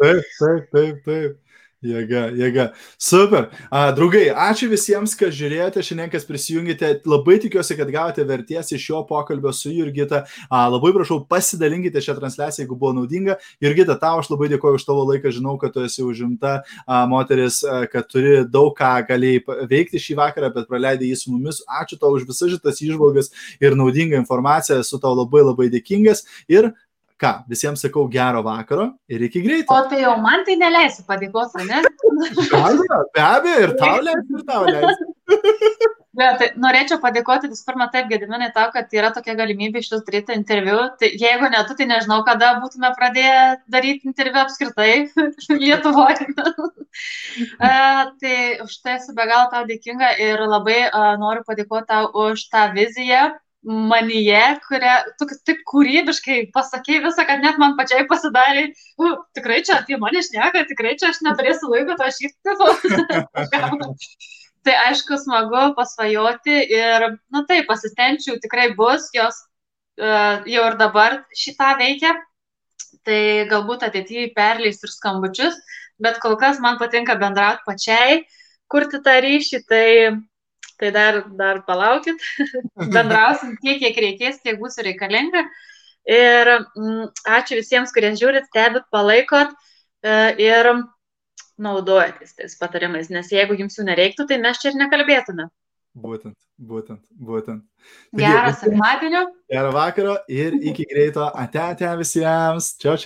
Taip, 0.00 0.28
taip, 0.38 0.68
taip, 0.72 1.00
taip. 1.04 1.49
Jėga, 1.80 2.26
jėga. 2.36 2.64
Super. 3.00 3.46
A, 3.72 3.86
draugai, 3.96 4.26
ačiū 4.36 4.66
visiems, 4.68 5.14
kas 5.16 5.32
žiūrėjote, 5.32 5.80
šiandien 5.80 6.10
kas 6.12 6.26
prisijungėte. 6.28 6.90
Labai 7.08 7.38
tikiuosi, 7.40 7.72
kad 7.78 7.88
gavote 7.88 8.26
verties 8.28 8.74
iš 8.76 8.84
šio 8.84 8.98
pokalbio 9.08 9.48
su 9.56 9.72
Jurgita. 9.72 10.26
A, 10.50 10.66
labai 10.68 10.90
prašau, 10.92 11.22
pasidalinkite 11.30 12.02
šią 12.04 12.18
transliaciją, 12.18 12.66
jeigu 12.66 12.76
buvo 12.76 12.92
naudinga. 12.98 13.38
Jurgita, 13.64 13.96
tau 14.02 14.20
aš 14.20 14.28
labai 14.28 14.50
dėkoju 14.52 14.76
už 14.76 14.84
tavo 14.90 15.06
laiką, 15.08 15.32
žinau, 15.38 15.56
kad 15.62 15.72
tu 15.72 15.86
esi 15.86 16.04
užimta 16.04 16.58
a, 16.84 17.00
moteris, 17.08 17.62
a, 17.64 17.86
kad 17.88 18.12
turi 18.12 18.42
daug 18.44 18.76
ką 18.76 18.92
galėjai 19.08 19.64
veikti 19.72 20.04
šį 20.04 20.18
vakarą, 20.20 20.52
bet 20.58 20.68
praleidai 20.68 21.08
jį 21.08 21.16
su 21.22 21.32
mumis. 21.32 21.62
Ačiū 21.80 21.96
tau 21.96 22.12
už 22.18 22.28
visas 22.28 22.52
šitas 22.52 22.84
išvalgas 22.84 23.32
ir 23.56 23.80
naudingą 23.80 24.20
informaciją, 24.20 24.82
esu 24.84 25.00
tau 25.00 25.16
labai 25.16 25.46
labai 25.48 25.72
dėkingas. 25.72 26.26
Ir 26.52 26.74
ką, 27.20 27.32
visiems 27.50 27.84
sakau 27.84 28.06
gero 28.12 28.42
vakaro 28.46 28.90
ir 29.08 29.24
iki 29.28 29.42
greito. 29.44 29.74
O 29.74 29.80
tai 29.90 30.02
jau 30.04 30.16
man 30.24 30.44
tai 30.48 30.56
neleisiu 30.60 31.06
padėkoti, 31.08 31.66
ne? 31.68 31.82
be 32.40 32.60
abejo, 32.64 33.00
be 33.14 33.24
abejo, 33.26 33.62
ir 33.66 33.74
tau 33.80 33.96
leisiu, 34.06 34.38
ir 34.40 34.46
tau 34.48 34.68
leisiu. 34.68 35.96
Bet 36.20 36.40
tai 36.40 36.46
norėčiau 36.58 36.98
padėkoti 37.00 37.48
visų 37.52 37.66
pirma 37.68 37.86
taip, 37.92 38.08
Gediminai, 38.10 38.48
tau, 38.54 38.66
kad 38.74 38.90
yra 38.96 39.12
tokia 39.14 39.36
galimybė 39.38 39.78
iš 39.78 39.92
jūsų 39.92 40.06
daryti 40.08 40.34
interviu. 40.34 40.78
Tai 40.98 41.10
jeigu 41.22 41.50
ne 41.52 41.60
tu, 41.68 41.76
tai 41.78 41.86
nežinau, 41.86 42.18
kada 42.26 42.56
būtume 42.62 42.90
pradėję 42.96 43.44
daryti 43.70 44.10
interviu 44.10 44.40
apskritai 44.42 44.90
Lietuvoje. 45.62 46.26
tai 47.62 48.34
už 48.64 48.74
tai 48.82 48.96
esu 48.98 49.14
be 49.14 49.28
galo 49.30 49.46
tau 49.52 49.62
dėkinga 49.68 50.16
ir 50.26 50.42
labai 50.42 50.80
uh, 50.88 51.14
noriu 51.22 51.46
padėkoti 51.46 51.88
tau 51.92 52.10
už 52.26 52.48
tą 52.50 52.66
viziją, 52.74 53.28
manyje, 53.62 54.40
kurią 54.68 54.94
tu 55.20 55.26
taip 55.44 55.60
kūrybiškai 55.68 56.38
pasakėjai 56.54 57.02
visą, 57.04 57.26
kad 57.28 57.42
net 57.44 57.58
man 57.60 57.76
pačiai 57.76 58.06
pasidarė, 58.08 58.70
uh, 59.02 59.18
tikrai 59.36 59.60
čia 59.66 59.80
apie 59.80 59.98
mane 60.00 60.22
šneka, 60.24 60.64
tikrai 60.70 60.96
čia 61.00 61.10
aš 61.10 61.20
neturėsiu 61.26 61.68
laiko 61.72 61.96
to 62.00 62.08
šypti. 62.16 62.54
tai 64.64 64.76
aišku, 64.86 65.18
smagu 65.20 65.74
pasvajoti 65.76 66.56
ir, 66.72 67.06
na 67.32 67.44
taip, 67.48 67.68
pasistengčiau, 67.68 68.40
tikrai 68.40 68.70
bus, 68.76 69.10
jos 69.16 69.44
uh, 70.00 70.40
jau 70.48 70.66
ir 70.70 70.80
dabar 70.80 71.20
šitą 71.36 71.74
veikia, 71.80 72.16
tai 73.04 73.44
galbūt 73.50 73.84
ateityje 73.86 74.32
perleis 74.36 74.80
ir 74.80 74.92
skambučius, 74.92 75.56
bet 76.00 76.20
kol 76.24 76.36
kas 76.40 76.60
man 76.64 76.80
patinka 76.80 77.16
bendrauti 77.20 77.64
pačiai, 77.68 78.22
kurti 78.72 79.02
tą 79.04 79.20
ryšį, 79.20 79.64
tai 79.68 79.86
tai 80.80 80.90
dar, 80.94 81.20
dar 81.38 81.62
palaukit, 81.66 82.22
bendrausim 82.96 83.56
tiek, 83.60 83.80
kiek 83.82 84.00
reikės, 84.06 84.40
tiek 84.44 84.58
bus 84.60 84.80
reikalinga. 84.80 85.44
Ir 86.10 86.48
mm, 86.56 87.10
ačiū 87.38 87.60
visiems, 87.60 87.92
kurie 87.94 88.14
žiūrit, 88.16 88.48
stebit, 88.48 88.86
palaikot 88.94 89.52
e, 89.52 90.14
ir 90.40 90.70
naudojatės 91.60 92.38
tais 92.38 92.56
patarimais, 92.56 93.10
nes 93.12 93.28
jeigu 93.30 93.58
jums 93.58 93.76
jų 93.76 93.84
nereiktų, 93.90 94.26
tai 94.30 94.40
mes 94.40 94.60
čia 94.62 94.72
ir 94.72 94.80
nekalbėtume. 94.80 95.50
Būtent, 96.00 96.36
būtent, 96.56 97.02
būtent. 97.18 97.64
Gerą 98.16 98.52
sekmadienio. 98.54 99.24
Gerą 99.50 99.72
vakarą 99.74 100.14
ir 100.30 100.54
iki 100.54 100.86
greito. 100.86 101.24
Ate, 101.34 101.58
ate 101.58 101.90
visiems. 101.98 102.76
Čia. 102.78 102.94